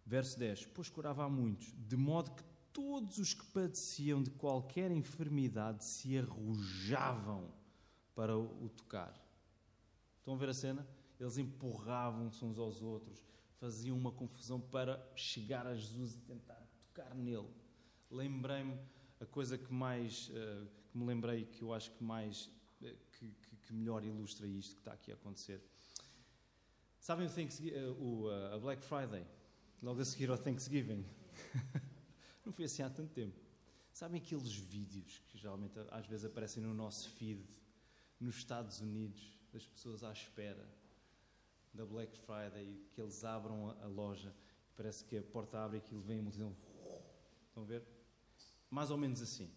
Verso 0.04 0.38
10: 0.38 0.66
Pois 0.66 0.88
curava 0.88 1.24
a 1.24 1.28
muitos, 1.28 1.72
de 1.76 1.96
modo 1.96 2.30
que 2.30 2.42
todos 2.78 3.18
os 3.18 3.34
que 3.34 3.44
padeciam 3.46 4.22
de 4.22 4.30
qualquer 4.30 4.92
enfermidade 4.92 5.84
se 5.84 6.16
arrojavam 6.16 7.52
para 8.14 8.38
o 8.38 8.68
tocar. 8.68 9.12
Estão 10.18 10.34
a 10.34 10.36
ver 10.36 10.50
a 10.50 10.54
cena? 10.54 10.86
Eles 11.18 11.38
empurravam-se 11.38 12.44
uns 12.44 12.56
aos 12.56 12.80
outros, 12.80 13.20
faziam 13.56 13.96
uma 13.96 14.12
confusão 14.12 14.60
para 14.60 15.04
chegar 15.16 15.66
a 15.66 15.74
Jesus 15.74 16.14
e 16.14 16.20
tentar 16.20 16.62
tocar 16.78 17.16
nele. 17.16 17.48
Lembrei-me 18.08 18.78
a 19.20 19.26
coisa 19.26 19.58
que 19.58 19.72
mais 19.72 20.28
uh, 20.28 20.68
que 20.92 20.96
me 20.96 21.04
lembrei 21.04 21.46
que 21.46 21.62
eu 21.62 21.74
acho 21.74 21.90
que 21.90 22.04
mais 22.04 22.48
uh, 22.80 22.96
que, 23.10 23.28
que, 23.28 23.56
que, 23.56 23.72
melhor 23.72 24.04
ilustra 24.04 24.46
isto 24.46 24.76
que 24.76 24.82
está 24.82 24.92
aqui 24.92 25.10
a 25.10 25.14
acontecer. 25.14 25.60
Sabem 27.00 27.26
o, 27.26 27.30
uh, 27.30 28.24
o 28.24 28.30
a 28.54 28.58
Black 28.60 28.84
Friday, 28.84 29.26
logo 29.82 30.00
a 30.00 30.04
seguir 30.04 30.30
ao 30.30 30.38
Thanksgiving. 30.38 31.04
Não 32.48 32.52
foi 32.54 32.64
assim 32.64 32.80
há 32.80 32.88
tanto 32.88 33.12
tempo. 33.12 33.38
Sabem 33.92 34.22
aqueles 34.22 34.54
vídeos 34.54 35.20
que 35.28 35.36
geralmente 35.36 35.78
às 35.90 36.06
vezes 36.06 36.24
aparecem 36.24 36.62
no 36.62 36.72
nosso 36.72 37.10
feed 37.10 37.46
nos 38.18 38.36
Estados 38.36 38.80
Unidos, 38.80 39.38
das 39.52 39.66
pessoas 39.66 40.02
à 40.02 40.10
espera 40.10 40.66
da 41.74 41.84
Black 41.84 42.16
Friday, 42.16 42.88
que 42.90 43.02
eles 43.02 43.22
abram 43.22 43.68
a, 43.82 43.86
loja, 43.86 44.34
parece 44.74 45.04
que 45.04 45.18
a 45.18 45.22
porta 45.22 45.62
abre 45.62 45.76
e 45.76 45.80
aquilo 45.80 46.00
vem 46.00 46.20
a 46.20 46.22
multidão. 46.22 46.56
Estão 47.48 47.64
a 47.64 47.66
ver? 47.66 47.86
Mais 48.70 48.90
ou 48.90 48.96
menos 48.96 49.20
assim. 49.20 49.52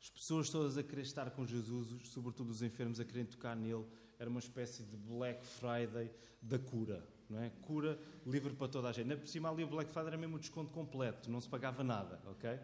As 0.00 0.10
pessoas 0.10 0.50
todas 0.50 0.76
a 0.76 0.82
querer 0.82 1.02
estar 1.02 1.30
com 1.30 1.46
Jesus, 1.46 2.08
sobretudo 2.08 2.50
os 2.50 2.62
enfermos 2.62 2.98
a 2.98 3.04
querer 3.04 3.26
tocar 3.26 3.54
nele, 3.54 3.86
era 4.18 4.28
uma 4.28 4.40
espécie 4.40 4.82
de 4.82 4.96
Black 4.96 5.46
Friday 5.46 6.12
da 6.42 6.58
cura 6.58 7.15
não 7.28 7.40
é? 7.42 7.50
Cura 7.62 7.98
livre 8.26 8.54
para 8.54 8.68
toda 8.68 8.88
a 8.88 8.92
gente. 8.92 9.06
Na 9.06 9.16
por 9.16 9.26
cima 9.26 9.50
ali 9.50 9.64
o 9.64 9.68
Black 9.68 9.90
Friday 9.90 10.08
era 10.08 10.16
mesmo 10.16 10.36
um 10.36 10.38
desconto 10.38 10.70
completo, 10.72 11.30
não 11.30 11.40
se 11.40 11.48
pagava 11.48 11.82
nada, 11.82 12.20
ok? 12.26 12.58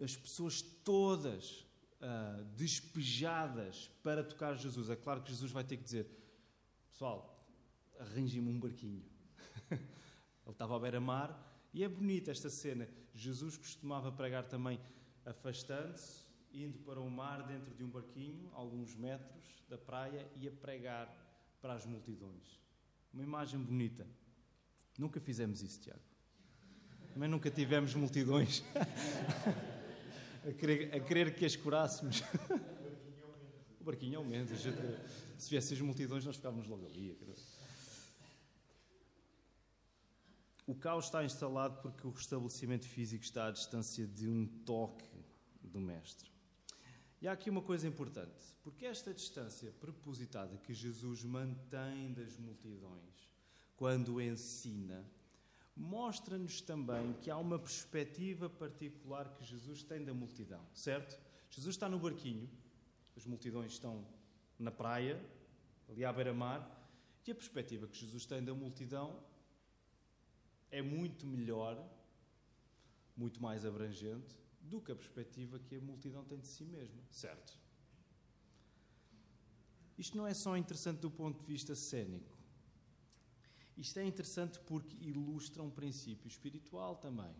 As 0.00 0.16
pessoas 0.16 0.60
todas 0.60 1.66
uh, 2.00 2.44
despejadas 2.56 3.90
para 4.02 4.22
tocar 4.22 4.54
Jesus. 4.56 4.90
É 4.90 4.96
claro 4.96 5.22
que 5.22 5.30
Jesus 5.30 5.50
vai 5.50 5.64
ter 5.64 5.76
que 5.76 5.84
dizer: 5.84 6.06
Pessoal, 6.90 7.44
arranje-me 7.98 8.50
um 8.50 8.58
barquinho. 8.58 9.04
Ele 9.70 9.80
estava 10.48 10.76
à 10.76 10.78
beira-mar 10.78 11.68
e 11.72 11.82
é 11.82 11.88
bonita 11.88 12.30
esta 12.30 12.50
cena. 12.50 12.88
Jesus 13.14 13.56
costumava 13.56 14.12
pregar 14.12 14.44
também 14.44 14.78
afastando-se, 15.24 16.24
indo 16.52 16.78
para 16.78 17.00
o 17.00 17.10
mar 17.10 17.42
dentro 17.42 17.74
de 17.74 17.82
um 17.82 17.90
barquinho, 17.90 18.50
alguns 18.54 18.94
metros 18.94 19.62
da 19.68 19.76
praia, 19.76 20.30
e 20.36 20.46
a 20.46 20.52
pregar 20.52 21.12
para 21.60 21.74
as 21.74 21.84
multidões. 21.84 22.65
Uma 23.16 23.24
imagem 23.24 23.58
bonita. 23.58 24.06
Nunca 24.98 25.18
fizemos 25.18 25.62
isso, 25.62 25.80
Tiago. 25.80 26.02
Também 27.14 27.30
nunca 27.30 27.50
tivemos 27.50 27.94
multidões 27.94 28.62
a, 30.46 30.52
querer, 30.52 30.94
a 30.94 31.00
querer 31.00 31.34
que 31.34 31.46
as 31.46 31.56
curássemos. 31.56 32.22
O 33.80 33.84
barquinho 33.84 34.18
aumenta. 34.18 34.54
Se 34.54 35.48
viessem 35.48 35.78
as 35.78 35.80
multidões, 35.80 36.26
nós 36.26 36.36
ficávamos 36.36 36.68
logo 36.68 36.84
ali. 36.84 37.18
O 40.66 40.74
caos 40.74 41.06
está 41.06 41.24
instalado 41.24 41.80
porque 41.80 42.06
o 42.06 42.10
restabelecimento 42.10 42.86
físico 42.86 43.24
está 43.24 43.46
à 43.46 43.50
distância 43.50 44.06
de 44.06 44.28
um 44.28 44.46
toque 44.46 45.08
do 45.62 45.80
Mestre. 45.80 46.35
E 47.20 47.26
há 47.26 47.32
aqui 47.32 47.48
uma 47.48 47.62
coisa 47.62 47.88
importante, 47.88 48.54
porque 48.62 48.84
esta 48.84 49.12
distância 49.12 49.72
propositada 49.80 50.58
que 50.58 50.74
Jesus 50.74 51.24
mantém 51.24 52.12
das 52.12 52.36
multidões 52.36 53.32
quando 53.74 54.20
ensina, 54.20 55.04
mostra-nos 55.74 56.60
também 56.60 57.14
que 57.14 57.30
há 57.30 57.36
uma 57.36 57.58
perspectiva 57.58 58.48
particular 58.48 59.28
que 59.34 59.44
Jesus 59.44 59.82
tem 59.82 60.04
da 60.04 60.12
multidão, 60.12 60.64
certo? 60.74 61.18
Jesus 61.50 61.74
está 61.74 61.88
no 61.88 61.98
barquinho, 61.98 62.48
as 63.16 63.24
multidões 63.24 63.72
estão 63.72 64.06
na 64.58 64.70
praia, 64.70 65.20
ali 65.88 66.04
à 66.04 66.12
beira-mar, 66.12 66.72
e 67.26 67.30
a 67.30 67.34
perspectiva 67.34 67.86
que 67.86 67.98
Jesus 67.98 68.24
tem 68.24 68.42
da 68.42 68.54
multidão 68.54 69.22
é 70.70 70.80
muito 70.80 71.26
melhor, 71.26 71.82
muito 73.16 73.42
mais 73.42 73.64
abrangente 73.64 74.45
do 74.66 74.80
que 74.80 74.92
a 74.92 74.96
perspectiva 74.96 75.58
que 75.58 75.76
a 75.76 75.80
multidão 75.80 76.24
tem 76.24 76.38
de 76.38 76.46
si 76.46 76.64
mesma, 76.64 77.02
certo? 77.10 77.58
Isto 79.96 80.16
não 80.16 80.26
é 80.26 80.34
só 80.34 80.56
interessante 80.56 81.00
do 81.00 81.10
ponto 81.10 81.40
de 81.40 81.46
vista 81.46 81.74
cênico. 81.74 82.36
Isto 83.76 83.98
é 83.98 84.04
interessante 84.04 84.58
porque 84.60 84.96
ilustra 85.00 85.62
um 85.62 85.70
princípio 85.70 86.28
espiritual 86.28 86.96
também. 86.96 87.34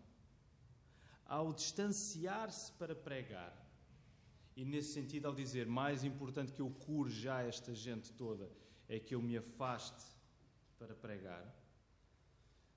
Ao 1.25 1.53
distanciar-se 1.53 2.71
para 2.73 2.95
pregar, 2.95 3.65
e 4.55 4.63
nesse 4.65 4.93
sentido, 4.93 5.27
ao 5.27 5.35
dizer 5.35 5.67
mais 5.67 6.03
importante 6.03 6.51
que 6.51 6.61
eu 6.61 6.69
cure 6.69 7.11
já 7.11 7.43
esta 7.43 7.75
gente 7.75 8.11
toda, 8.13 8.51
é 8.87 8.99
que 8.99 9.13
eu 9.13 9.21
me 9.21 9.37
afaste 9.37 10.05
para 10.79 10.95
pregar, 10.95 11.45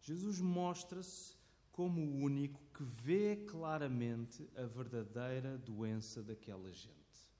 Jesus 0.00 0.40
mostra-se 0.40 1.39
como 1.80 2.02
o 2.02 2.16
único 2.18 2.60
que 2.74 2.84
vê 2.84 3.36
claramente 3.36 4.46
a 4.54 4.66
verdadeira 4.66 5.56
doença 5.56 6.22
daquela 6.22 6.70
gente. 6.70 7.30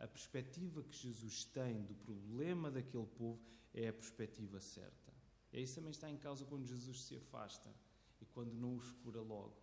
A 0.00 0.08
perspectiva 0.08 0.82
que 0.82 0.98
Jesus 0.98 1.44
tem 1.44 1.80
do 1.82 1.94
problema 1.94 2.72
daquele 2.72 3.06
povo 3.06 3.38
é 3.72 3.86
a 3.86 3.92
perspectiva 3.92 4.58
certa. 4.58 5.12
E 5.52 5.62
isso 5.62 5.76
também 5.76 5.92
está 5.92 6.10
em 6.10 6.16
causa 6.16 6.44
quando 6.44 6.66
Jesus 6.66 7.02
se 7.02 7.14
afasta 7.14 7.72
e 8.20 8.24
quando 8.24 8.52
não 8.52 8.74
os 8.74 8.90
cura 8.90 9.20
logo. 9.20 9.56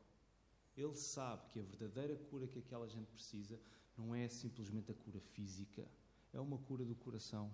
Ele 0.78 0.96
sabe 0.96 1.50
que 1.52 1.60
a 1.60 1.64
verdadeira 1.64 2.16
cura 2.16 2.48
que 2.48 2.60
aquela 2.60 2.88
gente 2.88 3.12
precisa 3.12 3.60
não 3.98 4.16
é 4.16 4.30
simplesmente 4.30 4.94
a 4.94 4.96
cura 4.96 5.20
física, 5.20 5.86
é 6.32 6.40
uma 6.40 6.58
cura 6.58 6.86
do 6.86 6.96
coração. 6.96 7.54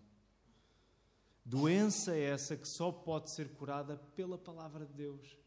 Doença 1.44 2.16
é 2.16 2.22
essa 2.22 2.56
que 2.56 2.68
só 2.68 2.92
pode 2.92 3.32
ser 3.32 3.50
curada 3.56 3.98
pela 4.16 4.38
palavra 4.38 4.86
de 4.86 4.94
Deus. 4.94 5.42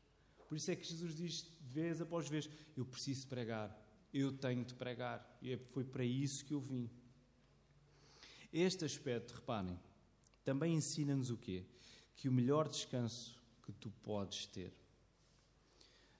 Por 0.54 0.58
isso 0.58 0.70
é 0.70 0.76
que 0.76 0.86
Jesus 0.86 1.16
diz, 1.16 1.50
vez 1.62 2.00
após 2.00 2.28
vez: 2.28 2.48
Eu 2.76 2.86
preciso 2.86 3.26
pregar, 3.26 3.76
eu 4.12 4.30
tenho 4.30 4.64
de 4.64 4.72
pregar. 4.72 5.36
E 5.42 5.52
é, 5.52 5.58
foi 5.58 5.82
para 5.82 6.04
isso 6.04 6.44
que 6.44 6.54
eu 6.54 6.60
vim. 6.60 6.88
Este 8.52 8.84
aspecto, 8.84 9.34
reparem, 9.34 9.76
também 10.44 10.76
ensina-nos 10.76 11.28
o 11.28 11.36
quê? 11.36 11.64
Que 12.14 12.28
o 12.28 12.32
melhor 12.32 12.68
descanso 12.68 13.36
que 13.64 13.72
tu 13.72 13.90
podes 14.04 14.46
ter 14.46 14.72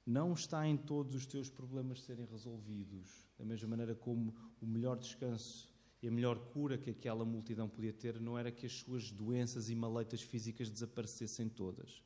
não 0.04 0.34
está 0.34 0.66
em 0.66 0.76
todos 0.76 1.14
os 1.14 1.26
teus 1.26 1.48
problemas 1.48 2.02
serem 2.02 2.26
resolvidos, 2.26 3.08
da 3.38 3.44
mesma 3.44 3.68
maneira 3.68 3.94
como 3.94 4.34
o 4.60 4.66
melhor 4.66 4.98
descanso 4.98 5.70
e 6.02 6.08
a 6.08 6.10
melhor 6.10 6.40
cura 6.46 6.76
que 6.76 6.90
aquela 6.90 7.24
multidão 7.24 7.68
podia 7.68 7.92
ter 7.92 8.18
não 8.18 8.36
era 8.36 8.50
que 8.50 8.66
as 8.66 8.72
suas 8.72 9.12
doenças 9.12 9.70
e 9.70 9.76
maleitas 9.76 10.22
físicas 10.22 10.68
desaparecessem 10.68 11.48
todas 11.48 12.02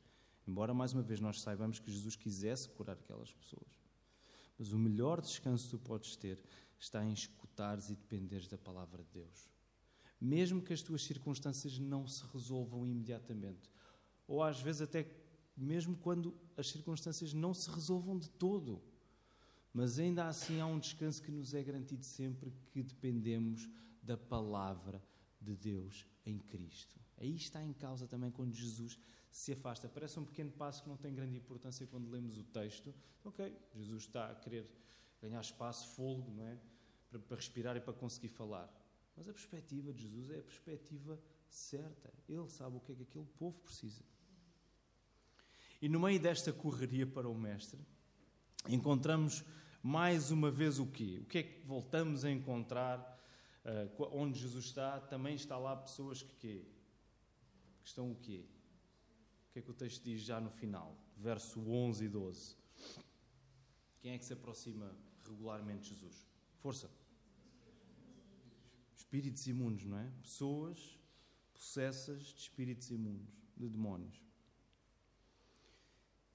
Embora, 0.48 0.72
mais 0.72 0.94
uma 0.94 1.02
vez, 1.02 1.20
nós 1.20 1.42
saibamos 1.42 1.78
que 1.78 1.90
Jesus 1.90 2.16
quisesse 2.16 2.70
curar 2.70 2.96
aquelas 2.96 3.30
pessoas. 3.34 3.68
Mas 4.58 4.72
o 4.72 4.78
melhor 4.78 5.20
descanso 5.20 5.64
que 5.66 5.70
tu 5.72 5.78
podes 5.78 6.16
ter 6.16 6.42
está 6.78 7.04
em 7.04 7.12
escutares 7.12 7.90
e 7.90 7.94
dependeres 7.94 8.48
da 8.48 8.56
palavra 8.56 9.04
de 9.04 9.10
Deus. 9.20 9.50
Mesmo 10.18 10.62
que 10.62 10.72
as 10.72 10.80
tuas 10.80 11.04
circunstâncias 11.04 11.78
não 11.78 12.06
se 12.06 12.24
resolvam 12.32 12.86
imediatamente. 12.86 13.70
Ou 14.26 14.42
às 14.42 14.58
vezes 14.58 14.80
até 14.80 15.06
mesmo 15.54 15.94
quando 15.98 16.34
as 16.56 16.70
circunstâncias 16.70 17.34
não 17.34 17.52
se 17.52 17.68
resolvam 17.70 18.18
de 18.18 18.30
todo. 18.30 18.82
Mas 19.70 19.98
ainda 19.98 20.28
assim 20.28 20.60
há 20.60 20.66
um 20.66 20.78
descanso 20.78 21.22
que 21.22 21.30
nos 21.30 21.52
é 21.52 21.62
garantido 21.62 22.06
sempre 22.06 22.54
que 22.70 22.82
dependemos 22.82 23.68
da 24.02 24.16
palavra 24.16 25.04
de 25.38 25.54
Deus 25.54 26.06
em 26.24 26.38
Cristo. 26.38 26.98
Aí 27.18 27.36
está 27.36 27.62
em 27.62 27.74
causa 27.74 28.06
também 28.06 28.30
quando 28.30 28.54
Jesus 28.54 28.98
se 29.38 29.52
afasta. 29.52 29.88
Parece 29.88 30.18
um 30.18 30.24
pequeno 30.24 30.50
passo 30.50 30.82
que 30.82 30.88
não 30.88 30.96
tem 30.96 31.14
grande 31.14 31.36
importância 31.36 31.86
quando 31.86 32.10
lemos 32.10 32.36
o 32.36 32.42
texto. 32.42 32.92
Ok, 33.24 33.56
Jesus 33.76 34.02
está 34.02 34.32
a 34.32 34.34
querer 34.34 34.68
ganhar 35.22 35.40
espaço, 35.40 35.94
fôlego, 35.94 36.32
não 36.32 36.44
é? 36.44 36.58
Para, 37.08 37.20
para 37.20 37.36
respirar 37.36 37.76
e 37.76 37.80
para 37.80 37.92
conseguir 37.92 38.30
falar. 38.30 38.68
Mas 39.16 39.28
a 39.28 39.32
perspectiva 39.32 39.92
de 39.92 40.02
Jesus 40.02 40.30
é 40.30 40.40
a 40.40 40.42
perspectiva 40.42 41.20
certa. 41.48 42.12
Ele 42.28 42.48
sabe 42.48 42.76
o 42.76 42.80
que 42.80 42.90
é 42.90 42.94
que 42.96 43.02
aquele 43.04 43.26
povo 43.38 43.60
precisa. 43.60 44.02
E 45.80 45.88
no 45.88 46.00
meio 46.00 46.18
desta 46.18 46.52
correria 46.52 47.06
para 47.06 47.28
o 47.28 47.34
Mestre, 47.34 47.78
encontramos 48.68 49.44
mais 49.80 50.32
uma 50.32 50.50
vez 50.50 50.80
o 50.80 50.86
quê? 50.86 51.20
O 51.22 51.26
que 51.26 51.38
é 51.38 51.42
que 51.44 51.64
voltamos 51.64 52.24
a 52.24 52.30
encontrar 52.30 52.98
uh, 53.64 54.08
onde 54.12 54.40
Jesus 54.40 54.64
está? 54.64 54.98
Também 54.98 55.36
está 55.36 55.56
lá 55.56 55.76
pessoas 55.76 56.22
que 56.22 56.34
quê? 56.34 56.64
Que 57.80 57.88
estão 57.88 58.10
o 58.10 58.16
quê? 58.16 58.44
Que 59.58 59.62
é 59.62 59.64
que 59.64 59.70
o 59.72 59.74
texto 59.74 60.04
diz 60.04 60.20
já 60.20 60.40
no 60.40 60.50
final? 60.50 60.96
Verso 61.16 61.60
11 61.68 62.04
e 62.04 62.08
12. 62.08 62.56
Quem 64.00 64.12
é 64.12 64.18
que 64.18 64.24
se 64.24 64.32
aproxima 64.32 64.96
regularmente 65.26 65.82
de 65.82 65.88
Jesus? 65.88 66.28
Força. 66.60 66.88
Espíritos 68.96 69.44
imundos, 69.48 69.84
não 69.84 69.98
é? 69.98 70.08
Pessoas 70.22 70.96
possessas 71.52 72.26
de 72.26 72.40
espíritos 72.42 72.88
imundos, 72.92 73.34
de 73.56 73.68
demónios 73.68 74.22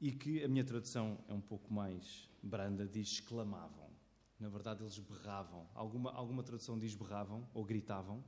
e 0.01 0.11
que 0.11 0.43
a 0.43 0.49
minha 0.49 0.65
tradução 0.65 1.23
é 1.29 1.33
um 1.33 1.39
pouco 1.39 1.73
mais 1.73 2.29
branda, 2.41 2.85
diz 2.85 3.07
exclamavam. 3.07 3.89
Na 4.37 4.49
verdade, 4.49 4.83
eles 4.83 4.99
berravam. 4.99 5.65
Alguma, 5.73 6.11
alguma 6.11 6.43
tradução 6.43 6.77
diz 6.77 6.93
berravam 6.93 7.49
ou 7.53 7.63
gritavam? 7.63 8.21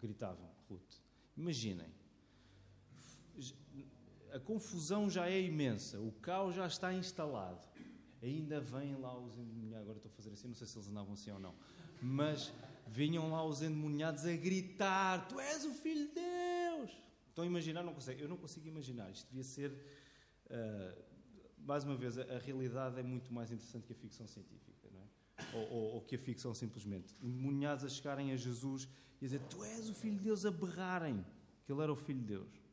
Gritavam, 0.00 0.50
Ruth. 0.70 1.02
Imaginem. 1.36 2.03
A 4.32 4.40
confusão 4.40 5.08
já 5.08 5.28
é 5.28 5.40
imensa, 5.40 6.00
o 6.00 6.10
caos 6.12 6.54
já 6.54 6.66
está 6.66 6.92
instalado. 6.92 7.66
Ainda 8.22 8.60
vêm 8.60 8.96
lá 8.96 9.16
os 9.18 9.36
endemoniados. 9.36 9.82
Agora 9.82 9.98
estou 9.98 10.10
a 10.10 10.14
fazer 10.14 10.30
assim, 10.30 10.48
não 10.48 10.54
sei 10.54 10.66
se 10.66 10.76
eles 10.76 10.88
andavam 10.88 11.12
assim 11.12 11.30
ou 11.30 11.38
não. 11.38 11.54
Mas 12.02 12.52
vinham 12.86 13.30
lá 13.30 13.44
os 13.44 13.62
endemoniados 13.62 14.24
a 14.24 14.34
gritar: 14.34 15.28
Tu 15.28 15.38
és 15.38 15.64
o 15.64 15.72
filho 15.72 16.08
de 16.08 16.14
Deus! 16.14 16.90
Estão 17.28 17.44
a 17.44 17.46
imaginar? 17.46 17.82
Não 17.82 17.92
consigo. 17.92 18.20
Eu 18.20 18.28
não 18.28 18.36
consigo 18.36 18.66
imaginar. 18.66 19.10
Isto 19.10 19.28
devia 19.28 19.44
ser 19.44 19.72
Uh, 20.46 21.02
mais 21.58 21.84
uma 21.84 21.96
vez, 21.96 22.18
a, 22.18 22.22
a, 22.22 22.38
realidade 22.38 23.00
é 23.00 23.02
muito 23.02 23.32
mais 23.32 23.50
interessante 23.50 23.86
que 23.86 23.92
a 23.92 23.96
ficção 23.96 24.26
científica, 24.26 24.88
não 24.92 25.00
é? 25.00 25.56
ou, 25.56 25.72
ou, 25.72 25.94
ou 25.94 26.00
que 26.02 26.16
a 26.16 26.18
ficção 26.18 26.54
simplesmente. 26.54 27.14
Endemoniados 27.22 27.84
a 27.84 27.88
chegarem 27.88 28.32
a 28.32 28.36
Jesus 28.36 28.88
e 29.20 29.24
a 29.24 29.28
dizer: 29.28 29.40
Tu 29.48 29.64
és 29.64 29.88
o 29.88 29.94
Filho 29.94 30.18
de 30.18 30.24
Deus, 30.24 30.44
a 30.44 30.50
berrarem 30.50 31.24
que 31.64 31.72
Ele 31.72 31.82
era 31.82 31.92
o 31.92 31.96
Filho 31.96 32.20
de 32.20 32.26
Deus. 32.26 32.63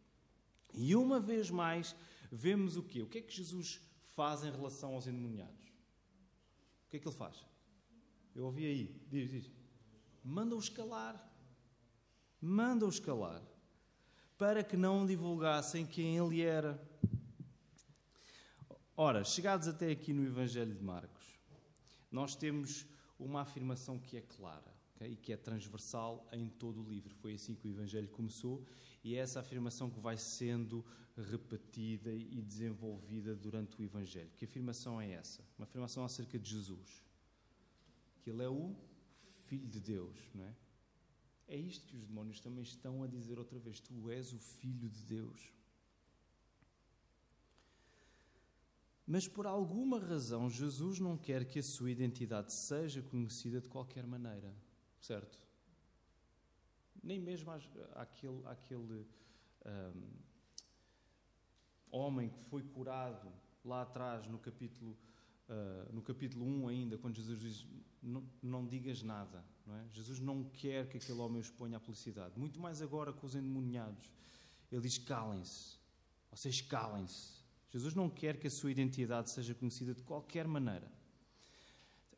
E 0.74 0.96
uma 0.96 1.20
vez 1.20 1.50
mais, 1.50 1.96
vemos 2.32 2.78
o 2.78 2.84
quê? 2.84 3.02
O 3.02 3.08
que 3.08 3.18
é 3.18 3.22
que 3.22 3.34
Jesus 3.34 3.82
faz 4.16 4.44
em 4.44 4.52
relação 4.52 4.94
aos 4.94 5.08
endemoniados? 5.08 5.66
O 6.86 6.90
que 6.90 6.98
é 6.98 7.00
que 7.00 7.08
Ele 7.08 7.16
faz? 7.16 7.46
Eu 8.36 8.46
ouvi 8.46 8.66
aí, 8.66 9.02
diz, 9.10 9.30
diz. 9.30 9.52
Manda-os 10.24 10.70
calar. 10.70 11.30
Manda-os 12.40 13.00
calar. 13.00 13.42
Para 14.38 14.64
que 14.64 14.78
não 14.78 15.06
divulgassem 15.06 15.86
quem 15.86 16.18
Ele 16.18 16.42
era. 16.42 16.82
Ora, 18.96 19.24
chegados 19.24 19.68
até 19.68 19.92
aqui 19.92 20.14
no 20.14 20.26
Evangelho 20.26 20.74
de 20.74 20.84
Marcos, 20.84 21.26
nós 22.12 22.36
temos 22.36 22.86
uma 23.20 23.42
afirmação 23.42 23.98
que 23.98 24.18
é 24.18 24.22
clara 24.22 24.74
okay? 24.96 25.14
e 25.14 25.16
que 25.16 25.34
é 25.34 25.38
transversal 25.38 26.28
em 26.32 26.48
todo 26.48 26.82
o 26.82 26.90
livro. 26.90 27.14
Foi 27.16 27.34
assim 27.34 27.56
que 27.56 27.68
o 27.68 27.72
Evangelho 27.72 28.08
começou 28.10 28.66
e 29.04 29.16
é 29.16 29.20
essa 29.20 29.40
afirmação 29.40 29.90
que 29.90 30.00
vai 30.00 30.18
sendo 30.18 30.86
repetida 31.18 32.12
e 32.14 32.42
desenvolvida 32.42 33.36
durante 33.36 33.80
o 33.80 33.84
Evangelho. 33.84 34.32
Que 34.38 34.46
afirmação 34.46 35.02
é 35.02 35.12
essa? 35.12 35.44
Uma 35.58 35.66
afirmação 35.66 36.04
acerca 36.04 36.38
de 36.38 36.50
Jesus. 36.50 37.04
Que 38.22 38.30
ele 38.30 38.44
é 38.44 38.50
o 38.50 38.76
Filho 39.48 39.68
de 39.68 39.80
Deus, 39.80 40.18
não 40.34 40.46
é? 40.46 40.56
É 41.48 41.58
isto 41.58 41.86
que 41.86 41.98
os 41.98 42.06
demónios 42.06 42.40
também 42.40 42.64
estão 42.64 43.04
a 43.04 43.08
dizer 43.08 43.38
outra 43.38 43.60
vez: 43.60 43.80
Tu 43.82 44.10
és 44.10 44.32
o 44.32 44.40
Filho 44.40 44.90
de 44.90 45.04
Deus. 45.04 45.52
Mas 49.06 49.28
por 49.28 49.46
alguma 49.46 50.00
razão, 50.00 50.50
Jesus 50.50 51.00
não 51.00 51.18
quer 51.18 51.44
que 51.44 51.60
a 51.60 51.64
sua 51.64 51.92
identidade 51.92 52.54
seja 52.54 53.02
conhecida 53.02 53.60
de 53.60 53.68
qualquer 53.68 54.08
maneira, 54.08 54.56
certo? 55.02 55.38
Nem 57.04 57.20
mesmo 57.20 57.52
aquele 57.52 59.08
um, 59.66 60.04
homem 61.92 62.30
que 62.30 62.40
foi 62.42 62.64
curado 62.64 63.32
lá 63.64 63.82
atrás, 63.82 64.28
no 64.28 64.40
capítulo, 64.40 64.98
uh, 65.50 65.94
no 65.94 66.02
capítulo 66.02 66.46
1 66.46 66.68
ainda, 66.68 66.98
quando 66.98 67.16
Jesus 67.16 67.40
diz: 67.40 67.68
não, 68.42 68.66
digas 68.66 69.04
nada. 69.04 69.44
Não 69.66 69.76
é? 69.76 69.88
Jesus 69.90 70.20
não 70.20 70.44
quer 70.44 70.88
que 70.88 70.98
aquele 70.98 71.20
homem 71.20 71.38
o 71.38 71.42
exponha 71.42 71.78
à 71.78 71.80
publicidade. 71.80 72.38
Muito 72.38 72.60
mais 72.60 72.82
agora 72.82 73.14
com 73.14 73.26
os 73.26 73.36
endemoniados. 73.36 74.12
Ele 74.72 74.82
diz: 74.82 74.98
calem-se. 74.98 75.80
Vocês 76.32 76.62
calem-se. 76.62 77.42
Jesus 77.70 77.94
não 77.94 78.10
quer 78.10 78.38
que 78.38 78.48
a 78.48 78.52
sua 78.52 78.72
identidade 78.72 79.30
seja 79.30 79.54
conhecida 79.54 79.94
de 79.94 80.04
qualquer 80.04 80.48
maneira. 80.48 80.92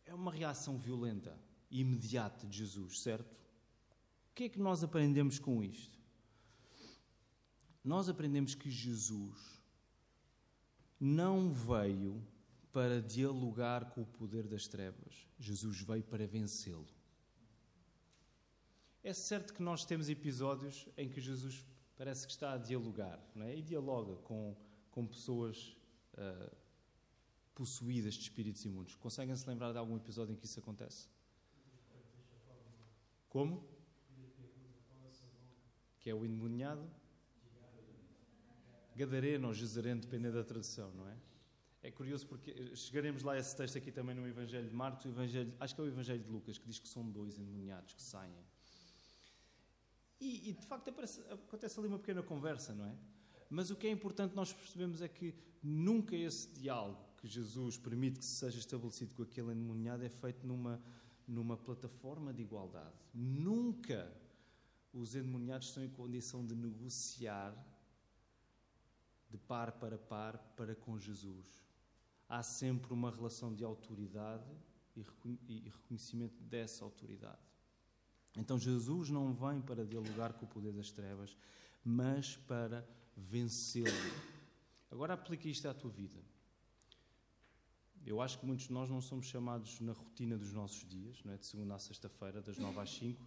É 0.05 0.13
uma 0.13 0.31
reação 0.31 0.77
violenta 0.77 1.37
e 1.69 1.81
imediata 1.81 2.45
de 2.47 2.57
Jesus, 2.57 3.01
certo? 3.01 3.42
O 4.33 4.35
que 4.35 4.45
é 4.45 4.49
que 4.49 4.59
nós 4.59 4.83
aprendemos 4.83 5.37
com 5.37 5.63
isto? 5.63 5.97
Nós 7.83 8.09
aprendemos 8.09 8.55
que 8.55 8.69
Jesus 8.69 9.61
não 10.99 11.51
veio 11.51 12.25
para 12.71 13.01
dialogar 13.01 13.91
com 13.91 14.01
o 14.01 14.05
poder 14.05 14.47
das 14.47 14.67
trevas. 14.67 15.27
Jesus 15.37 15.81
veio 15.81 16.03
para 16.03 16.25
vencê-lo. 16.25 16.87
É 19.03 19.13
certo 19.13 19.53
que 19.53 19.61
nós 19.61 19.85
temos 19.85 20.09
episódios 20.09 20.89
em 20.97 21.07
que 21.07 21.21
Jesus 21.21 21.63
parece 21.95 22.25
que 22.25 22.31
está 22.31 22.53
a 22.53 22.57
dialogar, 22.57 23.23
é? 23.35 23.55
E 23.55 23.61
dialoga 23.61 24.15
com 24.23 24.57
com 24.93 25.07
pessoas 25.07 25.75
uh, 26.13 26.55
possuídas 27.55 28.13
de 28.13 28.21
espíritos 28.21 28.63
imundos. 28.63 28.95
Conseguem 28.95 29.35
se 29.35 29.47
lembrar 29.49 29.71
de 29.71 29.79
algum 29.79 29.97
episódio 29.97 30.33
em 30.33 30.35
que 30.35 30.45
isso 30.45 30.59
acontece? 30.59 31.09
Como? 33.27 33.67
Que 36.03 36.11
é 36.11 36.13
o 36.13 36.23
endemoniado? 36.23 36.87
Gadareno 38.95 39.47
ou 39.47 39.53
Gezareno, 39.53 40.01
dependendo 40.01 40.35
da 40.35 40.43
tradução, 40.43 40.91
não 40.93 41.07
é? 41.07 41.17
É 41.81 41.91
curioso 41.91 42.27
porque 42.27 42.75
chegaremos 42.75 43.23
lá 43.23 43.33
a 43.33 43.39
esse 43.39 43.55
texto 43.55 43.77
aqui 43.77 43.91
também 43.91 44.15
no 44.15 44.27
Evangelho 44.27 44.69
de 44.69 44.75
Marcos, 44.75 45.05
Evangelho, 45.05 45.53
acho 45.59 45.73
que 45.73 45.81
é 45.81 45.83
o 45.83 45.87
Evangelho 45.87 46.23
de 46.23 46.29
Lucas, 46.29 46.57
que 46.57 46.65
diz 46.65 46.79
que 46.79 46.87
são 46.87 47.09
dois 47.09 47.39
endemoniados 47.39 47.93
que 47.93 48.01
saem. 48.01 48.31
E, 50.19 50.49
e 50.49 50.53
de 50.53 50.65
facto 50.65 50.89
aparece, 50.89 51.19
acontece 51.29 51.77
ali 51.79 51.87
uma 51.89 51.99
pequena 51.99 52.21
conversa, 52.21 52.73
não 52.73 52.85
é? 52.85 52.95
Mas 53.49 53.69
o 53.69 53.75
que 53.75 53.87
é 53.87 53.91
importante 53.91 54.35
nós 54.35 54.53
percebemos 54.53 55.01
é 55.01 55.07
que 55.07 55.35
nunca 55.61 56.15
esse 56.15 56.47
diálogo 56.53 57.03
que 57.17 57.27
Jesus 57.27 57.77
permite 57.77 58.19
que 58.19 58.25
seja 58.25 58.59
estabelecido 58.59 59.13
com 59.15 59.23
aquele 59.23 59.51
endemoniado 59.51 60.03
é 60.05 60.09
feito 60.09 60.45
numa, 60.45 60.81
numa 61.27 61.57
plataforma 61.57 62.33
de 62.33 62.41
igualdade. 62.41 62.95
Nunca 63.13 64.09
os 64.93 65.15
endemoniados 65.15 65.67
estão 65.67 65.83
em 65.83 65.89
condição 65.89 66.45
de 66.45 66.55
negociar 66.55 67.53
de 69.29 69.37
par 69.37 69.71
para 69.73 69.97
par 69.97 70.37
para 70.55 70.75
com 70.75 70.99
Jesus. 70.99 71.65
Há 72.29 72.43
sempre 72.43 72.93
uma 72.93 73.09
relação 73.09 73.53
de 73.53 73.63
autoridade 73.63 74.49
e 74.95 75.69
reconhecimento 75.69 76.41
dessa 76.43 76.85
autoridade. 76.85 77.41
Então 78.37 78.59
Jesus 78.59 79.09
não 79.09 79.33
vem 79.33 79.61
para 79.61 79.85
dialogar 79.85 80.33
com 80.33 80.45
o 80.45 80.49
poder 80.49 80.71
das 80.71 80.91
trevas, 80.91 81.35
mas 81.83 82.37
para 82.37 82.87
vencê-lo. 83.15 83.87
Agora 84.91 85.13
aplica 85.13 85.47
isto 85.47 85.67
à 85.67 85.73
tua 85.73 85.89
vida. 85.89 86.19
Eu 88.05 88.21
acho 88.21 88.37
que 88.37 88.45
muitos 88.45 88.67
de 88.67 88.73
nós 88.73 88.89
não 88.89 89.01
somos 89.01 89.25
chamados 89.25 89.79
na 89.79 89.93
rotina 89.93 90.37
dos 90.37 90.51
nossos 90.51 90.87
dias, 90.87 91.23
não 91.23 91.33
é? 91.33 91.37
de 91.37 91.45
segunda 91.45 91.75
a 91.75 91.79
sexta-feira, 91.79 92.41
das 92.41 92.57
nove 92.57 92.79
às 92.79 92.89
cinco, 92.89 93.25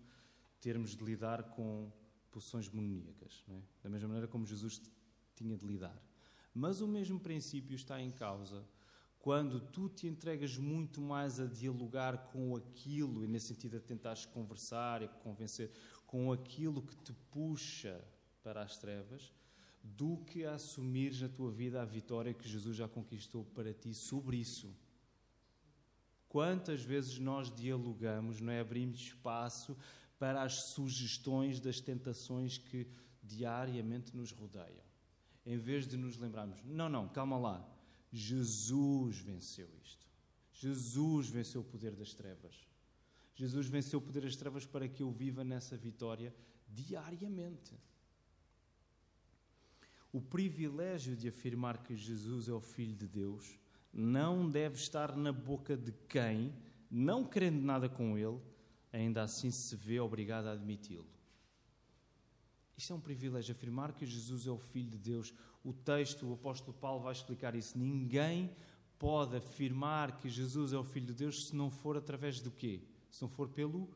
termos 0.61 0.97
de 0.97 1.05
lidar 1.05 1.43
com 1.51 1.91
possessões 2.31 2.69
demoníacas, 2.69 3.45
é? 3.49 3.61
da 3.83 3.89
mesma 3.89 4.09
maneira 4.09 4.29
como 4.29 4.45
Jesus 4.45 4.81
tinha 5.35 5.57
de 5.57 5.67
lidar. 5.67 5.97
Mas 6.55 6.81
o 6.81 6.89
mesmo 6.89 7.21
princípio 7.21 7.75
está 7.75 8.01
em 8.01 8.11
causa 8.11 8.65
quando 9.27 9.59
tu 9.59 9.89
te 9.89 10.07
entregas 10.07 10.57
muito 10.57 11.01
mais 11.01 11.41
a 11.41 11.47
dialogar 11.47 12.29
com 12.29 12.55
aquilo, 12.55 13.25
e 13.25 13.27
nesse 13.27 13.49
sentido 13.49 13.77
a 13.77 13.81
tentares 13.81 14.25
conversar 14.25 15.03
e 15.03 15.09
convencer, 15.09 15.73
com 16.07 16.33
aquilo 16.33 16.81
que 16.81 16.95
te 16.95 17.13
puxa 17.33 18.01
para 18.43 18.63
as 18.63 18.79
trevas, 18.79 19.35
do 19.83 20.19
que 20.19 20.45
a 20.45 20.55
assumires 20.55 21.21
na 21.21 21.29
tua 21.29 21.51
vida 21.51 21.83
a 21.83 21.85
vitória 21.85 22.33
que 22.33 22.49
Jesus 22.49 22.77
já 22.77 22.87
conquistou 22.87 23.45
para 23.45 23.75
ti 23.75 23.93
sobre 23.93 24.37
isso. 24.37 24.73
Quantas 26.29 26.83
vezes 26.83 27.19
nós 27.19 27.51
dialogamos, 27.53 28.41
não 28.41 28.53
é? 28.53 28.61
Abrimos 28.61 28.99
espaço 28.99 29.77
para 30.19 30.43
as 30.43 30.55
sugestões 30.71 31.61
das 31.61 31.81
tentações 31.81 32.59
que 32.59 32.87
diariamente 33.23 34.17
nos 34.17 34.31
rodeiam. 34.31 34.85
Em 35.45 35.59
vez 35.59 35.87
de 35.87 35.97
nos 35.97 36.17
lembrarmos, 36.17 36.63
não, 36.65 36.89
não, 36.89 37.09
calma 37.09 37.39
lá, 37.39 37.69
Jesus 38.13 39.19
venceu 39.19 39.69
isto. 39.83 40.07
Jesus 40.53 41.29
venceu 41.29 41.61
o 41.61 41.65
poder 41.65 41.95
das 41.95 42.15
trevas. 42.15 42.67
Jesus 43.35 43.67
venceu 43.67 43.99
o 43.99 44.03
poder 44.03 44.23
das 44.23 44.37
trevas 44.37 44.65
para 44.65 44.89
que 44.89 45.03
eu 45.03 45.11
viva 45.11 45.45
nessa 45.45 45.77
vitória 45.77 46.35
diariamente. 46.69 47.79
O 50.13 50.21
privilégio 50.21 51.15
de 51.15 51.29
afirmar 51.29 51.83
que 51.83 51.95
Jesus 51.95 52.49
é 52.49 52.53
o 52.53 52.61
Filho 52.61 52.97
de 52.97 53.07
Deus 53.07 53.59
não 53.93 54.49
deve 54.49 54.77
estar 54.77 55.15
na 55.15 55.33
boca 55.33 55.77
de 55.77 55.93
quem, 56.09 56.55
não 56.91 57.25
querendo 57.25 57.61
nada 57.63 57.89
com 57.89 58.17
ele, 58.17 58.41
ainda 58.93 59.23
assim 59.23 59.51
se 59.51 59.75
vê 59.77 60.01
obrigado 60.01 60.47
a 60.47 60.53
admiti-lo. 60.53 61.07
Isto 62.77 62.93
é 62.93 62.97
um 62.97 63.01
privilégio, 63.01 63.53
afirmar 63.53 63.93
que 63.93 64.05
Jesus 64.05 64.47
é 64.47 64.51
o 64.51 64.59
Filho 64.59 64.91
de 64.91 64.99
Deus. 64.99 65.33
O 65.65 65.73
texto, 65.73 66.27
o 66.27 66.35
apóstolo 66.35 66.77
Paulo 66.77 67.03
vai 67.03 67.13
explicar 67.13 67.55
isso. 67.55 67.79
Ninguém 67.79 68.55
pode 68.99 69.37
afirmar 69.37 70.19
que 70.19 70.29
Jesus 70.29 70.73
é 70.73 70.79
o 70.79 70.85
Filho 70.85 71.07
de 71.07 71.15
Deus 71.15 71.49
se 71.49 71.57
não 71.57 71.71
for 71.71 71.97
através 71.97 72.41
do 72.41 72.51
quê? 72.51 72.83
Se 73.11 73.23
não 73.23 73.29
for 73.29 73.49
pelo, 73.49 73.89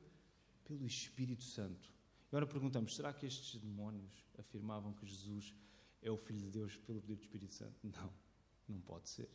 pelo 0.64 0.86
Espírito 0.86 1.44
Santo. 1.44 1.90
E 2.24 2.28
agora 2.28 2.46
perguntamos, 2.46 2.96
será 2.96 3.12
que 3.12 3.26
estes 3.26 3.60
demónios 3.60 4.24
afirmavam 4.38 4.94
que 4.94 5.04
Jesus 5.04 5.54
é 6.00 6.10
o 6.10 6.16
Filho 6.16 6.40
de 6.40 6.48
Deus 6.48 6.76
pelo 6.76 7.00
poder 7.00 7.16
do 7.16 7.22
Espírito 7.22 7.52
Santo? 7.52 7.74
Não, 7.82 8.10
não 8.68 8.80
pode 8.80 9.10
ser. 9.10 9.28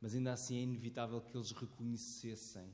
Mas 0.00 0.14
ainda 0.14 0.32
assim 0.32 0.56
é 0.56 0.62
inevitável 0.62 1.20
que 1.20 1.36
eles 1.36 1.52
reconhecessem, 1.52 2.72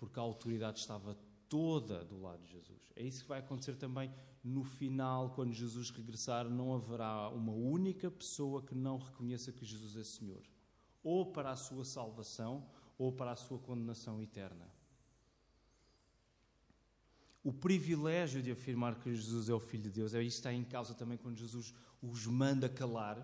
porque 0.00 0.18
a 0.18 0.22
autoridade 0.22 0.78
estava 0.78 1.14
toda 1.46 2.02
do 2.06 2.18
lado 2.18 2.42
de 2.42 2.52
Jesus. 2.52 2.90
É 2.96 3.02
isso 3.02 3.22
que 3.22 3.28
vai 3.28 3.40
acontecer 3.40 3.76
também 3.76 4.10
no 4.42 4.64
final, 4.64 5.34
quando 5.34 5.52
Jesus 5.52 5.90
regressar, 5.90 6.48
não 6.48 6.74
haverá 6.74 7.28
uma 7.28 7.52
única 7.52 8.10
pessoa 8.10 8.62
que 8.62 8.74
não 8.74 8.96
reconheça 8.96 9.52
que 9.52 9.62
Jesus 9.62 9.94
é 9.98 10.02
Senhor, 10.02 10.42
ou 11.02 11.26
para 11.26 11.50
a 11.50 11.56
sua 11.56 11.84
salvação, 11.84 12.66
ou 12.96 13.12
para 13.12 13.32
a 13.32 13.36
sua 13.36 13.58
condenação 13.58 14.22
eterna. 14.22 14.66
O 17.44 17.52
privilégio 17.52 18.42
de 18.42 18.50
afirmar 18.50 18.98
que 18.98 19.14
Jesus 19.14 19.50
é 19.50 19.54
o 19.54 19.60
Filho 19.60 19.82
de 19.82 19.90
Deus, 19.90 20.14
é 20.14 20.22
isso 20.22 20.36
que 20.36 20.40
está 20.40 20.52
em 20.52 20.64
causa 20.64 20.94
também 20.94 21.18
quando 21.18 21.36
Jesus 21.36 21.74
os 22.00 22.26
manda 22.26 22.70
calar. 22.70 23.18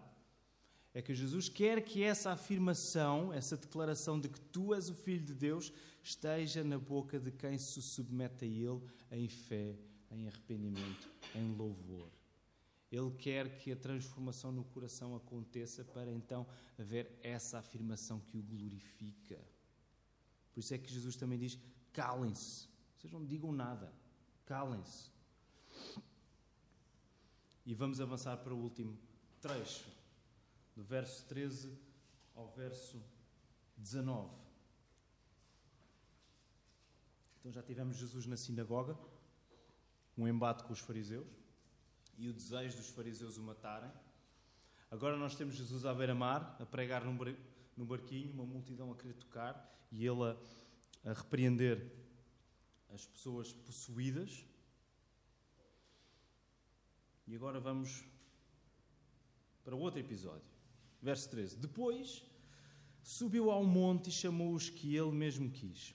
É 0.97 1.03
que 1.03 1.15
Jesus 1.15 1.47
quer 1.47 1.83
que 1.83 2.03
essa 2.03 2.33
afirmação, 2.33 3.31
essa 3.31 3.55
declaração 3.55 4.19
de 4.19 4.31
que 4.31 4.41
tu 4.41 4.73
és 4.73 4.89
o 4.89 4.95
Filho 4.95 5.23
de 5.23 5.35
Deus, 5.35 5.71
esteja 6.03 6.65
na 6.65 6.79
boca 6.79 7.21
de 7.21 7.31
quem 7.31 7.59
se 7.59 7.83
submete 7.83 8.47
a 8.47 8.49
Ele 8.49 8.81
em 9.11 9.29
fé, 9.29 9.77
em 10.11 10.27
arrependimento, 10.27 11.07
em 11.35 11.55
louvor. 11.55 12.09
Ele 12.91 13.11
quer 13.11 13.59
que 13.59 13.71
a 13.71 13.77
transformação 13.77 14.51
no 14.51 14.65
coração 14.65 15.15
aconteça 15.15 15.85
para 15.85 16.11
então 16.11 16.47
haver 16.79 17.19
essa 17.23 17.59
afirmação 17.59 18.19
que 18.19 18.39
o 18.39 18.43
glorifica. 18.43 19.39
Por 20.55 20.61
isso 20.61 20.73
é 20.73 20.79
que 20.79 20.91
Jesus 20.91 21.15
também 21.15 21.39
diz: 21.39 21.59
calem-se, 21.93 22.69
vocês 22.97 23.13
não 23.13 23.23
digam 23.23 23.53
nada, 23.53 23.93
calem-se. 24.47 25.11
E 27.67 27.75
vamos 27.75 28.01
avançar 28.01 28.39
para 28.39 28.55
o 28.55 28.59
último 28.59 28.97
trecho, 29.43 29.96
do 30.77 30.85
verso 30.85 31.25
13 31.27 31.75
ao 32.35 32.49
verso 32.51 33.03
19. 33.79 34.31
Então 37.41 37.51
já 37.51 37.62
tivemos 37.62 37.97
Jesus 37.97 38.27
na 38.27 38.37
sinagoga, 38.37 38.97
um 40.19 40.29
embate 40.29 40.65
com 40.65 40.73
os 40.73 40.81
fariseus 40.81 41.27
e 42.19 42.29
o 42.29 42.33
desejo 42.33 42.77
dos 42.77 42.91
fariseus 42.91 43.39
o 43.39 43.43
matarem. 43.43 43.91
Agora 44.91 45.17
nós 45.17 45.35
temos 45.35 45.55
Jesus 45.55 45.85
à 45.87 45.95
beira-mar, 45.95 46.57
a 46.61 46.67
pregar 46.67 47.05
num 47.05 47.87
barquinho, 47.87 48.33
uma 48.33 48.45
multidão 48.45 48.93
a 48.93 48.97
querer 48.97 49.15
tocar 49.15 49.89
e 49.91 50.07
ele 50.07 50.23
a, 50.25 51.11
a 51.11 51.12
repreender 51.15 51.91
as 52.93 53.07
pessoas 53.07 53.53
possuídas. 53.53 54.45
E 57.27 57.35
agora 57.35 57.59
vamos 57.61 58.05
para 59.65 59.75
outro 59.75 59.99
episódio. 59.99 60.56
Verso 61.07 61.31
13. 61.31 61.57
Depois 61.59 62.25
subiu 63.01 63.53
ao 63.53 63.62
monte 63.62 64.09
e 64.09 64.12
chamou 64.12 64.53
os 64.53 64.69
que 64.69 64.97
ele 64.97 65.12
mesmo 65.12 65.49
quis, 65.49 65.95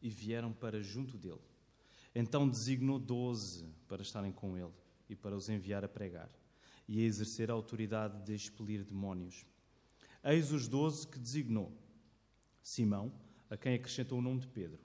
e 0.00 0.08
vieram 0.08 0.54
para 0.54 0.82
junto 0.82 1.18
dele. 1.18 1.42
Então 2.14 2.48
designou 2.48 2.98
doze 2.98 3.66
para 3.86 4.00
estarem 4.00 4.32
com 4.32 4.56
ele 4.56 4.72
e 5.06 5.14
para 5.14 5.36
os 5.36 5.50
enviar 5.50 5.84
a 5.84 5.88
pregar 5.88 6.30
e 6.88 6.98
a 6.98 7.04
exercer 7.04 7.50
a 7.50 7.52
autoridade 7.52 8.24
de 8.24 8.34
expelir 8.34 8.82
demónios. 8.84 9.44
Eis 10.24 10.50
os 10.50 10.66
doze 10.66 11.06
que 11.06 11.18
designou: 11.18 11.70
Simão, 12.62 13.12
a 13.50 13.56
quem 13.58 13.74
acrescentou 13.74 14.18
o 14.18 14.22
nome 14.22 14.40
de 14.40 14.48
Pedro, 14.48 14.80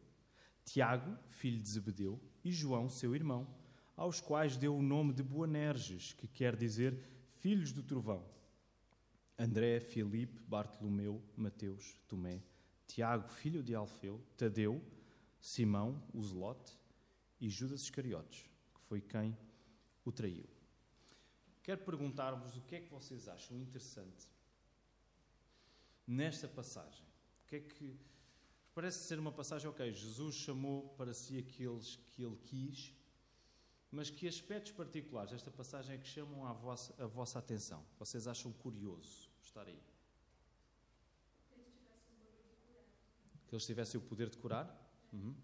Tiago, 0.65 1.17
filho 1.30 1.62
de 1.62 1.69
Zebedeu, 1.69 2.19
e 2.43 2.52
João, 2.52 2.89
seu 2.89 3.15
irmão, 3.15 3.47
aos 3.95 4.19
quais 4.19 4.58
deu 4.58 4.76
o 4.76 4.84
nome 4.84 5.13
de 5.13 5.23
Boanerges, 5.23 6.12
que 6.12 6.28
quer 6.28 6.54
dizer 6.54 6.99
filhos 7.39 7.71
do 7.71 7.82
trovão. 7.82 8.34
André, 9.38 9.80
Filipe, 9.80 10.39
Bartolomeu, 10.48 11.22
Mateus, 11.36 11.96
Tomé, 12.08 12.41
Tiago, 12.88 13.28
filho 13.28 13.63
de 13.63 13.74
Alfeu, 13.74 14.22
Tadeu, 14.38 14.82
Simão, 15.39 16.02
o 16.13 16.24
Zelote 16.24 16.78
e 17.39 17.50
Judas 17.50 17.82
Iscariotes, 17.82 18.46
que 18.74 18.82
foi 18.82 19.02
quem 19.02 19.38
o 20.06 20.12
traiu. 20.12 20.48
Quero 21.63 21.82
perguntar-vos 21.84 22.56
o 22.56 22.62
que 22.62 22.76
é 22.76 22.82
que 22.82 22.89
vocês 22.89 23.28
acham 23.28 23.58
interessante 23.58 24.28
nesta 26.06 26.48
passagem. 26.48 27.06
O 27.43 27.48
que 27.48 27.56
é 27.56 27.60
que 27.60 28.00
parece 28.74 29.08
ser 29.08 29.17
uma 29.17 29.32
passagem, 29.32 29.67
ok, 29.69 29.91
Jesus 29.93 30.36
chamou 30.36 30.89
para 30.89 31.13
si 31.13 31.38
aqueles 31.38 31.96
que 31.96 32.24
ele 32.24 32.38
quis, 32.46 32.93
mas 33.93 34.10
que 34.10 34.27
aspectos 34.27 34.71
particulares 34.71 35.32
desta 35.32 35.51
passagem 35.51 35.93
é 35.93 35.97
que 35.99 36.08
chamam 36.08 36.47
a 36.47 36.51
vossa, 36.51 36.95
a 36.97 37.06
vossa 37.06 37.38
atenção? 37.38 37.86
Vocês 37.99 38.27
acham 38.27 38.51
curioso 38.51 39.29
estar 39.39 39.67
aí? 39.67 39.79
Que 43.47 43.53
eles 43.53 43.63
tivessem 43.67 43.99
o 43.99 44.03
poder 44.03 44.29
de 44.29 44.38
curar? 44.39 44.67
Uhum. 45.13 45.36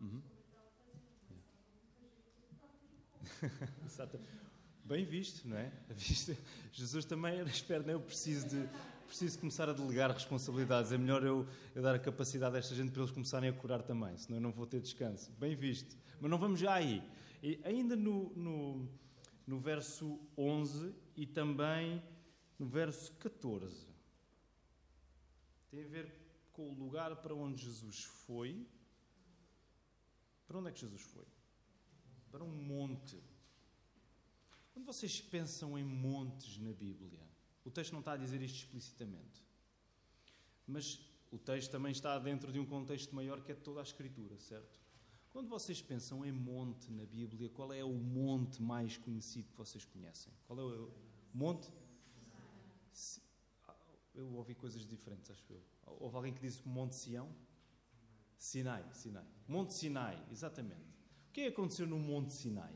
Uhum. 0.00 0.22
Bem 4.82 5.04
visto, 5.04 5.46
não 5.46 5.58
é? 5.58 5.70
Jesus 6.72 7.04
também 7.04 7.38
era 7.38 7.48
esperto, 7.50 7.84
não 7.84 7.92
é? 7.92 7.96
Eu 7.96 8.00
preciso 8.00 8.48
de 8.48 8.66
preciso 9.06 9.38
começar 9.38 9.68
a 9.68 9.72
delegar 9.72 10.10
responsabilidades. 10.10 10.92
É 10.92 10.98
melhor 10.98 11.22
eu, 11.24 11.46
eu, 11.74 11.82
dar 11.82 11.94
a 11.94 11.98
capacidade 11.98 12.56
a 12.56 12.58
esta 12.58 12.74
gente 12.74 12.90
para 12.90 13.02
eles 13.02 13.12
começarem 13.12 13.48
a 13.48 13.52
curar 13.52 13.82
também, 13.82 14.16
senão 14.16 14.38
eu 14.38 14.42
não 14.42 14.52
vou 14.52 14.66
ter 14.66 14.80
descanso. 14.80 15.32
Bem 15.38 15.54
visto. 15.54 15.96
Mas 16.20 16.30
não 16.30 16.38
vamos 16.38 16.60
já 16.60 16.74
aí. 16.74 17.02
E 17.42 17.60
ainda 17.64 17.94
no, 17.94 18.30
no, 18.36 18.88
no 19.46 19.58
verso 19.58 20.18
11 20.36 20.94
e 21.16 21.26
também 21.26 22.02
no 22.58 22.66
verso 22.66 23.12
14. 23.14 23.86
Tem 25.70 25.84
a 25.84 25.88
ver 25.88 26.12
com 26.52 26.70
o 26.70 26.74
lugar 26.74 27.14
para 27.16 27.34
onde 27.34 27.64
Jesus 27.64 28.04
foi. 28.04 28.66
Para 30.46 30.58
onde 30.58 30.68
é 30.68 30.72
que 30.72 30.80
Jesus 30.80 31.02
foi? 31.02 31.26
Para 32.30 32.42
um 32.42 32.50
monte. 32.50 33.22
Quando 34.72 34.86
vocês 34.86 35.20
pensam 35.20 35.78
em 35.78 35.84
montes 35.84 36.58
na 36.58 36.72
Bíblia, 36.72 37.25
o 37.66 37.70
texto 37.70 37.92
não 37.92 37.98
está 37.98 38.12
a 38.12 38.16
dizer 38.16 38.40
isto 38.40 38.56
explicitamente, 38.56 39.44
mas 40.66 41.00
o 41.32 41.38
texto 41.38 41.70
também 41.70 41.90
está 41.90 42.16
dentro 42.18 42.52
de 42.52 42.60
um 42.60 42.64
contexto 42.64 43.14
maior 43.14 43.42
que 43.42 43.50
é 43.50 43.54
toda 43.54 43.80
a 43.80 43.82
Escritura, 43.82 44.38
certo? 44.38 44.80
Quando 45.30 45.48
vocês 45.48 45.82
pensam 45.82 46.24
em 46.24 46.32
monte 46.32 46.90
na 46.92 47.04
Bíblia, 47.04 47.50
qual 47.50 47.72
é 47.72 47.84
o 47.84 47.92
monte 47.92 48.62
mais 48.62 48.96
conhecido 48.96 49.50
que 49.50 49.58
vocês 49.58 49.84
conhecem? 49.84 50.32
Qual 50.46 50.58
é 50.58 50.62
o 50.62 50.90
monte? 51.34 51.68
Eu 54.14 54.32
ouvi 54.32 54.54
coisas 54.54 54.86
diferentes, 54.86 55.30
acho 55.30 55.52
eu. 55.52 55.62
Houve 55.84 56.16
alguém 56.16 56.32
que 56.32 56.40
disse 56.40 56.66
Monte 56.66 56.94
Sião? 56.94 57.28
Sinai, 58.38 58.82
Sinai. 58.92 59.26
Monte 59.46 59.74
Sinai, 59.74 60.24
exatamente. 60.30 60.96
O 61.28 61.32
que 61.32 61.42
é 61.42 61.44
que 61.44 61.52
aconteceu 61.52 61.86
no 61.86 61.98
Monte 61.98 62.32
Sinai? 62.32 62.74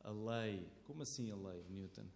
A 0.00 0.10
lei. 0.10 0.70
Como 0.84 1.02
assim 1.02 1.30
a 1.30 1.36
lei, 1.36 1.64
Newton? 1.70 2.06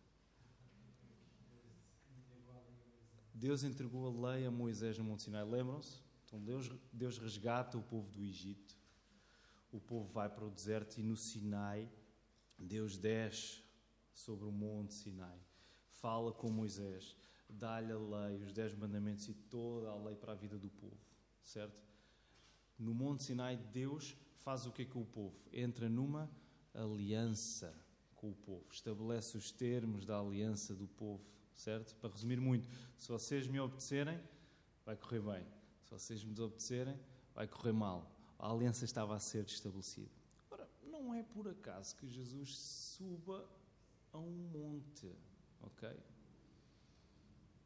Deus 3.43 3.65
entregou 3.65 4.07
a 4.07 4.31
lei 4.31 4.47
a 4.47 4.53
Moisés 4.53 4.97
no 4.97 5.03
Monte 5.03 5.25
Sinai. 5.25 5.45
Lembram-se? 5.45 6.01
Então 6.25 6.41
Deus, 6.41 6.71
Deus 6.93 7.19
resgata 7.19 7.77
o 7.77 7.83
povo 7.83 8.09
do 8.13 8.23
Egito. 8.23 8.77
O 9.73 9.81
povo 9.81 10.07
vai 10.07 10.29
para 10.29 10.45
o 10.45 10.51
deserto 10.51 10.99
e 10.99 11.03
no 11.03 11.17
Sinai 11.17 11.91
Deus 12.57 12.97
desce 12.97 13.61
sobre 14.15 14.47
o 14.47 14.53
Monte 14.53 14.95
Sinai. 14.95 15.41
Fala 15.89 16.31
com 16.31 16.49
Moisés, 16.53 17.17
dá-lhe 17.49 17.91
a 17.91 17.99
lei, 17.99 18.45
os 18.45 18.53
dez 18.53 18.77
mandamentos 18.77 19.29
e 19.29 19.35
toda 19.35 19.91
a 19.91 19.97
lei 19.97 20.15
para 20.15 20.35
a 20.35 20.37
vida 20.37 20.57
do 20.57 20.71
povo. 20.71 21.01
Certo? 21.43 21.83
No 22.79 22.95
Monte 22.95 23.25
Sinai, 23.25 23.57
Deus 23.57 24.17
faz 24.37 24.67
o 24.67 24.71
que 24.71 24.83
é 24.83 24.85
com 24.85 25.03
o 25.03 25.07
povo? 25.07 25.37
Entra 25.53 25.89
numa 25.89 26.31
aliança 26.73 27.75
com 28.15 28.31
o 28.31 28.37
povo, 28.37 28.69
estabelece 28.71 29.37
os 29.37 29.51
termos 29.51 30.07
da 30.07 30.21
aliança 30.21 30.77
do 30.77 30.87
povo, 30.87 31.33
certo? 31.55 31.95
Para 31.97 32.11
resumir 32.11 32.41
muito, 32.41 32.69
se 32.99 33.09
vocês 33.09 33.47
me 33.47 33.61
obedecerem, 33.61 34.21
vai 34.85 34.97
correr 34.97 35.21
bem. 35.21 35.47
Se 35.85 35.91
vocês 35.91 36.25
me 36.25 36.33
desobedecerem, 36.33 36.99
vai 37.35 37.47
correr 37.47 37.73
mal. 37.73 38.11
A 38.39 38.51
aliança 38.51 38.85
estava 38.85 39.15
a 39.15 39.21
ser 39.21 39.45
estabelecida. 39.45 40.11
Ora, 40.51 40.69
não 40.83 41.15
é 41.15 41.23
por 41.23 41.49
acaso 41.49 41.97
que 41.97 42.09
Jesus 42.09 42.57
suba 42.57 43.49
a 44.13 44.19
um 44.19 44.49
monte, 44.53 45.11
ok? 45.61 45.89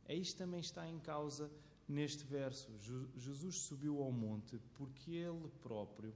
É 0.04 0.14
isto 0.14 0.36
também 0.36 0.60
está 0.60 0.88
em 0.88 0.98
causa 1.00 1.50
neste 1.88 2.24
verso. 2.24 2.70
Jesus 3.16 3.60
subiu 3.60 4.02
ao 4.02 4.12
monte 4.12 4.58
porque 4.74 5.10
ele 5.10 5.48
próprio 5.62 6.14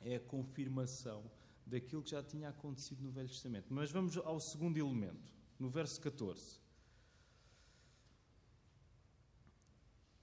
é 0.00 0.16
a 0.16 0.20
confirmação 0.20 1.30
daquilo 1.66 2.02
que 2.02 2.10
já 2.10 2.22
tinha 2.22 2.48
acontecido 2.48 3.02
no 3.02 3.10
Velho 3.10 3.28
Testamento. 3.28 3.66
Mas 3.70 3.90
vamos 3.90 4.16
ao 4.16 4.40
segundo 4.40 4.78
elemento, 4.78 5.30
no 5.58 5.68
verso 5.68 6.00
14. 6.00 6.58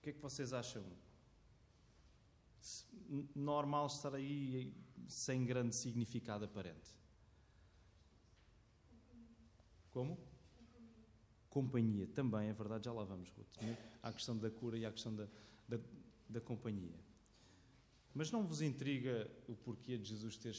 Que 0.07 0.11
é 0.11 0.13
que 0.13 0.21
vocês 0.21 0.53
acham? 0.53 0.85
Normal 3.35 3.87
estar 3.87 4.15
aí 4.15 4.73
sem 5.05 5.45
grande 5.45 5.75
significado 5.75 6.45
aparente. 6.45 6.95
Como? 9.91 10.17
Companhia. 11.49 12.07
Também, 12.07 12.47
é 12.47 12.53
verdade, 12.53 12.85
já 12.85 12.93
lá 12.93 13.03
vamos, 13.03 13.29
Ruth. 13.31 13.77
A 14.01 14.13
questão 14.13 14.37
da 14.37 14.49
cura 14.49 14.77
e 14.77 14.85
a 14.85 14.91
questão 14.93 15.13
da, 15.13 15.27
da, 15.67 15.77
da 16.29 16.39
companhia. 16.39 16.97
Mas 18.13 18.31
não 18.31 18.47
vos 18.47 18.61
intriga 18.61 19.29
o 19.45 19.57
porquê 19.57 19.97
de 19.97 20.07
Jesus 20.07 20.37
ter 20.37 20.55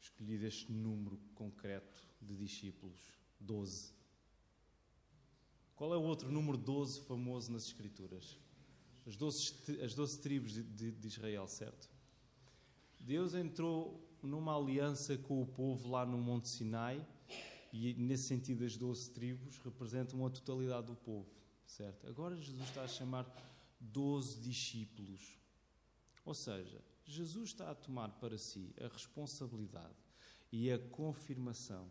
escolhido 0.00 0.46
este 0.46 0.72
número 0.72 1.16
concreto 1.36 2.04
de 2.20 2.36
discípulos? 2.36 3.00
Doze. 3.38 3.92
Qual 5.76 5.94
é 5.94 5.96
o 5.96 6.02
outro 6.02 6.28
número 6.28 6.58
12 6.58 7.02
famoso 7.02 7.52
nas 7.52 7.66
Escrituras? 7.66 8.36
As 9.06 9.16
doze, 9.16 9.52
as 9.82 9.94
doze 9.94 10.18
tribos 10.18 10.52
de, 10.52 10.62
de, 10.62 10.90
de 10.92 11.08
Israel, 11.08 11.46
certo? 11.46 11.88
Deus 12.98 13.34
entrou 13.34 14.00
numa 14.22 14.56
aliança 14.56 15.16
com 15.16 15.42
o 15.42 15.46
povo 15.46 15.88
lá 15.88 16.04
no 16.04 16.18
Monte 16.18 16.48
Sinai 16.48 17.04
e, 17.72 17.94
nesse 17.94 18.24
sentido, 18.24 18.64
as 18.64 18.76
doze 18.76 19.10
tribos 19.10 19.58
representam 19.58 20.24
a 20.26 20.30
totalidade 20.30 20.88
do 20.88 20.96
povo, 20.96 21.28
certo? 21.66 22.06
Agora 22.06 22.36
Jesus 22.36 22.68
está 22.68 22.82
a 22.82 22.88
chamar 22.88 23.26
doze 23.80 24.38
discípulos. 24.40 25.38
Ou 26.24 26.34
seja, 26.34 26.80
Jesus 27.04 27.50
está 27.50 27.70
a 27.70 27.74
tomar 27.74 28.10
para 28.20 28.36
si 28.36 28.74
a 28.80 28.88
responsabilidade 28.88 29.96
e 30.52 30.70
a 30.70 30.78
confirmação 30.78 31.88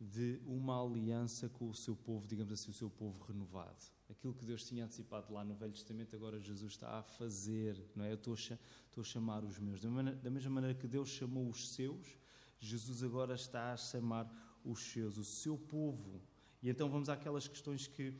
de 0.00 0.40
uma 0.46 0.80
aliança 0.80 1.48
com 1.48 1.68
o 1.68 1.74
seu 1.74 1.96
povo, 1.96 2.26
digamos 2.26 2.52
assim, 2.52 2.70
o 2.70 2.74
seu 2.74 2.88
povo 2.88 3.22
renovado. 3.24 3.84
Aquilo 4.08 4.32
que 4.32 4.44
Deus 4.44 4.64
tinha 4.64 4.84
antecipado 4.84 5.32
lá 5.32 5.44
no 5.44 5.54
Velho 5.54 5.72
Testamento, 5.72 6.14
agora 6.14 6.40
Jesus 6.40 6.72
está 6.72 6.98
a 6.98 7.02
fazer, 7.02 7.84
não 7.96 8.04
é? 8.04 8.12
Eu 8.12 8.14
estou 8.14 8.34
a, 8.34 9.02
chamar 9.02 9.44
os 9.44 9.58
meus. 9.58 9.80
Da, 9.80 9.90
maneira, 9.90 10.18
da 10.18 10.30
mesma 10.30 10.50
maneira 10.50 10.78
que 10.78 10.86
Deus 10.86 11.08
chamou 11.08 11.48
os 11.48 11.70
seus, 11.70 12.16
Jesus 12.60 13.02
agora 13.02 13.34
está 13.34 13.72
a 13.72 13.76
chamar 13.76 14.30
os 14.64 14.80
seus, 14.80 15.18
o 15.18 15.24
seu 15.24 15.58
povo. 15.58 16.20
E 16.62 16.68
então 16.68 16.88
vamos 16.88 17.08
àquelas 17.08 17.48
questões 17.48 17.86
que 17.86 18.14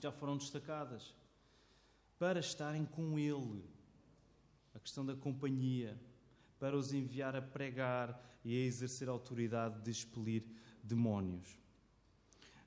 já 0.00 0.10
foram 0.10 0.36
destacadas. 0.36 1.14
Para 2.18 2.40
estarem 2.40 2.84
com 2.84 3.18
Ele, 3.18 3.64
a 4.74 4.78
questão 4.78 5.04
da 5.04 5.14
companhia, 5.14 6.00
para 6.58 6.76
os 6.76 6.92
enviar 6.92 7.36
a 7.36 7.42
pregar 7.42 8.20
e 8.44 8.54
a 8.54 8.66
exercer 8.66 9.08
a 9.08 9.12
autoridade 9.12 9.82
de 9.82 9.90
expelir 9.90 10.44
demónios. 10.84 11.58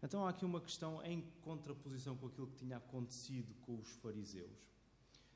Então 0.02 0.26
há 0.26 0.30
aqui 0.30 0.46
uma 0.46 0.62
questão 0.62 1.04
em 1.04 1.22
contraposição 1.42 2.16
com 2.16 2.28
aquilo 2.28 2.48
que 2.48 2.58
tinha 2.58 2.78
acontecido 2.78 3.54
com 3.62 3.78
os 3.78 3.90
fariseus. 3.96 4.58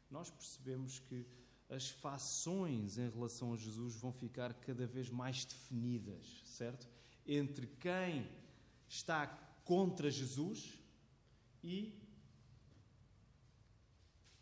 Nós 0.10 0.30
percebemos 0.30 1.00
que 1.00 1.26
as 1.70 1.90
fações 1.90 2.98
em 2.98 3.10
relação 3.10 3.54
a 3.54 3.58
Jesus 3.58 3.96
vão 3.96 4.12
ficar 4.12 4.54
cada 4.54 4.86
vez 4.86 5.10
mais 5.10 5.46
definidas, 5.46 6.42
certo? 6.46 6.88
Entre 7.26 7.66
quem 7.66 8.30
está 8.90 9.28
contra 9.64 10.12
Jesus 10.12 10.78
e 11.64 11.98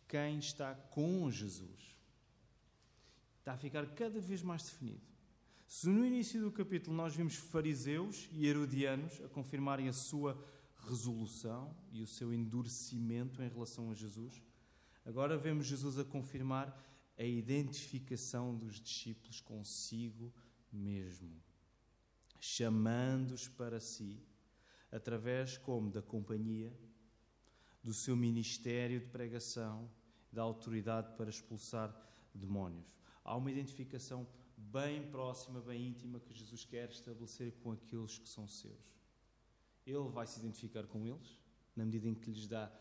quem 0.07 0.39
está 0.39 0.73
com 0.73 1.29
Jesus 1.29 1.79
está 3.37 3.53
a 3.53 3.57
ficar 3.57 3.85
cada 3.95 4.19
vez 4.19 4.41
mais 4.41 4.63
definido. 4.63 5.08
Se 5.69 5.87
no 5.87 6.03
início 6.03 6.41
do 6.41 6.51
capítulo 6.51 6.97
nós 6.97 7.15
vimos 7.15 7.35
fariseus 7.35 8.27
e 8.31 8.47
herodianos 8.47 9.21
a 9.23 9.29
confirmarem 9.29 9.87
a 9.87 9.93
sua 9.93 10.35
resolução 10.87 11.77
e 11.91 12.01
o 12.01 12.07
seu 12.07 12.33
endurecimento 12.33 13.43
em 13.43 13.47
relação 13.47 13.91
a 13.91 13.93
Jesus, 13.93 14.41
agora 15.05 15.37
vemos 15.37 15.67
Jesus 15.67 15.99
a 15.99 16.03
confirmar 16.03 16.75
a 17.15 17.23
identificação 17.23 18.55
dos 18.55 18.81
discípulos 18.81 19.41
consigo 19.41 20.33
mesmo, 20.73 21.39
chamando-os 22.39 23.47
para 23.47 23.79
si, 23.79 24.19
através 24.91 25.55
como? 25.55 25.91
Da 25.91 26.01
companhia, 26.01 26.73
do 27.83 27.93
seu 27.93 28.17
ministério 28.17 28.99
de 28.99 29.05
pregação, 29.05 29.87
da 30.31 30.41
autoridade 30.41 31.15
para 31.15 31.29
expulsar 31.29 31.95
demónios. 32.33 32.97
Há 33.23 33.35
uma 33.35 33.51
identificação 33.51 34.25
bem 34.59 35.09
próxima, 35.09 35.61
bem 35.61 35.87
íntima 35.87 36.19
que 36.19 36.33
Jesus 36.33 36.65
quer 36.65 36.89
estabelecer 36.89 37.53
com 37.63 37.71
aqueles 37.71 38.17
que 38.17 38.27
são 38.27 38.47
seus. 38.47 38.99
Ele 39.85 40.09
vai 40.09 40.27
se 40.27 40.39
identificar 40.39 40.85
com 40.85 41.05
eles, 41.05 41.37
na 41.75 41.85
medida 41.85 42.07
em 42.07 42.13
que 42.13 42.29
lhes 42.29 42.47
dá 42.47 42.71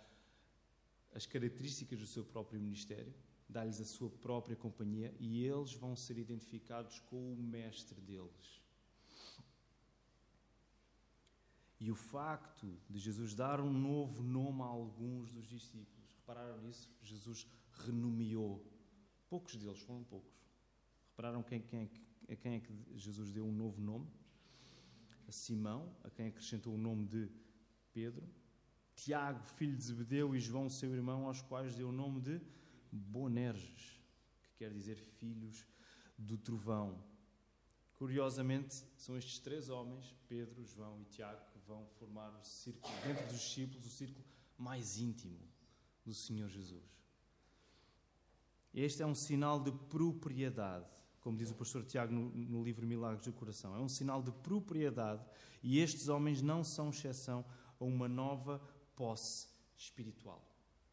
as 1.14 1.24
características 1.24 1.98
do 1.98 2.06
seu 2.06 2.24
próprio 2.24 2.60
ministério, 2.60 3.14
dá-lhes 3.48 3.80
a 3.80 3.84
sua 3.84 4.10
própria 4.10 4.56
companhia 4.56 5.14
e 5.18 5.44
eles 5.44 5.72
vão 5.72 5.96
ser 5.96 6.18
identificados 6.18 7.00
com 7.00 7.32
o 7.32 7.36
mestre 7.36 8.00
deles. 8.00 8.60
E 11.80 11.90
o 11.90 11.94
facto 11.94 12.76
de 12.90 12.98
Jesus 12.98 13.34
dar 13.34 13.60
um 13.60 13.72
novo 13.72 14.22
nome 14.22 14.62
a 14.62 14.66
alguns 14.66 15.30
dos 15.30 15.46
discípulos, 15.46 16.10
repararam 16.16 16.60
nisso? 16.60 16.90
Jesus 17.02 17.46
renomeou. 17.84 18.64
Poucos 19.30 19.54
deles, 19.56 19.78
foram 19.80 20.02
poucos. 20.04 20.37
Repararam 21.18 21.42
quem, 21.42 21.60
quem, 21.60 21.90
a 22.30 22.36
quem 22.36 22.54
é 22.54 22.60
que 22.60 22.72
Jesus 22.94 23.32
deu 23.32 23.44
um 23.44 23.50
novo 23.50 23.80
nome? 23.80 24.06
A 25.26 25.32
Simão, 25.32 25.92
a 26.04 26.10
quem 26.10 26.28
acrescentou 26.28 26.72
o 26.72 26.78
nome 26.78 27.06
de 27.06 27.28
Pedro. 27.92 28.24
Tiago, 28.94 29.42
filho 29.44 29.76
de 29.76 29.82
Zebedeu, 29.82 30.36
e 30.36 30.38
João, 30.38 30.70
seu 30.70 30.94
irmão, 30.94 31.26
aos 31.26 31.42
quais 31.42 31.74
deu 31.74 31.88
o 31.88 31.92
nome 31.92 32.20
de 32.20 32.40
Bonerges, 32.92 34.00
que 34.44 34.58
quer 34.58 34.72
dizer 34.72 34.94
filhos 34.94 35.66
do 36.16 36.38
trovão. 36.38 37.02
Curiosamente, 37.94 38.84
são 38.96 39.18
estes 39.18 39.40
três 39.40 39.68
homens, 39.68 40.14
Pedro, 40.28 40.64
João 40.64 41.00
e 41.00 41.04
Tiago, 41.06 41.44
que 41.50 41.58
vão 41.66 41.84
formar 41.98 42.30
o 42.30 42.44
círculo, 42.44 42.94
dentro 43.04 43.26
dos 43.26 43.40
discípulos, 43.40 43.84
o 43.84 43.90
círculo 43.90 44.24
mais 44.56 44.98
íntimo 44.98 45.40
do 46.04 46.14
Senhor 46.14 46.48
Jesus. 46.48 46.86
Este 48.72 49.02
é 49.02 49.06
um 49.06 49.16
sinal 49.16 49.60
de 49.60 49.72
propriedade 49.72 50.96
como 51.20 51.36
diz 51.36 51.50
o 51.50 51.54
pastor 51.54 51.84
Tiago 51.84 52.12
no, 52.12 52.30
no, 52.30 52.62
livro 52.62 52.86
Milagres 52.86 53.26
do 53.26 53.32
Coração. 53.32 53.74
É 53.76 53.80
um 53.80 53.88
sinal 53.88 54.22
de 54.22 54.30
propriedade 54.30 55.24
e 55.62 55.78
estes 55.78 56.08
homens 56.08 56.40
não 56.42 56.62
são 56.62 56.90
exceção 56.90 57.44
a 57.78 57.84
uma 57.84 58.08
nova 58.08 58.60
posse 58.94 59.48
espiritual. 59.76 60.44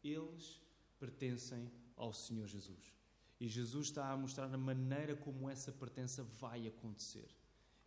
Eles 0.02 0.60
pertencem 0.98 1.70
ao 1.96 2.12
Senhor 2.12 2.46
Jesus. 2.46 2.94
E 3.38 3.48
Jesus 3.48 3.88
está 3.88 4.10
a 4.10 4.16
mostrar 4.16 4.52
a 4.52 4.58
maneira 4.58 5.14
como 5.14 5.48
essa 5.48 5.70
pertença 5.70 6.22
vai 6.22 6.66
acontecer. 6.66 7.28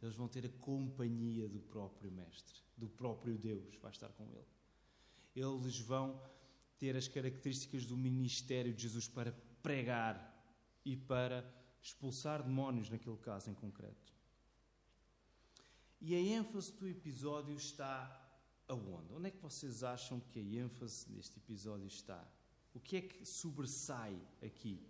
Eles 0.02 0.16
vão 0.16 0.28
ter 0.28 0.46
a 0.46 0.50
companhia 0.62 1.48
do 1.50 1.60
próprio 1.60 2.12
Mestre, 2.12 2.62
do 2.78 2.88
próprio 2.88 3.38
Deus, 3.38 3.76
vai 3.82 3.92
estar 3.92 4.10
com 4.10 4.24
ele. 4.32 4.48
Eles 5.36 5.80
vão 5.80 6.22
ter 6.78 6.96
as 6.96 7.08
características 7.08 7.86
do 7.86 7.98
ministério 7.98 8.74
de 8.74 8.84
Jesus 8.84 9.08
para 9.08 9.34
pregar 9.62 10.30
e 10.86 10.96
para 10.96 11.44
expulsar 11.82 12.44
demónios 12.44 12.90
naquele 12.90 13.18
caso 13.18 13.50
em 13.50 13.54
concreto. 13.54 14.14
E 16.02 16.16
a 16.16 16.20
ênfase 16.20 16.72
do 16.74 16.88
episódio 16.88 17.56
está 17.56 18.20
aonde? 18.68 19.14
Onde 19.14 19.28
é 19.28 19.32
que 19.32 19.42
vocês 19.42 19.84
acham 19.84 20.20
que 20.20 20.40
a 20.40 20.64
ênfase 20.64 21.10
deste 21.10 21.38
episódio 21.38 21.88
está? 21.88 22.26
O 22.74 22.80
que 22.80 22.98
é 22.98 23.02
que 23.02 23.26
sobressai 23.26 24.18
aqui? 24.42 24.82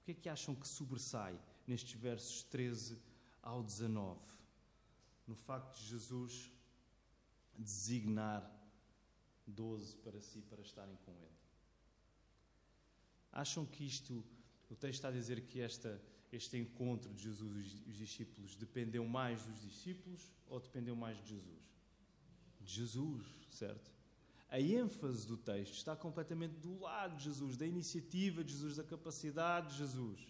O 0.00 0.04
que 0.04 0.12
é 0.12 0.14
que 0.14 0.28
acham 0.28 0.54
que 0.54 0.66
sobressai 0.66 1.38
nestes 1.66 2.00
versos 2.00 2.42
13 2.44 2.98
ao 3.42 3.62
19? 3.62 4.20
No 5.26 5.34
facto 5.34 5.76
de 5.76 5.86
Jesus 5.86 6.50
designar 7.56 8.50
doze 9.46 9.96
para 9.96 10.20
si 10.20 10.40
para 10.42 10.62
estarem 10.62 10.96
com 11.04 11.12
ele. 11.12 11.34
Acham 13.32 13.66
que 13.66 13.84
isto, 13.84 14.24
o 14.74 14.76
texto 14.76 14.94
está 14.94 15.08
a 15.08 15.12
dizer 15.12 15.40
que 15.42 15.60
esta, 15.60 16.02
este 16.32 16.58
encontro 16.58 17.12
de 17.14 17.22
Jesus 17.22 17.80
e 17.86 17.90
os 17.90 17.96
discípulos 17.96 18.56
dependeu 18.56 19.06
mais 19.06 19.40
dos 19.44 19.60
discípulos 19.60 20.32
ou 20.48 20.58
dependeu 20.58 20.96
mais 20.96 21.16
de 21.22 21.28
Jesus? 21.28 21.62
De 22.60 22.72
Jesus, 22.72 23.24
certo? 23.52 23.92
A 24.50 24.60
ênfase 24.60 25.28
do 25.28 25.36
texto 25.36 25.74
está 25.74 25.94
completamente 25.94 26.54
do 26.56 26.80
lado 26.80 27.16
de 27.16 27.24
Jesus, 27.24 27.56
da 27.56 27.64
iniciativa 27.64 28.42
de 28.42 28.52
Jesus, 28.52 28.76
da 28.76 28.82
capacidade 28.82 29.70
de 29.70 29.78
Jesus. 29.78 30.20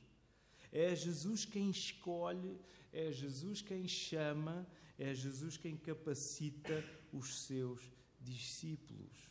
É 0.71 0.95
Jesus 0.95 1.47
quem 1.47 1.71
escolhe, 1.71 2.61
é 2.93 3.11
Jesus 3.11 3.63
quem 3.63 3.89
chama, 3.89 4.67
é 4.99 5.15
Jesus 5.15 5.57
quem 5.57 5.75
capacita 5.75 6.85
os 7.15 7.47
seus 7.47 7.81
discípulos. 8.21 9.31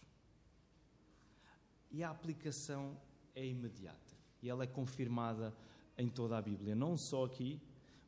E 1.91 2.03
a 2.03 2.09
aplicação 2.09 2.99
é 3.35 3.45
imediata. 3.45 4.02
E 4.43 4.49
ela 4.49 4.65
é 4.65 4.67
confirmada 4.67 5.55
em 5.97 6.09
toda 6.09 6.37
a 6.37 6.41
Bíblia. 6.41 6.75
Não 6.75 6.97
só 6.97 7.25
aqui, 7.25 7.59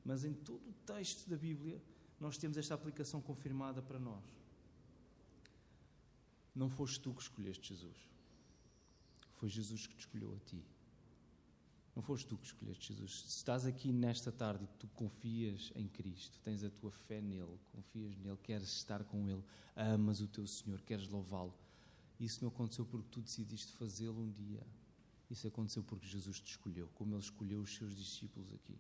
mas 0.03 0.25
em 0.25 0.33
todo 0.33 0.61
o 0.69 0.73
texto 0.86 1.29
da 1.29 1.38
Bíblia, 1.38 1.81
nós 2.19 2.38
temos 2.38 2.57
esta 2.57 2.75
aplicação 2.75 3.21
confirmada 3.21 3.81
para 3.81 3.97
nós. 3.97 4.23
Não 6.53 6.69
foste 6.69 6.99
tu 6.99 7.13
que 7.13 7.21
escolheste 7.21 7.73
Jesus. 7.73 7.97
Foi 9.31 9.49
Jesus 9.49 9.88
que 9.88 9.95
te 9.95 10.01
escolheu 10.01 10.33
a 10.36 10.39
ti. 10.39 10.61
Não 11.95 12.03
foste 12.03 12.27
tu 12.27 12.38
que 12.38 12.45
escolheste 12.45 12.93
Jesus. 12.93 13.21
Se 13.21 13.38
estás 13.38 13.65
aqui 13.65 13.93
nesta 13.93 14.29
tarde 14.29 14.65
e 14.65 14.67
tu 14.77 14.88
confias 14.89 15.71
em 15.75 15.88
Cristo, 15.88 16.38
tens 16.43 16.63
a 16.65 16.69
tua 16.69 16.91
fé 16.91 17.21
nele, 17.21 17.57
confias 17.71 18.17
nele, 18.17 18.38
queres 18.43 18.67
estar 18.67 19.05
com 19.05 19.29
ele, 19.29 19.43
amas 19.73 20.19
o 20.19 20.27
teu 20.27 20.45
Senhor, 20.45 20.81
queres 20.81 21.07
louvá-lo. 21.07 21.53
Isso 22.19 22.41
não 22.41 22.49
aconteceu 22.49 22.86
porque 22.86 23.07
tu 23.09 23.21
decidiste 23.21 23.71
fazê-lo 23.73 24.21
um 24.21 24.29
dia. 24.29 24.61
Isso 25.30 25.47
aconteceu 25.47 25.84
porque 25.84 26.05
Jesus 26.07 26.39
te 26.39 26.51
escolheu, 26.51 26.89
como 26.95 27.15
ele 27.15 27.21
escolheu 27.21 27.61
os 27.61 27.76
seus 27.76 27.95
discípulos 27.95 28.53
aqui. 28.53 28.78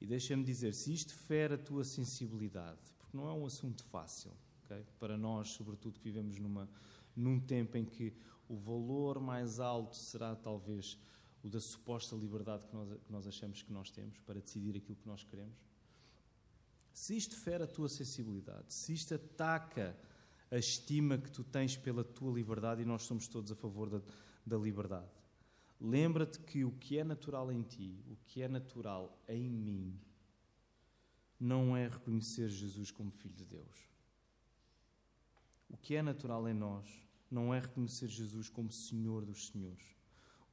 E 0.00 0.06
deixa-me 0.06 0.44
dizer, 0.44 0.74
se 0.74 0.92
isto 0.92 1.14
fere 1.14 1.54
a 1.54 1.58
tua 1.58 1.84
sensibilidade, 1.84 2.80
porque 2.98 3.16
não 3.16 3.28
é 3.28 3.32
um 3.32 3.46
assunto 3.46 3.84
fácil, 3.84 4.32
okay? 4.64 4.84
para 4.98 5.16
nós, 5.16 5.50
sobretudo 5.50 5.98
que 5.98 6.04
vivemos 6.04 6.38
numa, 6.38 6.68
num 7.14 7.38
tempo 7.38 7.76
em 7.76 7.84
que 7.84 8.12
o 8.48 8.56
valor 8.56 9.20
mais 9.20 9.60
alto 9.60 9.96
será 9.96 10.34
talvez 10.34 10.98
o 11.42 11.48
da 11.48 11.60
suposta 11.60 12.14
liberdade 12.14 12.66
que 12.66 12.74
nós, 12.74 12.88
que 12.88 13.12
nós 13.12 13.26
achamos 13.26 13.62
que 13.62 13.72
nós 13.72 13.90
temos 13.90 14.18
para 14.20 14.40
decidir 14.40 14.76
aquilo 14.76 14.96
que 14.96 15.06
nós 15.06 15.24
queremos. 15.24 15.56
Se 16.92 17.16
isto 17.16 17.34
fere 17.36 17.64
a 17.64 17.66
tua 17.66 17.88
sensibilidade, 17.88 18.72
se 18.72 18.92
isto 18.92 19.14
ataca 19.14 19.96
a 20.50 20.58
estima 20.58 21.16
que 21.16 21.30
tu 21.30 21.42
tens 21.42 21.76
pela 21.76 22.04
tua 22.04 22.32
liberdade, 22.32 22.82
e 22.82 22.84
nós 22.84 23.04
somos 23.04 23.26
todos 23.26 23.50
a 23.50 23.54
favor 23.54 23.88
da, 23.88 24.02
da 24.44 24.56
liberdade, 24.56 25.10
lembra-te 25.80 26.38
que 26.40 26.64
o 26.64 26.72
que 26.72 26.98
é 26.98 27.04
natural 27.04 27.50
em 27.50 27.62
ti, 27.62 28.04
o 28.08 28.16
que 28.26 28.42
é 28.42 28.48
natural 28.48 29.22
em 29.28 29.48
mim, 29.48 30.00
não 31.38 31.76
é 31.76 31.88
reconhecer 31.88 32.48
Jesus 32.48 32.90
como 32.90 33.10
Filho 33.10 33.34
de 33.34 33.44
Deus. 33.44 33.88
O 35.68 35.76
que 35.76 35.96
é 35.96 36.02
natural 36.02 36.48
em 36.48 36.54
nós 36.54 36.86
não 37.30 37.52
é 37.52 37.58
reconhecer 37.58 38.08
Jesus 38.08 38.48
como 38.48 38.70
Senhor 38.70 39.24
dos 39.24 39.48
Senhores. 39.48 39.96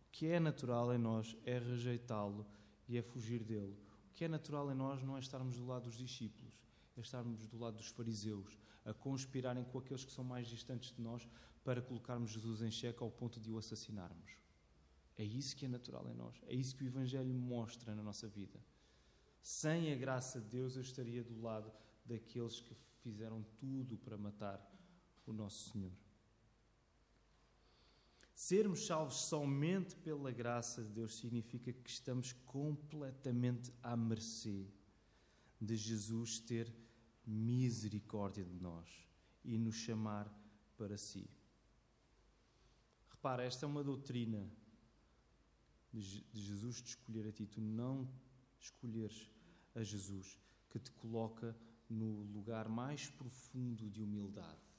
O 0.07 0.11
que 0.11 0.27
é 0.27 0.39
natural 0.39 0.93
em 0.93 0.97
nós 0.97 1.35
é 1.45 1.59
rejeitá-lo 1.59 2.47
e 2.87 2.97
é 2.97 3.01
fugir 3.01 3.43
dele. 3.43 3.77
O 4.09 4.13
que 4.15 4.25
é 4.25 4.27
natural 4.27 4.71
em 4.71 4.75
nós 4.75 5.03
não 5.03 5.15
é 5.15 5.19
estarmos 5.19 5.57
do 5.57 5.65
lado 5.67 5.83
dos 5.83 5.97
discípulos, 5.97 6.53
é 6.97 7.01
estarmos 7.01 7.45
do 7.45 7.59
lado 7.59 7.77
dos 7.77 7.87
fariseus, 7.87 8.57
a 8.85 8.93
conspirarem 8.93 9.63
com 9.63 9.79
aqueles 9.79 10.05
que 10.05 10.11
são 10.11 10.23
mais 10.23 10.47
distantes 10.47 10.95
de 10.95 11.01
nós 11.01 11.27
para 11.63 11.81
colocarmos 11.81 12.31
Jesus 12.31 12.61
em 12.61 12.71
xeque 12.71 13.03
ao 13.03 13.11
ponto 13.11 13.39
de 13.39 13.51
o 13.51 13.57
assassinarmos. 13.57 14.37
É 15.17 15.23
isso 15.23 15.55
que 15.55 15.65
é 15.65 15.67
natural 15.67 16.09
em 16.09 16.13
nós, 16.13 16.41
é 16.47 16.53
isso 16.53 16.75
que 16.75 16.83
o 16.83 16.87
Evangelho 16.87 17.33
mostra 17.33 17.93
na 17.93 18.01
nossa 18.01 18.27
vida. 18.27 18.59
Sem 19.41 19.91
a 19.91 19.95
graça 19.95 20.39
de 20.39 20.47
Deus, 20.47 20.75
eu 20.75 20.81
estaria 20.81 21.23
do 21.23 21.41
lado 21.41 21.71
daqueles 22.05 22.59
que 22.61 22.75
fizeram 23.01 23.43
tudo 23.57 23.97
para 23.97 24.17
matar 24.17 24.65
o 25.25 25.33
nosso 25.33 25.71
Senhor. 25.71 25.91
Sermos 28.33 28.85
salvos 28.85 29.17
somente 29.25 29.95
pela 29.97 30.31
graça 30.31 30.81
de 30.81 30.89
Deus 30.89 31.17
significa 31.17 31.73
que 31.73 31.89
estamos 31.89 32.31
completamente 32.45 33.73
à 33.83 33.97
mercê 33.97 34.65
de 35.59 35.75
Jesus 35.75 36.39
ter 36.39 36.73
misericórdia 37.29 38.43
de 38.43 38.59
nós 38.59 38.87
e 39.43 39.57
nos 39.57 39.75
chamar 39.75 40.27
para 40.77 40.97
si. 40.97 41.29
Repara, 43.09 43.43
esta 43.43 43.65
é 43.65 43.67
uma 43.67 43.83
doutrina 43.83 44.49
de 45.93 46.23
Jesus 46.33 46.81
te 46.81 46.89
escolher 46.89 47.27
a 47.27 47.31
ti, 47.31 47.45
tu 47.45 47.61
não 47.61 48.09
escolheres 48.59 49.29
a 49.75 49.83
Jesus, 49.83 50.37
que 50.69 50.79
te 50.79 50.91
coloca 50.91 51.55
no 51.89 52.23
lugar 52.23 52.69
mais 52.69 53.09
profundo 53.09 53.89
de 53.89 54.01
humildade 54.01 54.69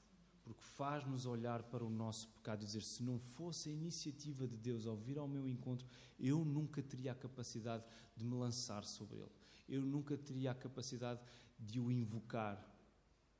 porque 0.43 0.63
faz-nos 0.63 1.25
olhar 1.25 1.63
para 1.63 1.83
o 1.83 1.89
nosso 1.89 2.27
pecado 2.29 2.63
e 2.63 2.65
dizer: 2.65 2.81
se 2.81 3.03
não 3.03 3.19
fosse 3.19 3.69
a 3.69 3.71
iniciativa 3.71 4.47
de 4.47 4.57
Deus 4.57 4.85
ao 4.85 4.97
vir 4.97 5.17
ao 5.17 5.27
meu 5.27 5.47
encontro, 5.47 5.87
eu 6.19 6.43
nunca 6.43 6.81
teria 6.81 7.11
a 7.11 7.15
capacidade 7.15 7.83
de 8.15 8.25
me 8.25 8.35
lançar 8.35 8.83
sobre 8.83 9.19
Ele, 9.19 9.31
eu 9.69 9.81
nunca 9.81 10.17
teria 10.17 10.51
a 10.51 10.55
capacidade 10.55 11.21
de 11.61 11.79
o 11.79 11.91
invocar. 11.91 12.59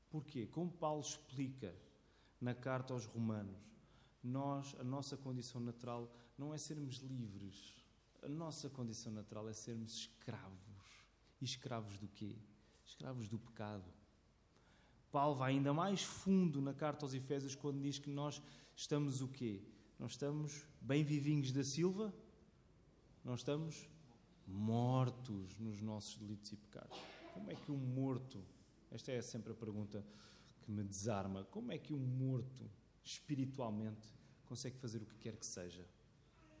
Porquê? 0.08 0.46
Como 0.46 0.70
Paulo 0.70 1.00
explica 1.00 1.74
na 2.40 2.54
carta 2.54 2.94
aos 2.94 3.04
Romanos, 3.04 3.60
nós, 4.22 4.74
a 4.78 4.84
nossa 4.84 5.16
condição 5.16 5.60
natural 5.60 6.10
não 6.38 6.54
é 6.54 6.58
sermos 6.58 6.98
livres, 6.98 7.74
a 8.22 8.28
nossa 8.28 8.70
condição 8.70 9.12
natural 9.12 9.48
é 9.48 9.52
sermos 9.52 9.92
escravos. 9.92 10.60
E 11.40 11.44
escravos 11.44 11.98
do 11.98 12.06
quê? 12.08 12.36
Escravos 12.84 13.28
do 13.28 13.38
pecado 13.38 13.92
Paulo 15.12 15.34
vai 15.34 15.52
ainda 15.52 15.74
mais 15.74 16.02
fundo 16.02 16.62
na 16.62 16.72
carta 16.72 17.04
aos 17.04 17.12
Efésios 17.12 17.54
quando 17.54 17.82
diz 17.82 17.98
que 17.98 18.08
nós 18.08 18.42
estamos 18.74 19.20
o 19.20 19.28
quê? 19.28 19.60
Nós 19.98 20.12
estamos 20.12 20.66
bem 20.80 21.04
vivinhos 21.04 21.52
da 21.52 21.62
Silva? 21.62 22.12
Nós 23.22 23.40
estamos 23.40 23.86
mortos 24.46 25.58
nos 25.58 25.82
nossos 25.82 26.16
delitos 26.16 26.50
e 26.52 26.56
pecados. 26.56 26.96
Como 27.32 27.50
é 27.50 27.54
que 27.54 27.70
um 27.72 27.76
morto, 27.76 28.44
esta 28.90 29.12
é 29.12 29.20
sempre 29.22 29.52
a 29.52 29.54
pergunta 29.54 30.04
que 30.60 30.70
me 30.70 30.84
desarma, 30.84 31.44
como 31.44 31.72
é 31.72 31.78
que 31.78 31.92
um 31.92 31.98
morto 31.98 32.70
espiritualmente 33.02 34.08
consegue 34.44 34.76
fazer 34.76 35.02
o 35.02 35.06
que 35.06 35.16
quer 35.16 35.36
que 35.36 35.46
seja? 35.46 35.84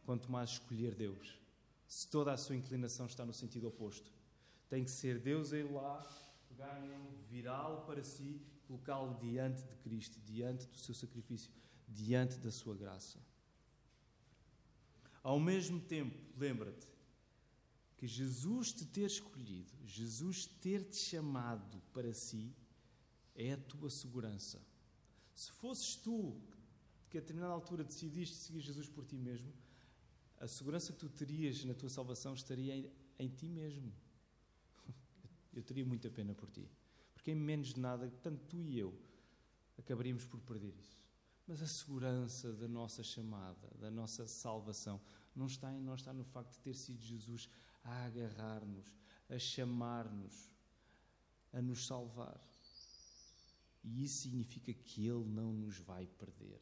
Quanto 0.04 0.30
mais 0.30 0.50
escolher 0.50 0.94
Deus, 0.94 1.38
se 1.86 2.08
toda 2.08 2.32
a 2.32 2.36
sua 2.36 2.56
inclinação 2.56 3.06
está 3.06 3.24
no 3.24 3.32
sentido 3.32 3.68
oposto. 3.68 4.10
Tem 4.68 4.82
que 4.82 4.90
ser 4.90 5.18
Deus 5.18 5.52
a 5.52 5.58
ir 5.58 5.70
lá 5.70 6.08
pegar 6.48 6.80
nele, 6.80 7.18
virá-lo 7.28 7.82
para 7.82 8.02
si, 8.02 8.40
colocá-lo 8.66 9.18
diante 9.18 9.62
de 9.62 9.76
Cristo, 9.76 10.18
diante 10.20 10.66
do 10.66 10.78
seu 10.78 10.94
sacrifício, 10.94 11.50
diante 11.86 12.38
da 12.38 12.50
sua 12.50 12.74
graça. 12.74 13.18
Ao 15.22 15.38
mesmo 15.38 15.80
tempo, 15.80 16.18
lembra-te 16.36 16.91
que 18.02 18.08
Jesus 18.08 18.72
te 18.72 18.84
ter 18.84 19.06
escolhido, 19.06 19.72
Jesus 19.86 20.44
ter 20.44 20.82
te 20.82 20.96
chamado 20.96 21.80
para 21.92 22.12
si, 22.12 22.52
é 23.32 23.52
a 23.52 23.56
tua 23.56 23.88
segurança. 23.88 24.60
Se 25.32 25.52
fosses 25.52 25.94
tu 25.94 26.36
que 27.08 27.16
a 27.16 27.20
determinada 27.20 27.52
altura 27.52 27.84
decidiste 27.84 28.34
seguir 28.34 28.58
Jesus 28.58 28.88
por 28.88 29.04
ti 29.04 29.16
mesmo, 29.16 29.52
a 30.40 30.48
segurança 30.48 30.92
que 30.92 30.98
tu 30.98 31.08
terias 31.08 31.64
na 31.64 31.74
tua 31.74 31.88
salvação 31.88 32.34
estaria 32.34 32.74
em, 32.74 32.90
em 33.20 33.28
ti 33.28 33.48
mesmo. 33.48 33.92
Eu 35.54 35.62
teria 35.62 35.84
muita 35.84 36.10
pena 36.10 36.34
por 36.34 36.50
ti. 36.50 36.68
Porque 37.14 37.30
em 37.30 37.36
menos 37.36 37.72
de 37.72 37.78
nada, 37.78 38.10
tanto 38.20 38.44
tu 38.46 38.60
e 38.64 38.80
eu, 38.80 38.92
acabaríamos 39.78 40.24
por 40.24 40.40
perder 40.40 40.74
isso. 40.76 40.98
Mas 41.46 41.62
a 41.62 41.68
segurança 41.68 42.52
da 42.52 42.66
nossa 42.66 43.04
chamada, 43.04 43.70
da 43.78 43.92
nossa 43.92 44.26
salvação, 44.26 45.00
não 45.36 45.46
está 45.46 45.72
em 45.72 45.80
nós, 45.80 46.00
está 46.00 46.12
no 46.12 46.24
facto 46.24 46.54
de 46.54 46.58
ter 46.58 46.74
sido 46.74 47.00
Jesus 47.00 47.48
a 47.84 48.04
agarrar-nos, 48.04 48.86
a 49.28 49.38
chamar-nos, 49.38 50.50
a 51.52 51.60
nos 51.60 51.86
salvar. 51.86 52.40
E 53.82 54.04
isso 54.04 54.22
significa 54.22 54.72
que 54.72 55.06
Ele 55.06 55.24
não 55.24 55.52
nos 55.52 55.78
vai 55.78 56.06
perder. 56.06 56.60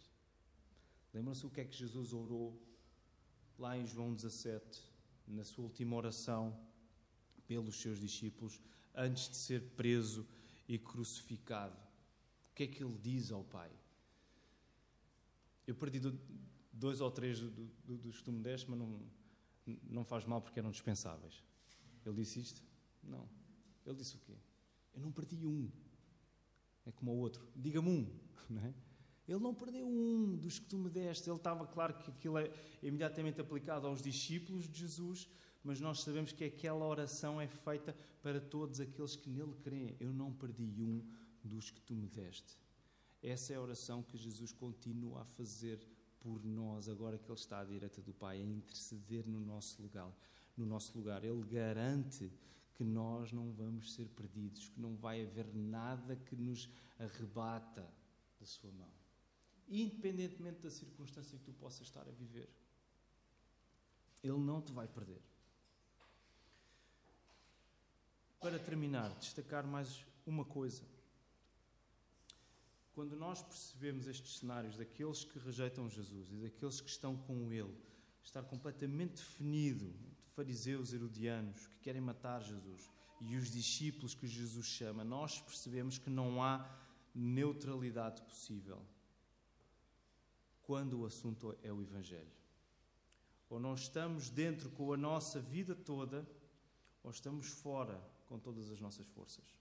Lembram-se 1.12 1.44
o 1.44 1.50
que 1.50 1.60
é 1.60 1.64
que 1.64 1.76
Jesus 1.76 2.12
orou 2.12 2.60
lá 3.58 3.76
em 3.76 3.86
João 3.86 4.14
17, 4.14 4.82
na 5.26 5.44
sua 5.44 5.64
última 5.64 5.96
oração 5.96 6.58
pelos 7.46 7.80
seus 7.80 7.98
discípulos? 7.98 8.60
antes 8.94 9.28
de 9.28 9.36
ser 9.36 9.62
preso 9.76 10.26
e 10.68 10.78
crucificado. 10.78 11.76
O 12.50 12.54
que 12.54 12.64
é 12.64 12.66
que 12.66 12.82
ele 12.82 12.98
diz 12.98 13.30
ao 13.30 13.44
Pai? 13.44 13.70
Eu 15.66 15.74
perdi 15.74 16.00
dois 16.72 17.00
ou 17.00 17.10
três 17.10 17.40
do, 17.40 17.50
do, 17.84 17.96
dos 17.96 18.18
que 18.18 18.24
tu 18.24 18.32
me 18.32 18.42
deste, 18.42 18.68
mas 18.68 18.78
não, 18.78 19.00
não 19.88 20.04
faz 20.04 20.24
mal 20.24 20.40
porque 20.40 20.58
eram 20.58 20.70
dispensáveis. 20.70 21.42
Ele 22.04 22.16
disse 22.16 22.40
isto? 22.40 22.62
Não. 23.02 23.28
Ele 23.84 23.96
disse 23.96 24.16
o 24.16 24.18
quê? 24.18 24.36
Eu 24.94 25.00
não 25.00 25.12
perdi 25.12 25.46
um. 25.46 25.70
É 26.86 26.92
como 26.92 27.12
o 27.12 27.16
outro. 27.16 27.46
Diga-me 27.54 27.88
um. 27.88 28.20
Não 28.48 28.62
é? 28.62 28.74
Ele 29.28 29.38
não 29.38 29.54
perdeu 29.54 29.86
um 29.86 30.36
dos 30.36 30.58
que 30.58 30.66
tu 30.66 30.76
me 30.76 30.90
deste. 30.90 31.30
Ele 31.30 31.36
estava 31.36 31.64
claro 31.64 31.94
que 31.94 32.10
aquilo 32.10 32.36
é 32.36 32.50
imediatamente 32.82 33.40
aplicado 33.40 33.86
aos 33.86 34.02
discípulos 34.02 34.68
de 34.68 34.80
Jesus, 34.80 35.28
mas 35.62 35.80
nós 35.80 36.02
sabemos 36.02 36.32
que 36.32 36.42
aquela 36.42 36.84
oração 36.84 37.40
é 37.40 37.46
feita 37.46 37.96
para 38.20 38.40
todos 38.40 38.80
aqueles 38.80 39.14
que 39.14 39.30
nele 39.30 39.54
creem. 39.62 39.96
Eu 40.00 40.12
não 40.12 40.32
perdi 40.32 40.82
um 40.82 41.06
dos 41.44 41.70
que 41.70 41.80
tu 41.80 41.94
me 41.94 42.08
deste. 42.08 42.58
Essa 43.22 43.52
é 43.52 43.56
a 43.56 43.60
oração 43.60 44.02
que 44.02 44.18
Jesus 44.18 44.52
continua 44.52 45.22
a 45.22 45.24
fazer 45.24 45.78
por 46.20 46.44
nós, 46.44 46.88
agora 46.88 47.18
que 47.18 47.24
Ele 47.24 47.38
está 47.38 47.60
à 47.60 47.64
direita 47.64 48.00
do 48.00 48.12
Pai, 48.12 48.40
a 48.40 48.44
interceder 48.44 49.26
no 49.26 49.40
nosso 49.40 49.82
lugar. 49.82 50.12
No 50.56 50.66
nosso 50.66 50.96
lugar. 50.96 51.24
Ele 51.24 51.42
garante 51.44 52.30
que 52.74 52.84
nós 52.84 53.32
não 53.32 53.52
vamos 53.52 53.92
ser 53.94 54.08
perdidos, 54.08 54.68
que 54.68 54.80
não 54.80 54.96
vai 54.96 55.22
haver 55.22 55.46
nada 55.54 56.16
que 56.16 56.36
nos 56.36 56.70
arrebata 56.98 57.86
da 58.38 58.46
Sua 58.46 58.70
mão, 58.72 58.88
independentemente 59.68 60.60
da 60.60 60.70
circunstância 60.70 61.38
que 61.38 61.44
tu 61.44 61.52
possas 61.52 61.82
estar 61.82 62.06
a 62.08 62.12
viver. 62.12 62.48
Ele 64.22 64.38
não 64.38 64.60
te 64.60 64.72
vai 64.72 64.88
perder. 64.88 65.20
Para 68.40 68.58
terminar, 68.58 69.10
destacar 69.18 69.66
mais 69.66 70.02
uma 70.26 70.44
coisa. 70.44 70.82
Quando 73.00 73.16
nós 73.16 73.42
percebemos 73.42 74.06
estes 74.06 74.40
cenários 74.40 74.76
daqueles 74.76 75.24
que 75.24 75.38
rejeitam 75.38 75.88
Jesus 75.88 76.30
e 76.30 76.36
daqueles 76.36 76.82
que 76.82 76.90
estão 76.90 77.16
com 77.16 77.50
Ele, 77.50 77.74
estar 78.22 78.42
completamente 78.42 79.14
definido, 79.14 79.90
fariseus 80.34 80.92
herodianos 80.92 81.66
que 81.66 81.78
querem 81.78 82.02
matar 82.02 82.42
Jesus 82.42 82.90
e 83.18 83.38
os 83.38 83.50
discípulos 83.50 84.14
que 84.14 84.26
Jesus 84.26 84.66
chama, 84.66 85.02
nós 85.02 85.40
percebemos 85.40 85.96
que 85.96 86.10
não 86.10 86.42
há 86.42 86.70
neutralidade 87.14 88.20
possível 88.20 88.84
quando 90.60 91.00
o 91.00 91.06
assunto 91.06 91.56
é 91.62 91.72
o 91.72 91.80
Evangelho. 91.80 92.36
Ou 93.48 93.58
nós 93.58 93.80
estamos 93.80 94.28
dentro 94.28 94.68
com 94.72 94.92
a 94.92 94.96
nossa 94.98 95.40
vida 95.40 95.74
toda, 95.74 96.28
ou 97.02 97.10
estamos 97.10 97.46
fora 97.46 97.98
com 98.26 98.38
todas 98.38 98.70
as 98.70 98.78
nossas 98.78 99.06
forças. 99.06 99.59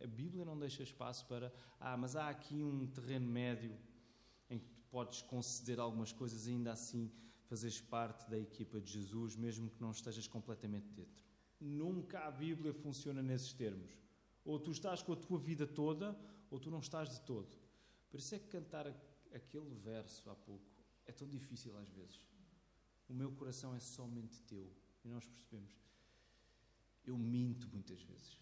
A 0.00 0.06
Bíblia 0.06 0.44
não 0.44 0.58
deixa 0.58 0.82
espaço 0.82 1.26
para, 1.26 1.52
ah, 1.80 1.96
mas 1.96 2.16
há 2.16 2.28
aqui 2.28 2.62
um 2.62 2.86
terreno 2.86 3.26
médio 3.26 3.76
em 4.48 4.58
que 4.58 4.68
tu 4.68 4.82
podes 4.90 5.22
conceder 5.22 5.78
algumas 5.80 6.12
coisas 6.12 6.46
e 6.46 6.50
ainda 6.50 6.72
assim 6.72 7.10
fazeres 7.44 7.80
parte 7.80 8.28
da 8.30 8.38
equipa 8.38 8.80
de 8.80 8.92
Jesus, 8.92 9.36
mesmo 9.36 9.70
que 9.70 9.80
não 9.80 9.90
estejas 9.90 10.26
completamente 10.26 10.88
dentro. 10.92 11.24
Nunca 11.60 12.20
a 12.20 12.30
Bíblia 12.30 12.72
funciona 12.72 13.22
nesses 13.22 13.52
termos. 13.52 13.90
Ou 14.44 14.58
tu 14.58 14.70
estás 14.70 15.02
com 15.02 15.12
a 15.12 15.16
tua 15.16 15.38
vida 15.38 15.66
toda, 15.66 16.18
ou 16.50 16.58
tu 16.58 16.70
não 16.70 16.80
estás 16.80 17.10
de 17.10 17.20
todo. 17.22 17.56
Por 18.10 18.18
isso 18.18 18.34
é 18.34 18.38
que 18.38 18.48
cantar 18.48 18.86
aquele 19.32 19.74
verso 19.74 20.28
há 20.28 20.34
pouco 20.34 20.72
é 21.06 21.12
tão 21.12 21.28
difícil 21.28 21.76
às 21.78 21.88
vezes. 21.90 22.20
O 23.08 23.14
meu 23.14 23.30
coração 23.32 23.74
é 23.74 23.80
somente 23.80 24.40
teu. 24.42 24.70
E 25.04 25.08
nós 25.08 25.26
percebemos. 25.26 25.76
Eu 27.04 27.18
minto 27.18 27.68
muitas 27.72 28.00
vezes. 28.02 28.40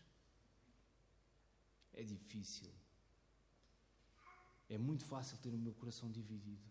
É 1.92 2.02
difícil. 2.02 2.70
É 4.68 4.78
muito 4.78 5.04
fácil 5.04 5.36
ter 5.38 5.52
o 5.52 5.58
meu 5.58 5.72
coração 5.74 6.10
dividido. 6.10 6.70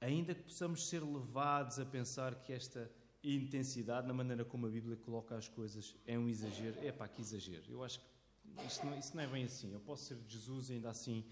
Ainda 0.00 0.34
que 0.34 0.42
possamos 0.42 0.88
ser 0.88 1.02
levados 1.02 1.78
a 1.78 1.86
pensar 1.86 2.34
que 2.42 2.52
esta 2.52 2.90
intensidade, 3.22 4.06
na 4.06 4.14
maneira 4.14 4.44
como 4.44 4.66
a 4.66 4.70
Bíblia 4.70 4.96
coloca 4.96 5.36
as 5.36 5.48
coisas, 5.48 5.94
é 6.06 6.18
um 6.18 6.28
exagero. 6.28 6.78
É 6.84 6.92
pá, 6.92 7.08
que 7.08 7.20
exagero. 7.20 7.64
Eu 7.68 7.82
acho 7.82 8.00
que 8.00 8.06
isso 8.66 8.84
não, 8.84 8.98
isso 8.98 9.16
não, 9.16 9.22
é 9.22 9.26
bem 9.26 9.44
assim. 9.44 9.72
Eu 9.72 9.80
posso 9.80 10.04
ser 10.04 10.18
Jesus 10.28 10.70
e 10.70 10.74
ainda 10.74 10.90
assim 10.90 11.24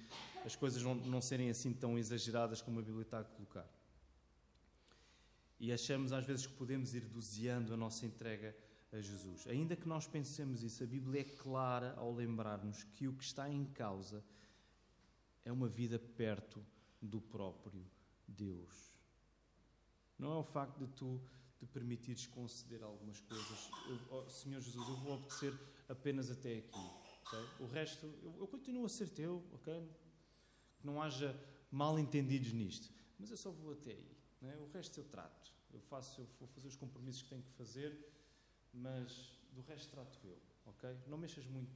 as 0.45 0.57
coisas 0.57 0.83
não, 0.83 0.95
não 0.95 1.21
serem 1.21 1.51
assim 1.51 1.73
tão 1.73 1.99
exageradas 1.99 2.61
como 2.61 2.81
a 2.81 2.83
Bíblia 2.83 3.03
está 3.03 3.21
a 3.21 3.25
colocar. 3.25 3.69
E 5.61 5.73
achamos 5.73 6.13
às 6.13 6.25
vezes 6.25 6.47
que 6.47 6.55
podemos 6.55 6.95
ir 6.95 7.07
doseando 7.07 7.73
a 7.73 7.77
nossa 7.77 8.05
entrega 8.05 8.55
a 8.95 9.01
Jesus. 9.01 9.47
Ainda 9.49 9.75
que 9.75 9.89
nós 9.89 10.07
pensemos 10.07 10.63
isso, 10.63 10.83
a 10.83 10.87
Bíblia 10.87 11.23
é 11.23 11.25
clara 11.25 11.95
ao 11.97 12.13
lembrar-nos 12.13 12.85
que 12.85 13.09
o 13.09 13.13
que 13.13 13.25
está 13.25 13.51
em 13.51 13.65
causa 13.65 14.25
é 15.45 15.53
uma 15.53 15.69
vida 15.69 15.99
perto 15.99 16.65
do 17.03 17.21
próprio 17.21 17.85
Deus. 18.27 18.95
Não 20.19 20.33
é 20.33 20.37
o 20.37 20.45
facto 20.45 20.79
de 20.79 20.87
tu 20.95 21.21
te 21.59 21.67
permitires 21.67 22.27
conceder 22.27 22.83
algumas 22.83 23.21
coisas. 23.21 23.71
Eu, 23.89 23.99
oh, 24.11 24.29
Senhor 24.29 24.61
Jesus, 24.61 24.89
eu 24.89 24.97
vou 24.97 25.15
obedecer 25.15 25.53
apenas 25.89 26.31
até 26.31 26.59
aqui. 26.59 26.91
Okay? 27.27 27.47
O 27.61 27.67
resto, 27.67 28.07
eu, 28.23 28.37
eu, 28.39 28.47
continuo 28.47 28.87
a 28.87 28.89
ser 28.89 29.09
teu, 29.09 29.45
ok? 29.53 29.91
Que 30.79 30.87
não 30.87 31.03
haja 31.03 31.39
mal 31.71 31.99
entendidos 31.99 32.53
nisto. 32.53 32.93
Mas 33.19 33.31
eu 33.31 33.37
só 33.37 33.51
vou 33.51 33.73
até 33.73 33.91
aí. 33.91 34.17
É? 34.43 34.57
O 34.59 34.69
resto 34.69 35.01
eu 35.01 35.05
trato. 35.05 35.53
Eu 35.73 35.81
faço, 35.81 36.21
eu 36.21 36.29
vou 36.39 36.49
fazer 36.49 36.69
os 36.69 36.77
compromissos 36.77 37.23
que 37.23 37.31
tenho 37.31 37.43
que 37.43 37.53
fazer 37.53 38.15
mas 38.75 39.39
do 39.53 39.63
resto 39.63 39.91
trato 39.91 40.19
eu, 40.25 40.39
ok? 40.67 40.97
Não 41.07 41.17
mexas 41.17 41.47
muito 41.47 41.75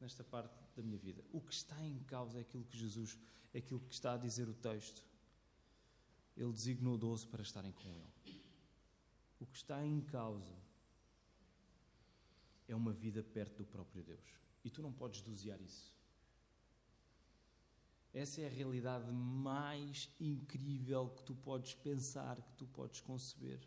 nesta 0.00 0.22
parte 0.24 0.54
da 0.76 0.82
minha 0.82 0.98
vida. 0.98 1.24
O 1.32 1.40
que 1.40 1.52
está 1.52 1.80
em 1.84 1.98
causa 2.00 2.38
é 2.38 2.42
aquilo 2.42 2.64
que 2.64 2.76
Jesus, 2.76 3.18
é 3.52 3.58
aquilo 3.58 3.80
que 3.80 3.94
está 3.94 4.14
a 4.14 4.16
dizer 4.16 4.48
o 4.48 4.54
texto. 4.54 5.02
Ele 6.36 6.52
designou 6.52 6.96
doze 6.96 7.26
para 7.26 7.42
estarem 7.42 7.72
com 7.72 7.88
Ele. 7.88 8.42
O 9.40 9.46
que 9.46 9.56
está 9.56 9.84
em 9.84 10.00
causa 10.00 10.56
é 12.66 12.74
uma 12.74 12.92
vida 12.92 13.22
perto 13.22 13.58
do 13.58 13.64
próprio 13.64 14.02
Deus. 14.02 14.38
E 14.64 14.70
tu 14.70 14.82
não 14.82 14.92
podes 14.92 15.22
dosear 15.22 15.60
isso. 15.60 15.96
Essa 18.12 18.40
é 18.40 18.46
a 18.46 18.50
realidade 18.50 19.10
mais 19.12 20.08
incrível 20.18 21.10
que 21.10 21.22
tu 21.22 21.34
podes 21.34 21.74
pensar, 21.74 22.40
que 22.40 22.52
tu 22.54 22.66
podes 22.66 23.00
conceber. 23.00 23.60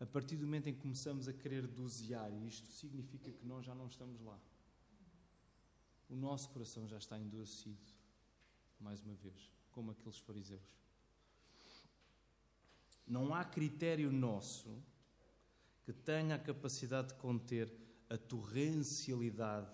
A 0.00 0.06
partir 0.06 0.36
do 0.36 0.44
momento 0.44 0.68
em 0.68 0.74
que 0.74 0.80
começamos 0.80 1.26
a 1.26 1.32
querer 1.32 1.66
dosear 1.66 2.32
isto, 2.46 2.68
significa 2.68 3.32
que 3.32 3.44
nós 3.44 3.64
já 3.64 3.74
não 3.74 3.86
estamos 3.88 4.20
lá. 4.20 4.38
O 6.08 6.14
nosso 6.14 6.48
coração 6.50 6.86
já 6.86 6.98
está 6.98 7.18
endurecido, 7.18 7.84
mais 8.80 9.02
uma 9.02 9.14
vez, 9.14 9.52
como 9.72 9.90
aqueles 9.90 10.18
fariseus. 10.18 10.62
Não 13.06 13.34
há 13.34 13.44
critério 13.44 14.12
nosso 14.12 14.82
que 15.82 15.92
tenha 15.92 16.34
a 16.34 16.38
capacidade 16.38 17.08
de 17.08 17.14
conter 17.14 17.72
a 18.08 18.16
torrencialidade 18.16 19.70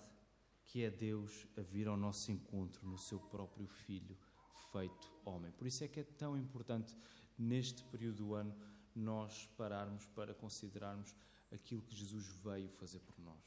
que 0.65 0.83
é 0.83 0.91
Deus 0.91 1.47
a 1.57 1.61
vir 1.61 1.87
ao 1.87 1.97
nosso 1.97 2.33
encontro 2.33 2.89
no 2.89 2.99
seu 2.99 3.19
próprio 3.19 3.67
Filho 3.67 4.17
feito 4.73 5.13
homem. 5.25 5.53
Por 5.53 5.67
isso 5.67 5.85
é 5.85 5.89
que 5.89 6.01
é 6.01 6.05
tão 6.05 6.37
importante 6.37 6.97
neste 7.39 7.85
período 7.85 8.17
do 8.17 8.35
ano 8.35 8.55
nós 8.95 9.49
pararmos 9.57 10.07
para 10.07 10.35
considerarmos 10.35 11.15
aquilo 11.53 11.83
que 11.83 11.95
Jesus 11.95 12.27
veio 12.43 12.69
fazer 12.69 13.01
por 13.01 13.19
nós. 13.21 13.43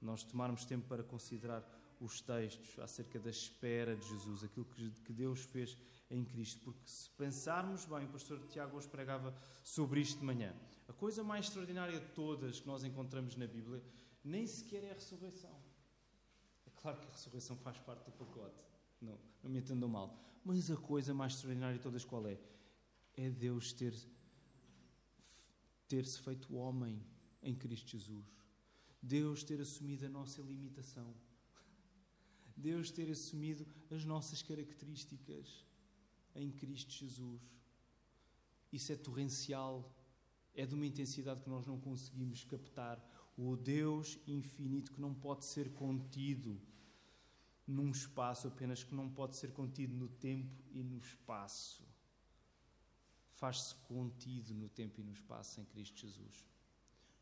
Nós 0.00 0.22
tomarmos 0.22 0.64
tempo 0.64 0.86
para 0.86 1.02
considerar 1.02 1.64
os 2.00 2.20
textos 2.20 2.78
acerca 2.78 3.18
da 3.18 3.30
espera 3.30 3.96
de 3.96 4.06
Jesus, 4.08 4.44
aquilo 4.44 4.66
que 4.66 5.12
Deus 5.12 5.40
fez 5.40 5.76
em 6.10 6.24
Cristo. 6.24 6.60
Porque 6.62 6.80
se 6.84 7.08
pensarmos 7.10 7.84
bem, 7.84 8.04
o 8.04 8.08
pastor 8.08 8.38
Tiago 8.48 8.76
hoje 8.76 8.88
pregava 8.88 9.34
sobre 9.64 10.00
isto 10.00 10.20
de 10.20 10.24
manhã. 10.24 10.54
A 10.88 10.92
coisa 10.92 11.24
mais 11.24 11.46
extraordinária 11.46 11.98
de 11.98 12.06
todas 12.08 12.60
que 12.60 12.66
nós 12.66 12.84
encontramos 12.84 13.36
na 13.36 13.46
Bíblia 13.46 13.82
nem 14.22 14.46
sequer 14.46 14.84
é 14.84 14.90
a 14.90 14.94
ressurreição. 14.94 15.56
É 16.66 16.70
claro 16.80 16.98
que 16.98 17.06
a 17.06 17.10
ressurreição 17.10 17.56
faz 17.56 17.78
parte 17.78 18.04
do 18.04 18.12
pacote, 18.12 18.62
não, 19.00 19.18
não 19.42 19.50
me 19.50 19.58
entendam 19.58 19.88
mal. 19.88 20.16
Mas 20.44 20.70
a 20.70 20.76
coisa 20.76 21.14
mais 21.14 21.32
extraordinária 21.32 21.76
de 21.76 21.82
todas 21.82 22.04
qual 22.04 22.26
é? 22.26 22.38
É 23.16 23.30
Deus 23.30 23.72
ter 23.72 23.94
ter-se 25.88 26.18
feito 26.20 26.54
homem 26.54 27.00
em 27.42 27.54
Cristo 27.54 27.90
Jesus. 27.90 28.26
Deus 29.00 29.44
ter 29.44 29.60
assumido 29.60 30.04
a 30.06 30.08
nossa 30.08 30.42
limitação. 30.42 31.14
Deus 32.56 32.90
ter 32.90 33.08
assumido 33.10 33.66
as 33.90 34.04
nossas 34.04 34.42
características 34.42 35.64
em 36.34 36.50
Cristo 36.50 36.92
Jesus. 36.92 37.40
Isso 38.72 38.92
é 38.92 38.96
torrencial, 38.96 39.94
é 40.54 40.66
de 40.66 40.74
uma 40.74 40.86
intensidade 40.86 41.40
que 41.40 41.48
nós 41.48 41.66
não 41.66 41.78
conseguimos 41.78 42.42
captar. 42.42 43.00
O 43.36 43.56
Deus 43.56 44.18
infinito 44.26 44.92
que 44.92 45.00
não 45.00 45.14
pode 45.14 45.44
ser 45.44 45.72
contido 45.72 46.60
num 47.66 47.90
espaço 47.90 48.48
apenas, 48.48 48.82
que 48.82 48.94
não 48.94 49.08
pode 49.08 49.36
ser 49.36 49.52
contido 49.52 49.94
no 49.94 50.08
tempo 50.08 50.64
e 50.72 50.82
no 50.82 50.98
espaço 50.98 51.85
faz-se 53.36 53.74
contido 53.86 54.54
no 54.54 54.68
tempo 54.68 55.00
e 55.00 55.04
no 55.04 55.12
espaço 55.12 55.60
em 55.60 55.64
Cristo 55.64 56.00
Jesus. 56.00 56.44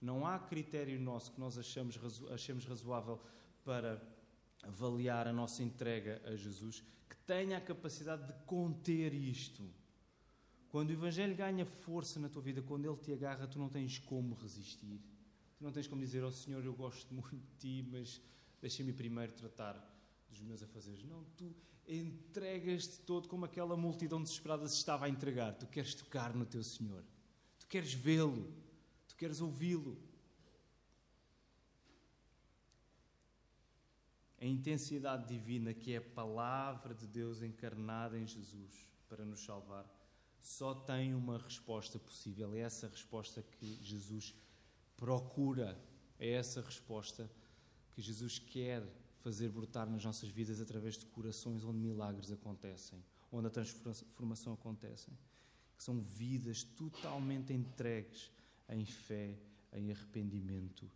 Não 0.01 0.27
há 0.27 0.39
critério 0.39 0.99
nosso 1.01 1.33
que 1.33 1.41
nós 1.41 1.59
achamos, 1.59 1.99
achemos 2.31 2.65
razoável 2.65 3.21
para 3.65 4.01
avaliar 4.62 5.27
a 5.27 5.33
nossa 5.33 5.62
entrega 5.62 6.23
a 6.25 6.37
Jesus 6.37 6.83
que 7.09 7.17
tenha 7.27 7.59
a 7.59 7.61
capacidade 7.61 8.27
de 8.27 8.33
conter 8.45 9.12
isto. 9.12 9.69
Quando 10.69 10.91
o 10.91 10.93
Evangelho 10.93 11.35
ganha 11.35 11.65
força 11.65 12.19
na 12.19 12.29
tua 12.29 12.43
vida, 12.43 12.62
quando 12.62 12.85
ele 12.85 12.97
te 12.97 13.12
agarra, 13.12 13.47
tu 13.47 13.59
não 13.59 13.69
tens 13.69 13.99
como 13.99 14.35
resistir. 14.35 15.01
Tu 15.57 15.65
não 15.65 15.73
tens 15.73 15.87
como 15.87 16.01
dizer 16.01 16.23
oh, 16.23 16.31
Senhor, 16.31 16.65
eu 16.65 16.75
gosto 16.75 17.12
muito 17.15 17.37
de 17.37 17.57
ti, 17.59 17.89
mas 17.91 18.21
deixa-me 18.61 18.93
primeiro 18.93 19.33
tratar 19.33 19.75
dos 20.29 20.41
meus 20.41 20.62
afazeres. 20.62 21.05
Não, 21.05 21.25
tu 21.37 21.55
entregas-te 21.87 23.01
todo 23.01 23.28
como 23.28 23.45
aquela 23.45 23.76
multidão 23.76 24.22
desesperada 24.22 24.66
se 24.68 24.76
estava 24.76 25.07
a 25.07 25.09
entregar. 25.09 25.55
Tu 25.55 25.66
queres 25.66 25.95
tocar 25.95 26.35
no 26.35 26.47
teu 26.47 26.62
Senhor. 26.62 27.05
Tu 27.59 27.66
queres 27.66 27.93
vê-lo. 27.93 28.53
Tu 29.09 29.16
queres 29.16 29.41
ouvi-lo. 29.41 29.99
A 34.41 34.45
intensidade 34.47 35.26
divina 35.26 35.72
que 35.72 35.93
é 35.93 35.97
a 35.97 36.03
palavra 36.03 36.95
de 36.95 37.07
Deus 37.07 37.43
encarnada 37.43 38.18
em 38.18 38.26
Jesus 38.26 38.87
para 39.09 39.24
nos 39.24 39.45
salvar 39.45 39.91
só 40.39 40.74
tem 40.74 41.14
uma 41.14 41.39
resposta 41.39 41.99
possível. 41.99 42.55
É 42.55 42.61
essa 42.61 42.87
resposta 42.87 43.43
que 43.43 43.78
Jesus 43.82 44.35
procura. 44.97 45.80
É 46.18 46.32
essa 46.32 46.61
resposta 46.61 47.30
que 47.93 48.03
Jesus 48.03 48.39
quer 48.39 48.85
fazer 49.25 49.49
brotar 49.49 49.89
nas 49.89 50.05
nossas 50.05 50.29
vidas 50.29 50.61
através 50.61 50.99
de 50.99 51.07
corações 51.07 51.64
onde 51.64 51.79
milagres 51.79 52.31
acontecem, 52.31 53.03
onde 53.33 53.47
a 53.47 53.51
transformação 53.51 54.53
acontece. 54.53 55.11
Que 55.79 55.83
são 55.83 55.99
vidas 55.99 56.62
totalmente 56.62 57.51
entregues 57.51 58.31
em 58.68 58.85
fé, 58.85 59.41
em 59.72 59.91
arrependimento 59.91 60.91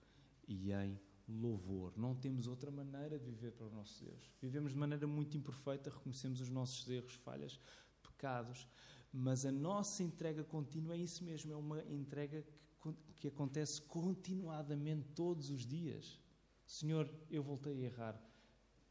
e 0.47 0.70
em 0.72 1.01
louvor. 1.26 1.95
Não 1.97 2.14
temos 2.14 2.47
outra 2.47 2.70
maneira 2.70 3.18
de 3.18 3.24
viver 3.24 3.53
para 3.53 3.66
o 3.66 3.70
nosso 3.70 4.05
Deus. 4.05 4.31
Vivemos 4.43 4.72
de 4.72 4.79
maneira 4.79 5.07
muito 5.07 5.35
imperfeita, 5.35 5.89
reconhecemos 5.89 6.43
os 6.43 6.51
nossos 6.51 6.87
erros, 6.87 7.14
falhas, 7.14 7.59
pecados, 8.03 8.68
mas 9.11 9.47
a 9.47 9.51
nossa 9.51 10.03
entrega 10.03 10.45
contínua 10.45 10.95
é 10.95 10.99
isso 10.99 11.24
mesmo, 11.24 11.51
é 11.51 11.57
uma 11.57 11.83
entrega 11.87 12.45
que, 12.83 12.95
que 13.16 13.29
acontece 13.29 13.81
continuadamente 13.81 15.09
todos 15.14 15.51
os 15.51 15.66
dias. 15.66 16.20
Senhor, 16.69 17.11
eu 17.31 17.43
voltei 17.43 17.73
a 17.73 17.87
errar, 17.87 18.23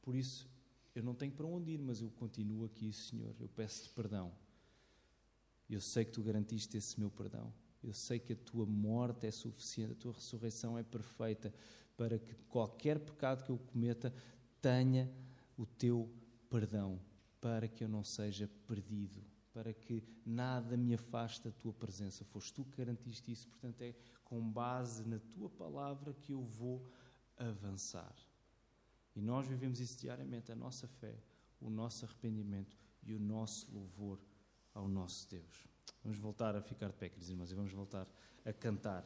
por 0.01 0.15
isso 0.15 0.49
eu 0.95 1.03
não 1.03 1.13
tenho 1.13 1.31
para 1.31 1.45
onde 1.45 1.73
ir, 1.73 1.77
mas 1.77 2.01
eu 2.01 2.09
continuo 2.09 2.65
aqui, 2.65 2.91
Senhor. 2.91 3.35
Eu 3.39 3.47
peço-te 3.47 3.91
perdão. 3.91 4.33
Eu 5.69 5.79
sei 5.79 6.03
que 6.03 6.11
tu 6.11 6.23
garantiste 6.23 6.75
esse 6.75 6.99
meu 6.99 7.11
perdão. 7.11 7.53
Eu 7.83 7.93
sei 7.93 8.17
que 8.17 8.33
a 8.33 8.35
tua 8.35 8.65
morte 8.65 9.27
é 9.27 9.31
suficiente, 9.31 9.91
a 9.91 9.95
tua 9.95 10.13
ressurreição 10.13 10.75
é 10.75 10.81
perfeita 10.81 11.53
para 11.95 12.17
que 12.17 12.33
qualquer 12.49 12.97
pecado 12.97 13.43
que 13.43 13.51
eu 13.51 13.59
cometa 13.59 14.11
tenha 14.59 15.07
o 15.55 15.67
teu 15.67 16.11
perdão, 16.49 16.99
para 17.39 17.67
que 17.67 17.83
eu 17.83 17.87
não 17.87 18.03
seja 18.03 18.49
perdido, 18.65 19.23
para 19.53 19.71
que 19.71 20.03
nada 20.25 20.75
me 20.75 20.95
afaste 20.95 21.43
da 21.43 21.51
tua 21.51 21.73
presença. 21.73 22.25
Foste 22.25 22.55
tu 22.55 22.65
que 22.65 22.77
garantiste 22.77 23.31
isso, 23.31 23.47
portanto, 23.47 23.83
é 23.83 23.93
com 24.25 24.41
base 24.41 25.07
na 25.07 25.19
tua 25.19 25.47
palavra 25.47 26.11
que 26.15 26.33
eu 26.33 26.41
vou 26.41 26.83
avançar. 27.37 28.15
E 29.15 29.21
nós 29.21 29.47
vivemos 29.47 29.79
isso 29.79 29.99
diariamente, 29.99 30.51
a 30.51 30.55
nossa 30.55 30.87
fé, 30.87 31.15
o 31.59 31.69
nosso 31.69 32.05
arrependimento 32.05 32.77
e 33.03 33.13
o 33.13 33.19
nosso 33.19 33.71
louvor 33.71 34.19
ao 34.73 34.87
nosso 34.87 35.29
Deus. 35.29 35.67
Vamos 36.03 36.19
voltar 36.19 36.55
a 36.55 36.61
ficar 36.61 36.87
de 36.89 36.93
pé, 36.93 37.09
queridos 37.09 37.29
irmãos, 37.29 37.51
e 37.51 37.55
vamos 37.55 37.71
voltar 37.71 38.07
a 38.45 38.53
cantar. 38.53 39.03